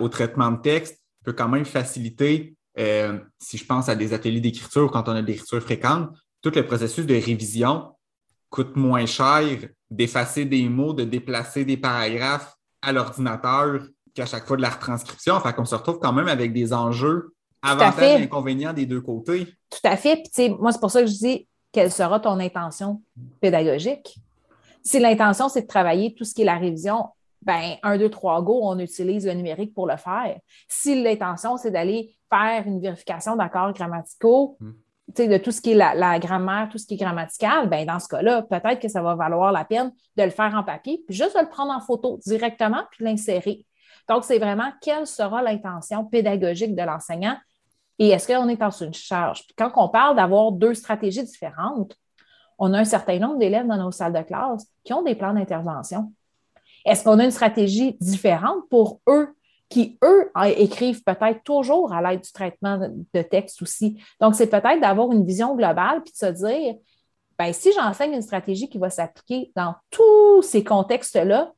au 0.00 0.08
traitement 0.08 0.52
de 0.52 0.60
texte 0.62 1.00
peut 1.24 1.32
quand 1.32 1.48
même 1.48 1.64
faciliter 1.64 2.56
euh, 2.78 3.18
si 3.38 3.58
je 3.58 3.66
pense 3.66 3.88
à 3.88 3.94
des 3.94 4.14
ateliers 4.14 4.40
d'écriture, 4.40 4.90
quand 4.90 5.08
on 5.08 5.12
a 5.12 5.22
des 5.22 5.34
écritures 5.34 5.62
fréquentes, 5.62 6.10
tout 6.40 6.52
le 6.54 6.64
processus 6.64 7.06
de 7.06 7.14
révision 7.14 7.94
coûte 8.48 8.76
moins 8.76 9.06
cher 9.06 9.58
d'effacer 9.90 10.44
des 10.44 10.68
mots, 10.68 10.92
de 10.92 11.04
déplacer 11.04 11.64
des 11.64 11.76
paragraphes 11.76 12.54
à 12.80 12.92
l'ordinateur 12.92 13.82
qu'à 14.14 14.26
chaque 14.26 14.46
fois 14.46 14.56
de 14.56 14.62
la 14.62 14.70
retranscription. 14.70 15.34
Enfin, 15.34 15.52
qu'on 15.52 15.64
se 15.64 15.74
retrouve 15.74 15.98
quand 16.00 16.12
même 16.12 16.28
avec 16.28 16.52
des 16.52 16.72
enjeux 16.72 17.34
avantages 17.62 18.20
et 18.20 18.24
inconvénients 18.24 18.72
des 18.72 18.86
deux 18.86 19.00
côtés. 19.00 19.46
Tout 19.70 19.78
à 19.88 19.96
fait. 19.96 20.22
Puis, 20.34 20.50
moi, 20.50 20.72
c'est 20.72 20.80
pour 20.80 20.90
ça 20.90 21.00
que 21.00 21.06
je 21.06 21.16
dis 21.16 21.48
quelle 21.72 21.90
sera 21.90 22.20
ton 22.20 22.38
intention 22.38 23.02
pédagogique? 23.40 24.18
Si 24.82 24.98
l'intention, 24.98 25.48
c'est 25.48 25.62
de 25.62 25.66
travailler 25.66 26.14
tout 26.14 26.24
ce 26.24 26.34
qui 26.34 26.42
est 26.42 26.46
la 26.46 26.58
révision 26.58 27.06
ben, 27.42 27.76
un, 27.82 27.98
deux, 27.98 28.08
trois 28.08 28.40
go, 28.40 28.60
on 28.62 28.78
utilise 28.78 29.26
le 29.26 29.34
numérique 29.34 29.74
pour 29.74 29.86
le 29.86 29.96
faire. 29.96 30.38
Si 30.68 31.02
l'intention, 31.02 31.56
c'est 31.56 31.70
d'aller 31.70 32.14
faire 32.30 32.64
une 32.66 32.80
vérification 32.80 33.36
d'accords 33.36 33.72
grammaticaux, 33.72 34.56
hmm. 34.60 35.26
de 35.26 35.38
tout 35.38 35.50
ce 35.50 35.60
qui 35.60 35.72
est 35.72 35.74
la, 35.74 36.18
grammaire, 36.18 36.68
tout 36.70 36.78
ce 36.78 36.86
qui 36.86 36.94
est 36.94 36.98
grammatical, 36.98 37.68
ben, 37.68 37.84
dans 37.84 37.98
ce 37.98 38.08
cas-là, 38.08 38.42
peut-être 38.42 38.80
que 38.80 38.88
ça 38.88 39.02
va 39.02 39.14
valoir 39.16 39.50
la 39.50 39.64
peine 39.64 39.92
de 40.16 40.22
le 40.22 40.30
faire 40.30 40.54
en 40.54 40.62
papier, 40.62 41.02
puis 41.06 41.16
juste 41.16 41.34
de 41.36 41.42
le 41.42 41.48
prendre 41.48 41.72
en 41.72 41.80
photo 41.80 42.18
directement, 42.24 42.84
puis 42.92 43.04
l'insérer. 43.04 43.66
Donc, 44.08 44.24
c'est 44.24 44.38
vraiment 44.38 44.70
quelle 44.80 45.06
sera 45.06 45.42
l'intention 45.42 46.04
pédagogique 46.04 46.74
de 46.74 46.82
l'enseignant 46.82 47.36
et 47.98 48.08
est-ce 48.08 48.26
qu'on 48.26 48.48
est 48.48 48.56
dans 48.56 48.70
une 48.70 48.94
charge? 48.94 49.44
Puis 49.46 49.54
quand 49.56 49.70
on 49.76 49.88
parle 49.88 50.16
d'avoir 50.16 50.52
deux 50.52 50.74
stratégies 50.74 51.24
différentes, 51.24 51.96
on 52.58 52.72
a 52.74 52.78
un 52.78 52.84
certain 52.84 53.18
nombre 53.18 53.38
d'élèves 53.38 53.66
dans 53.66 53.76
nos 53.76 53.90
salles 53.90 54.12
de 54.12 54.22
classe 54.22 54.66
qui 54.84 54.92
ont 54.92 55.02
des 55.02 55.14
plans 55.14 55.34
d'intervention. 55.34 56.12
Est-ce 56.84 57.04
qu'on 57.04 57.18
a 57.18 57.24
une 57.24 57.30
stratégie 57.30 57.96
différente 58.00 58.68
pour 58.70 59.00
eux 59.08 59.34
qui, 59.68 59.98
eux, 60.04 60.30
écrivent 60.56 61.02
peut-être 61.02 61.42
toujours 61.44 61.92
à 61.92 62.02
l'aide 62.02 62.20
du 62.20 62.32
traitement 62.32 62.78
de 62.78 63.22
texte 63.22 63.62
aussi? 63.62 64.00
Donc, 64.20 64.34
c'est 64.34 64.48
peut-être 64.48 64.80
d'avoir 64.80 65.10
une 65.12 65.24
vision 65.24 65.54
globale 65.56 66.02
puis 66.02 66.12
de 66.12 66.18
se 66.18 66.46
dire, 66.46 66.74
ben, 67.38 67.52
si 67.52 67.72
j'enseigne 67.72 68.12
une 68.12 68.22
stratégie 68.22 68.68
qui 68.68 68.78
va 68.78 68.90
s'appliquer 68.90 69.50
dans 69.56 69.74
tous 69.90 70.42
ces 70.42 70.62
contextes-là, 70.62 71.52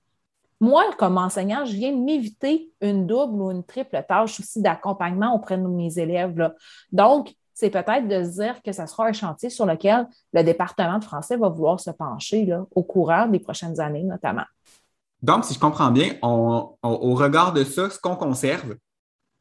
moi, 0.64 0.84
comme 0.98 1.18
enseignant, 1.18 1.64
je 1.64 1.72
viens 1.72 1.94
m'éviter 1.94 2.72
une 2.80 3.06
double 3.06 3.42
ou 3.42 3.50
une 3.50 3.64
triple 3.64 4.02
tâche 4.08 4.40
aussi 4.40 4.62
d'accompagnement 4.62 5.34
auprès 5.34 5.58
de 5.58 5.66
mes 5.66 5.98
élèves. 5.98 6.52
Donc, 6.90 7.34
c'est 7.52 7.70
peut-être 7.70 8.08
de 8.08 8.24
se 8.24 8.40
dire 8.40 8.62
que 8.62 8.72
ce 8.72 8.84
sera 8.86 9.06
un 9.06 9.12
chantier 9.12 9.50
sur 9.50 9.66
lequel 9.66 10.08
le 10.32 10.42
département 10.42 10.98
de 10.98 11.04
français 11.04 11.36
va 11.36 11.48
vouloir 11.48 11.78
se 11.78 11.90
pencher 11.90 12.46
là, 12.46 12.64
au 12.74 12.82
courant 12.82 13.28
des 13.28 13.38
prochaines 13.38 13.78
années, 13.78 14.02
notamment. 14.02 14.46
Donc, 15.22 15.44
si 15.44 15.54
je 15.54 15.58
comprends 15.58 15.90
bien, 15.90 16.14
au 16.22 17.14
regard 17.14 17.52
de 17.52 17.62
ça, 17.62 17.90
ce 17.90 17.98
qu'on 17.98 18.16
conserve, 18.16 18.76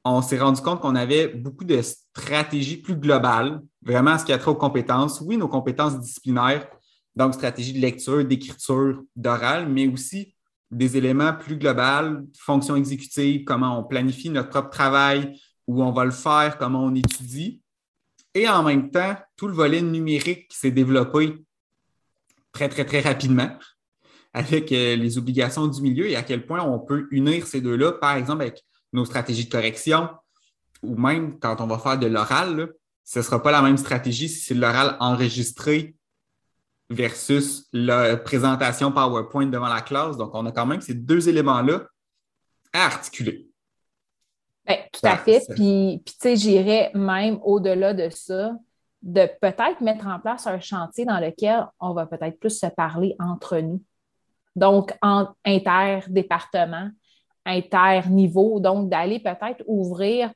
on 0.06 0.22
s'est 0.22 0.38
rendu 0.38 0.62
compte 0.62 0.82
qu'on 0.82 0.96
avait 0.96 1.30
beaucoup 1.30 1.64
de 1.64 1.82
stratégies 1.82 2.78
plus 2.78 2.98
globales, 2.98 3.62
vraiment 3.82 4.18
ce 4.18 4.26
qui 4.26 4.34
a 4.34 4.38
trait 4.38 4.52
aux 4.52 4.56
compétences. 4.56 5.22
Oui, 5.22 5.38
nos 5.38 5.48
compétences 5.48 5.98
disciplinaires, 5.98 6.68
donc 7.16 7.34
stratégie 7.34 7.74
de 7.74 7.80
lecture, 7.80 8.26
d'écriture, 8.26 9.02
d'oral, 9.16 9.70
mais 9.70 9.88
aussi 9.88 10.33
des 10.74 10.98
éléments 10.98 11.34
plus 11.34 11.58
globaux, 11.58 12.28
fonctions 12.38 12.76
exécutives, 12.76 13.44
comment 13.44 13.80
on 13.80 13.84
planifie 13.84 14.30
notre 14.30 14.50
propre 14.50 14.70
travail, 14.70 15.40
où 15.68 15.84
on 15.84 15.92
va 15.92 16.06
le 16.06 16.12
faire, 16.12 16.58
comment 16.58 16.84
on 16.84 16.94
étudie. 16.96 17.62
Et 18.34 18.50
en 18.50 18.64
même 18.64 18.90
temps, 18.90 19.16
tout 19.36 19.48
le 19.48 19.54
volet 19.54 19.82
numérique 19.82 20.48
qui 20.50 20.58
s'est 20.58 20.72
développé 20.72 21.38
très, 22.52 22.70
très, 22.70 22.86
très 22.86 23.02
rapidement 23.02 23.58
avec 24.34 24.72
euh, 24.72 24.96
les 24.96 25.18
obligations 25.18 25.68
du 25.68 25.82
milieu 25.82 26.08
et 26.08 26.16
à 26.16 26.24
quel 26.24 26.46
point 26.46 26.62
on 26.62 26.80
peut 26.80 27.08
unir 27.12 27.46
ces 27.46 27.62
deux-là, 27.62 27.94
par 27.94 28.16
exemple 28.16 28.42
avec 28.42 28.64
nos 28.92 29.06
stratégies 29.06 29.46
de 29.46 29.52
correction 29.52 30.10
ou 30.82 30.96
même 30.96 31.40
quand 31.40 31.62
on 31.62 31.68
va 31.68 31.78
faire 31.78 32.00
de 32.00 32.08
l'oral, 32.08 32.74
ce 33.04 33.20
ne 33.20 33.24
sera 33.24 33.42
pas 33.42 33.52
la 33.52 33.62
même 33.62 33.78
stratégie 33.78 34.30
si 34.30 34.40
c'est 34.40 34.54
l'oral 34.54 34.98
enregistré 35.00 35.96
versus 36.90 37.68
la 37.74 38.18
présentation 38.18 38.92
PowerPoint 38.92 39.48
devant 39.48 39.68
la 39.68 39.82
classe. 39.82 40.18
Donc, 40.18 40.32
on 40.34 40.46
a 40.46 40.52
quand 40.52 40.66
même 40.66 40.82
ces 40.82 40.94
deux 40.94 41.28
éléments-là 41.30 41.84
à 42.74 42.86
articuler. 42.86 43.48
Ben, 44.66 44.78
tout 44.92 45.06
à 45.06 45.18
fait. 45.18 45.44
Puis, 45.50 46.02
puis 46.06 46.16
tu 46.16 46.22
sais, 46.22 46.36
j'irais 46.36 46.92
même 46.94 47.40
au-delà 47.44 47.94
de 47.94 48.10
ça, 48.10 48.54
de 49.02 49.28
peut-être 49.42 49.82
mettre 49.82 50.08
en 50.08 50.20
place 50.20 50.48
un 50.48 50.60
chantier 50.60 51.06
dans 51.06 51.20
lequel 51.20 51.68
on 51.80 51.94
va 51.94 52.06
peut-être 52.06 52.40
plus 52.40 52.58
se 52.58 52.68
parler 52.68 53.16
entre 53.20 53.58
nous. 53.58 53.82
Donc, 54.56 54.94
en 55.02 55.28
interdépartement, 55.46 56.90
interniveau, 57.46 58.60
donc 58.60 58.90
d'aller 58.90 59.20
peut-être 59.20 59.64
ouvrir 59.68 60.32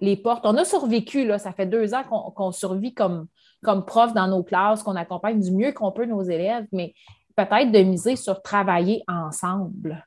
les 0.00 0.16
portes. 0.16 0.44
On 0.44 0.56
a 0.56 0.64
survécu, 0.64 1.26
là, 1.26 1.38
ça 1.38 1.52
fait 1.52 1.66
deux 1.66 1.94
ans 1.94 2.02
qu'on 2.04 2.52
survit 2.52 2.94
comme, 2.94 3.26
comme 3.62 3.84
prof 3.84 4.12
dans 4.12 4.28
nos 4.28 4.42
classes, 4.42 4.82
qu'on 4.82 4.96
accompagne 4.96 5.40
du 5.40 5.52
mieux 5.52 5.72
qu'on 5.72 5.92
peut 5.92 6.06
nos 6.06 6.22
élèves, 6.22 6.66
mais 6.72 6.94
peut-être 7.36 7.72
de 7.72 7.78
miser 7.80 8.16
sur 8.16 8.42
travailler 8.42 9.02
ensemble 9.08 10.06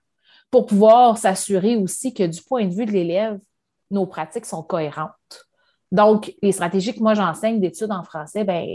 pour 0.51 0.65
pouvoir 0.65 1.17
s'assurer 1.17 1.75
aussi 1.75 2.13
que 2.13 2.23
du 2.23 2.41
point 2.41 2.65
de 2.65 2.73
vue 2.73 2.85
de 2.85 2.91
l'élève, 2.91 3.39
nos 3.91 4.05
pratiques 4.05 4.45
sont 4.45 4.63
cohérentes. 4.63 5.45
Donc, 5.91 6.33
les 6.41 6.51
stratégies 6.51 6.93
que 6.93 6.99
moi 6.99 7.13
j'enseigne 7.13 7.59
d'études 7.59 7.91
en 7.91 8.03
français, 8.03 8.43
ben, 8.43 8.65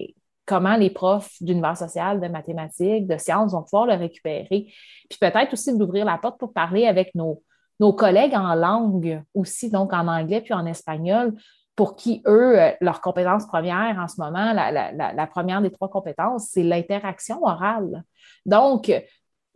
comment 0.46 0.76
les 0.76 0.90
profs 0.90 1.30
d'univers 1.40 1.76
social, 1.76 2.20
de 2.20 2.28
mathématiques, 2.28 3.06
de 3.06 3.16
sciences 3.16 3.52
vont 3.52 3.62
pouvoir 3.62 3.86
le 3.86 3.94
récupérer. 3.94 4.72
Puis 5.08 5.18
peut-être 5.20 5.52
aussi 5.52 5.76
d'ouvrir 5.76 6.04
la 6.04 6.18
porte 6.18 6.38
pour 6.38 6.52
parler 6.52 6.86
avec 6.86 7.14
nos, 7.14 7.42
nos 7.80 7.92
collègues 7.92 8.34
en 8.34 8.54
langue 8.54 9.22
aussi, 9.34 9.70
donc 9.70 9.92
en 9.92 10.06
anglais 10.08 10.40
puis 10.40 10.54
en 10.54 10.66
espagnol, 10.66 11.34
pour 11.76 11.96
qui, 11.96 12.22
eux, 12.26 12.60
euh, 12.60 12.70
leur 12.80 13.00
compétence 13.00 13.46
première 13.46 13.98
en 13.98 14.06
ce 14.06 14.20
moment, 14.20 14.52
la, 14.52 15.26
première 15.26 15.60
des 15.60 15.72
trois 15.72 15.88
compétences, 15.88 16.48
c'est 16.50 16.62
l'interaction 16.62 17.42
orale. 17.42 18.04
Donc, 18.46 18.92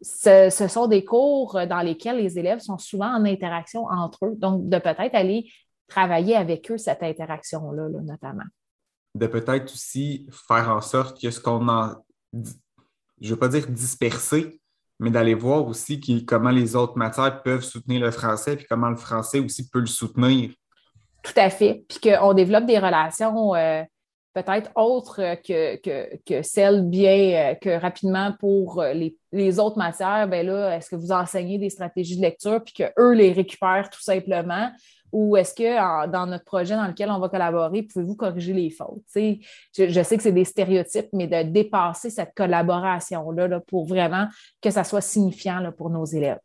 ce, 0.02 0.50
ce, 0.50 0.68
sont 0.68 0.86
des 0.86 1.04
cours 1.04 1.58
dans 1.68 1.80
lesquels 1.80 2.16
les 2.16 2.38
élèves 2.38 2.60
sont 2.60 2.78
souvent 2.78 3.14
en 3.14 3.24
interaction 3.24 3.84
entre 3.86 4.26
eux. 4.26 4.34
Donc, 4.36 4.68
de 4.68 4.78
peut-être 4.78 5.14
aller 5.14 5.50
travailler 5.88 6.36
avec 6.36 6.70
eux 6.70 6.78
cette 6.78 7.02
interaction-là, 7.02 7.88
notamment. 7.88 8.44
De 9.14 9.26
peut-être 9.26 9.72
aussi 9.72 10.28
faire 10.30 10.70
en 10.70 10.80
sorte 10.80 11.20
que 11.20 11.30
ce 11.30 11.40
qu'on 11.40 11.68
a, 11.68 12.00
je 12.32 12.50
ne 13.20 13.30
veux 13.30 13.38
pas 13.38 13.48
dire 13.48 13.66
disperser, 13.68 14.60
mais 14.98 15.10
d'aller 15.10 15.34
voir 15.34 15.66
aussi 15.66 16.00
comment 16.26 16.50
les 16.50 16.74
autres 16.74 16.96
matières 16.96 17.42
peuvent 17.42 17.62
soutenir 17.62 18.00
le 18.00 18.10
français, 18.10 18.56
puis 18.56 18.66
comment 18.68 18.90
le 18.90 18.96
français 18.96 19.38
aussi 19.38 19.68
peut 19.68 19.80
le 19.80 19.86
soutenir. 19.86 20.50
Tout 21.22 21.32
à 21.36 21.50
fait. 21.50 21.84
Puis 21.88 21.98
qu'on 22.00 22.34
développe 22.34 22.66
des 22.66 22.78
relations 22.78 23.54
euh, 23.54 23.82
peut-être 24.34 24.70
autres 24.76 25.36
que, 25.46 25.76
que, 25.76 26.16
que, 26.24 26.42
celles 26.42 26.82
bien 26.82 27.52
euh, 27.52 27.54
que 27.54 27.80
rapidement 27.80 28.32
pour 28.38 28.80
euh, 28.80 28.92
les, 28.92 29.16
les 29.32 29.58
autres 29.58 29.78
matières, 29.78 30.28
ben 30.28 30.46
là, 30.46 30.76
est-ce 30.76 30.90
que 30.90 30.96
vous 30.96 31.12
enseignez 31.12 31.58
des 31.58 31.70
stratégies 31.70 32.16
de 32.16 32.22
lecture 32.22 32.62
puis 32.62 32.74
qu'eux 32.74 33.12
les 33.12 33.32
récupèrent 33.32 33.90
tout 33.90 34.02
simplement? 34.02 34.70
Ou 35.12 35.36
est-ce 35.36 35.54
que 35.54 36.08
dans 36.10 36.26
notre 36.26 36.44
projet 36.44 36.74
dans 36.74 36.86
lequel 36.86 37.10
on 37.10 37.18
va 37.18 37.28
collaborer, 37.28 37.82
pouvez-vous 37.82 38.16
corriger 38.16 38.52
les 38.52 38.70
fautes? 38.70 39.02
Je, 39.14 39.34
je, 39.72 40.02
sais 40.02 40.16
que 40.16 40.22
c'est 40.22 40.32
des 40.32 40.44
stéréotypes, 40.44 41.08
mais 41.12 41.26
de 41.26 41.50
dépasser 41.50 42.10
cette 42.10 42.34
collaboration-là 42.34 43.48
là, 43.48 43.60
pour 43.60 43.86
vraiment 43.86 44.28
que 44.60 44.70
ça 44.70 44.84
soit 44.84 45.00
signifiant 45.00 45.72
pour 45.72 45.90
nos 45.90 46.04
élèves. 46.04 46.40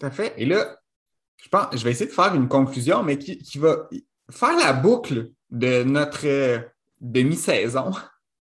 Tout 0.00 0.06
à 0.06 0.10
fait. 0.10 0.34
Et 0.36 0.46
là, 0.46 0.76
je 1.42 1.48
pense, 1.48 1.66
je 1.76 1.84
vais 1.84 1.90
essayer 1.90 2.06
de 2.06 2.14
faire 2.14 2.34
une 2.34 2.48
conclusion, 2.48 3.02
mais 3.02 3.18
qui, 3.18 3.58
va 3.58 3.88
faire 4.30 4.56
la 4.56 4.72
boucle 4.72 5.30
de 5.50 5.82
notre 5.84 6.26
euh, 6.26 6.58
demi-saison 7.00 7.92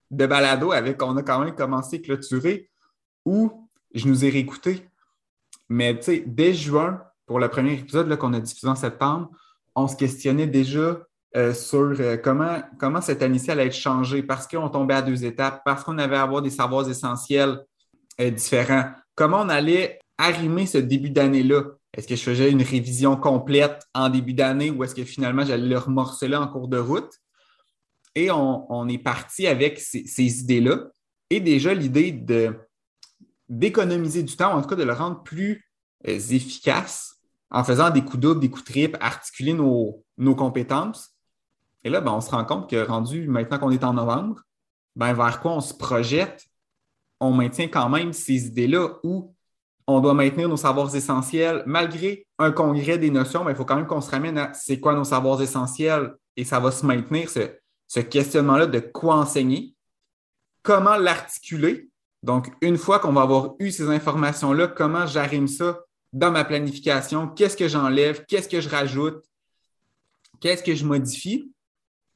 de 0.09 0.25
balado 0.25 0.71
avec 0.71 1.01
on 1.01 1.17
a 1.17 1.23
quand 1.23 1.43
même 1.43 1.55
commencé 1.55 1.97
à 1.97 1.99
clôturer 1.99 2.69
où 3.25 3.67
je 3.93 4.07
nous 4.07 4.25
ai 4.25 4.29
réécouté. 4.29 4.87
Mais 5.69 5.97
tu 5.97 6.03
sais, 6.03 6.23
dès 6.25 6.53
juin, 6.53 7.03
pour 7.25 7.39
le 7.39 7.47
premier 7.47 7.73
épisode 7.73 8.15
qu'on 8.17 8.33
a 8.33 8.39
diffusé 8.39 8.67
en 8.67 8.75
septembre, 8.75 9.29
on 9.75 9.87
se 9.87 9.95
questionnait 9.95 10.47
déjà 10.47 10.99
euh, 11.35 11.53
sur 11.53 11.95
euh, 11.99 12.17
comment, 12.17 12.61
comment 12.79 13.01
cette 13.01 13.23
année-ci 13.23 13.49
allait 13.49 13.67
être 13.67 13.75
changée 13.75 14.21
parce 14.21 14.47
qu'on 14.47 14.69
tombait 14.69 14.93
à 14.93 15.01
deux 15.01 15.25
étapes, 15.25 15.61
parce 15.65 15.83
qu'on 15.83 15.97
avait 15.97 16.17
à 16.17 16.23
avoir 16.23 16.41
des 16.41 16.51
savoirs 16.51 16.87
essentiels 16.89 17.59
différents. 18.19 18.91
Comment 19.15 19.41
on 19.41 19.49
allait 19.49 19.99
arrimer 20.17 20.65
ce 20.65 20.77
début 20.77 21.09
d'année-là? 21.09 21.63
Est-ce 21.95 22.07
que 22.07 22.15
je 22.15 22.23
faisais 22.23 22.49
une 22.49 22.63
révision 22.63 23.15
complète 23.15 23.83
en 23.93 24.09
début 24.09 24.33
d'année 24.33 24.71
ou 24.71 24.83
est-ce 24.83 24.95
que 24.95 25.03
finalement 25.03 25.45
j'allais 25.45 25.67
le 25.67 25.77
remorceler 25.77 26.35
en 26.35 26.47
cours 26.47 26.67
de 26.67 26.77
route? 26.77 27.11
Et 28.15 28.29
on, 28.31 28.87
est 28.87 28.99
parti 28.99 29.47
avec 29.47 29.79
ces, 29.79 30.39
idées-là. 30.41 30.87
Et 31.31 31.39
déjà, 31.39 31.73
l'idée 31.73 32.11
d'économiser 33.49 34.21
du 34.21 34.35
temps, 34.35 34.53
en 34.53 34.61
tout 34.61 34.67
cas 34.67 34.75
de 34.75 34.83
le 34.83 34.93
rendre 34.93 35.23
plus 35.23 35.67
euh, 36.07 36.19
efficace 36.29 37.12
en 37.53 37.63
faisant 37.63 37.91
des 37.91 38.03
coups 38.03 38.19
doubles, 38.19 38.39
des 38.39 38.49
coups 38.49 38.65
triples, 38.65 38.97
articuler 38.99 39.53
nos, 39.53 40.03
compétences. 40.35 41.11
Et 41.83 41.89
là, 41.89 42.01
ben, 42.01 42.11
on 42.11 42.21
se 42.21 42.31
rend 42.31 42.43
compte 42.45 42.69
que 42.69 42.83
rendu 42.83 43.27
maintenant 43.27 43.59
qu'on 43.59 43.71
est 43.71 43.83
en 43.83 43.93
novembre, 43.93 44.41
ben, 44.95 45.13
vers 45.13 45.39
quoi 45.39 45.53
on 45.53 45.61
se 45.61 45.73
projette, 45.73 46.45
on 47.19 47.31
maintient 47.31 47.67
quand 47.67 47.89
même 47.89 48.11
ces 48.11 48.47
idées-là 48.47 48.97
où 49.03 49.35
on 49.85 49.99
doit 49.99 50.13
maintenir 50.15 50.49
nos 50.49 50.57
savoirs 50.57 50.95
essentiels. 50.95 51.61
Malgré 51.67 52.25
un 52.39 52.51
congrès 52.51 52.97
des 52.97 53.11
notions, 53.11 53.43
ben, 53.45 53.51
il 53.51 53.55
faut 53.55 53.65
quand 53.65 53.75
même 53.75 53.87
qu'on 53.87 54.01
se 54.01 54.09
ramène 54.09 54.37
à 54.37 54.53
c'est 54.53 54.79
quoi 54.79 54.95
nos 54.95 55.03
savoirs 55.03 55.41
essentiels 55.41 56.15
et 56.35 56.45
ça 56.45 56.59
va 56.59 56.71
se 56.71 56.85
maintenir, 56.85 57.29
ce, 57.29 57.51
ce 57.87 57.99
questionnement-là 57.99 58.65
de 58.65 58.79
quoi 58.79 59.15
enseigner, 59.15 59.75
comment 60.63 60.95
l'articuler. 60.95 61.89
Donc, 62.23 62.51
une 62.61 62.77
fois 62.77 62.97
qu'on 62.97 63.13
va 63.13 63.21
avoir 63.21 63.53
eu 63.59 63.69
ces 63.69 63.89
informations-là, 63.89 64.67
comment 64.67 65.05
j'arrime 65.05 65.47
ça 65.47 65.81
dans 66.13 66.31
ma 66.31 66.45
planification, 66.45 67.27
qu'est-ce 67.27 67.57
que 67.57 67.67
j'enlève, 67.67 68.25
qu'est-ce 68.27 68.47
que 68.47 68.61
je 68.61 68.69
rajoute, 68.69 69.23
qu'est-ce 70.39 70.63
que 70.63 70.75
je 70.75 70.85
modifie, 70.85 71.51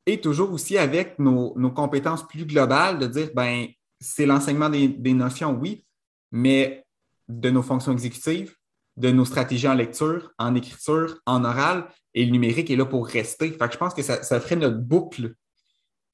et 0.06 0.22
toujours 0.22 0.54
aussi 0.54 0.78
avec 0.78 1.18
nos, 1.20 1.52
compétences 1.72 2.26
plus 2.26 2.46
globales, 2.46 3.00
de 3.00 3.08
dire, 3.08 3.30
ben, 3.36 3.66
c'est 4.00 4.28
l'enseignement 4.28 4.70
des, 4.70 5.14
notions, 5.14 5.58
oui, 5.60 5.84
mais 6.32 6.86
de 7.28 7.50
nos 7.50 7.64
fonctions 7.64 7.92
exécutives, 7.92 8.56
de 8.96 9.12
nos 9.12 9.26
stratégies 9.26 9.68
en 9.68 9.74
lecture, 9.74 10.32
en 10.38 10.56
écriture, 10.56 11.20
en 11.26 11.44
oral, 11.44 11.88
et 12.14 12.24
le 12.24 12.32
numérique 12.32 12.70
est 12.70 12.76
là 12.76 12.86
pour 12.86 13.08
rester. 13.08 13.52
Fait 13.52 13.68
que 13.68 13.74
je 13.74 13.78
pense 13.78 13.94
que 13.94 14.02
ça, 14.02 14.24
ça 14.24 14.40
ferait 14.40 14.56
notre 14.56 14.78
boucle 14.78 15.34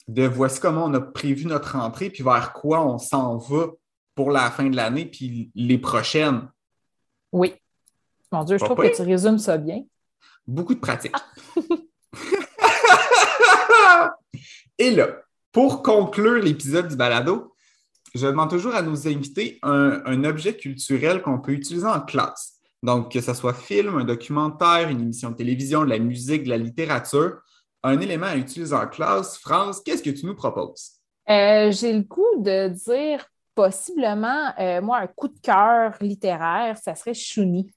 de 0.07 0.25
voici 0.25 0.59
comment 0.59 0.85
on 0.85 0.93
a 0.93 1.01
prévu 1.01 1.45
notre 1.45 1.77
rentrée, 1.77 2.09
puis 2.09 2.23
vers 2.23 2.53
quoi 2.53 2.85
on 2.85 2.97
s'en 2.97 3.37
va 3.37 3.67
pour 4.15 4.31
la 4.31 4.49
fin 4.51 4.69
de 4.69 4.75
l'année, 4.75 5.05
puis 5.05 5.51
les 5.55 5.77
prochaines. 5.77 6.49
Oui. 7.31 7.53
Mon 8.33 8.43
Dieu, 8.43 8.57
je 8.57 8.65
trouve 8.65 8.77
que 8.77 8.95
tu 8.95 9.03
résumes 9.03 9.37
ça 9.37 9.59
bien. 9.59 9.83
Beaucoup 10.47 10.73
de 10.73 10.79
pratique. 10.79 11.13
Et 14.79 14.89
là, 14.89 15.21
pour 15.51 15.83
conclure 15.83 16.41
l'épisode 16.41 16.87
du 16.87 16.95
balado, 16.95 17.53
je 18.15 18.25
demande 18.25 18.49
toujours 18.49 18.73
à 18.73 18.81
nos 18.81 19.07
invités 19.07 19.59
un, 19.61 20.01
un 20.07 20.23
objet 20.23 20.57
culturel 20.57 21.21
qu'on 21.21 21.37
peut 21.39 21.51
utiliser 21.51 21.85
en 21.85 22.01
classe. 22.01 22.53
Donc, 22.81 23.11
que 23.11 23.21
ce 23.21 23.35
soit 23.35 23.53
film, 23.53 23.99
un 23.99 24.03
documentaire, 24.03 24.89
une 24.89 25.01
émission 25.01 25.29
de 25.29 25.35
télévision, 25.35 25.83
de 25.85 25.89
la 25.89 25.99
musique, 25.99 26.45
de 26.45 26.49
la 26.49 26.57
littérature, 26.57 27.37
un 27.83 27.99
élément 27.99 28.25
à 28.25 28.35
utiliser 28.35 28.75
en 28.75 28.87
classe. 28.87 29.37
France, 29.37 29.79
qu'est-ce 29.79 30.01
que 30.01 30.09
tu 30.09 30.25
nous 30.25 30.35
proposes? 30.35 30.93
Euh, 31.29 31.71
j'ai 31.71 31.93
le 31.93 32.01
goût 32.01 32.41
de 32.41 32.69
dire 32.69 33.23
possiblement, 33.53 34.51
euh, 34.59 34.81
moi, 34.81 34.97
un 34.97 35.07
coup 35.07 35.27
de 35.27 35.39
cœur 35.39 35.93
littéraire, 36.01 36.79
ça 36.79 36.95
serait 36.95 37.13
Chouni. 37.13 37.71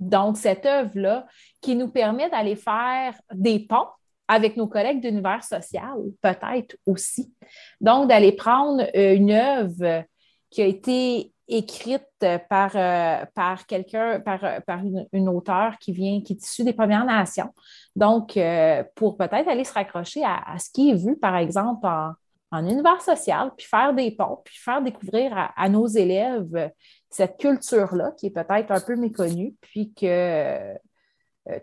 Donc, 0.00 0.36
cette 0.36 0.66
œuvre-là 0.66 1.26
qui 1.60 1.76
nous 1.76 1.88
permet 1.88 2.28
d'aller 2.30 2.56
faire 2.56 3.14
des 3.32 3.60
ponts 3.60 3.88
avec 4.28 4.56
nos 4.56 4.66
collègues 4.66 5.00
d'univers 5.00 5.44
social, 5.44 5.96
peut-être 6.20 6.76
aussi. 6.86 7.32
Donc, 7.80 8.08
d'aller 8.08 8.32
prendre 8.32 8.82
euh, 8.96 9.14
une 9.14 9.30
œuvre 9.30 10.04
qui 10.50 10.62
a 10.62 10.66
été 10.66 11.34
écrite 11.46 12.06
par, 12.48 12.70
euh, 12.74 13.24
par 13.34 13.66
quelqu'un, 13.66 14.20
par, 14.20 14.40
par 14.66 14.80
une, 15.12 15.28
auteure 15.28 15.78
qui 15.78 15.92
vient, 15.92 16.20
qui 16.22 16.34
est 16.34 16.42
issue 16.42 16.64
des 16.64 16.72
Premières 16.72 17.04
Nations. 17.04 17.50
Donc, 17.94 18.36
euh, 18.36 18.82
pour 18.94 19.16
peut-être 19.16 19.48
aller 19.48 19.64
se 19.64 19.72
raccrocher 19.74 20.22
à, 20.24 20.56
ce 20.58 20.70
qui 20.70 20.90
est 20.90 20.94
vu, 20.94 21.16
par 21.16 21.36
exemple, 21.36 21.86
en, 21.86 22.12
en, 22.50 22.66
univers 22.66 23.00
social, 23.02 23.52
puis 23.56 23.66
faire 23.66 23.92
des 23.92 24.10
ponts, 24.10 24.40
puis 24.44 24.56
faire 24.56 24.80
découvrir 24.80 25.52
à, 25.54 25.68
nos 25.68 25.86
élèves 25.86 26.70
cette 27.14 27.38
culture-là, 27.38 28.12
qui 28.18 28.26
est 28.26 28.30
peut-être 28.30 28.70
un 28.70 28.80
peu 28.80 28.96
méconnue, 28.96 29.54
puis 29.60 29.92
que 29.92 30.06
euh, 30.06 30.74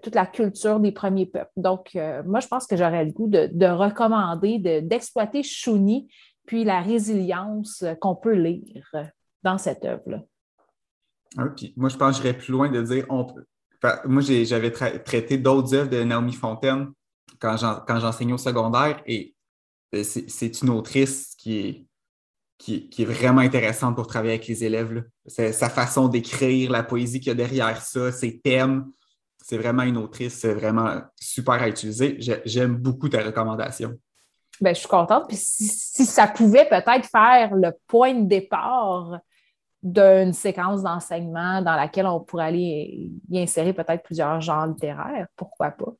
toute 0.01 0.15
la 0.15 0.25
culture 0.25 0.79
des 0.79 0.91
premiers 0.91 1.25
peuples. 1.25 1.51
Donc, 1.57 1.97
moi, 2.25 2.39
je 2.39 2.47
pense 2.47 2.67
que 2.67 2.77
j'aurais 2.77 3.03
le 3.03 3.11
goût 3.11 3.27
de, 3.27 3.49
de 3.51 3.65
recommander 3.65 4.59
d'exploiter 4.81 5.41
Chouni 5.41 6.07
puis 6.45 6.63
la 6.63 6.81
résilience 6.81 7.83
qu'on 7.99 8.15
peut 8.15 8.33
lire 8.33 8.91
dans 9.43 9.57
cette 9.57 9.85
œuvre-là. 9.85 10.21
Ah, 11.37 11.45
moi, 11.77 11.89
je 11.89 11.97
pense 11.97 12.17
que 12.17 12.23
j'irais 12.23 12.37
plus 12.37 12.51
loin 12.51 12.69
de 12.69 12.81
dire 12.81 13.05
on 13.09 13.25
peut. 13.25 13.45
moi, 14.05 14.21
j'avais 14.21 14.71
traité 14.71 15.37
d'autres 15.37 15.73
œuvres 15.73 15.89
de 15.89 16.03
Naomi 16.03 16.33
Fontaine 16.33 16.91
quand 17.39 17.57
j'enseignais 17.99 18.33
au 18.33 18.37
secondaire 18.37 19.01
et 19.05 19.33
euh, 19.95 20.03
c'est 20.03 20.61
une 20.61 20.69
autrice 20.69 21.35
qui 21.37 21.59
est, 21.59 21.85
qui, 22.61 22.89
est 22.99 23.05
vraiment 23.05 23.41
intéressante 23.41 23.95
pour 23.95 24.05
travailler 24.05 24.33
avec 24.33 24.47
les 24.47 24.63
élèves. 24.63 25.03
Sa 25.25 25.69
façon 25.69 26.07
d'écrire, 26.07 26.71
la 26.71 26.83
poésie 26.83 27.19
qu'il 27.19 27.29
y 27.29 27.31
a 27.31 27.35
derrière 27.35 27.81
ça, 27.81 28.11
ses 28.11 28.39
thèmes. 28.39 28.85
C'est 29.43 29.57
vraiment 29.57 29.81
une 29.81 29.97
autrice 29.97 30.45
vraiment 30.45 31.01
super 31.19 31.55
à 31.55 31.67
utiliser. 31.67 32.17
J'aime 32.45 32.75
beaucoup 32.75 33.09
ta 33.09 33.23
recommandation. 33.23 33.93
Ben, 34.59 34.75
je 34.75 34.79
suis 34.79 34.87
contente. 34.87 35.27
Puis 35.27 35.37
si, 35.37 35.67
si 35.67 36.05
ça 36.05 36.27
pouvait 36.27 36.69
peut-être 36.69 37.07
faire 37.07 37.55
le 37.55 37.71
point 37.87 38.13
de 38.13 38.27
départ 38.27 39.19
d'une 39.81 40.31
séquence 40.31 40.83
d'enseignement 40.83 41.63
dans 41.63 41.75
laquelle 41.75 42.05
on 42.05 42.19
pourrait 42.19 42.45
aller 42.45 43.09
y 43.31 43.39
insérer 43.39 43.73
peut-être 43.73 44.03
plusieurs 44.03 44.39
genres 44.39 44.67
littéraires, 44.67 45.25
pourquoi 45.35 45.71
pas? 45.71 45.93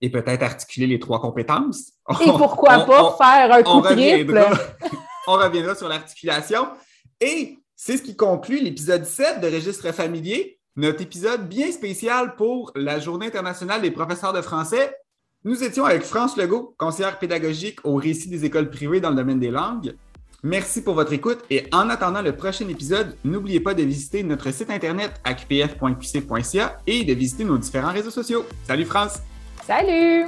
Et 0.00 0.10
peut-être 0.10 0.42
articuler 0.42 0.88
les 0.88 0.98
trois 0.98 1.20
compétences? 1.20 1.92
Et 2.20 2.26
pourquoi 2.26 2.80
pas 2.80 3.16
faire 3.16 3.52
un 3.52 3.62
coup 3.62 3.80
triple? 3.82 4.44
on 5.30 5.36
reviendra 5.36 5.74
sur 5.74 5.88
l'articulation. 5.88 6.68
Et 7.20 7.58
c'est 7.76 7.96
ce 7.96 8.02
qui 8.02 8.16
conclut 8.16 8.58
l'épisode 8.58 9.04
7 9.04 9.40
de 9.40 9.46
Registre 9.46 9.92
familier, 9.92 10.58
notre 10.76 11.02
épisode 11.02 11.48
bien 11.48 11.70
spécial 11.72 12.36
pour 12.36 12.72
la 12.74 12.98
Journée 12.98 13.26
internationale 13.26 13.82
des 13.82 13.90
professeurs 13.90 14.32
de 14.32 14.40
français. 14.40 14.94
Nous 15.44 15.64
étions 15.64 15.84
avec 15.84 16.02
France 16.02 16.36
Legault, 16.36 16.74
conseillère 16.78 17.18
pédagogique 17.18 17.78
au 17.84 17.96
récit 17.96 18.28
des 18.28 18.44
écoles 18.44 18.70
privées 18.70 19.00
dans 19.00 19.10
le 19.10 19.16
domaine 19.16 19.40
des 19.40 19.50
langues. 19.50 19.94
Merci 20.42 20.82
pour 20.82 20.94
votre 20.94 21.12
écoute 21.12 21.40
et 21.50 21.66
en 21.72 21.90
attendant 21.90 22.22
le 22.22 22.34
prochain 22.34 22.66
épisode, 22.68 23.16
n'oubliez 23.24 23.60
pas 23.60 23.74
de 23.74 23.82
visiter 23.82 24.22
notre 24.22 24.50
site 24.50 24.70
internet 24.70 25.12
acpf.qc.ca 25.24 26.78
et 26.86 27.04
de 27.04 27.12
visiter 27.12 27.44
nos 27.44 27.58
différents 27.58 27.92
réseaux 27.92 28.10
sociaux. 28.10 28.44
Salut 28.64 28.86
France! 28.86 29.20
Salut! 29.66 30.26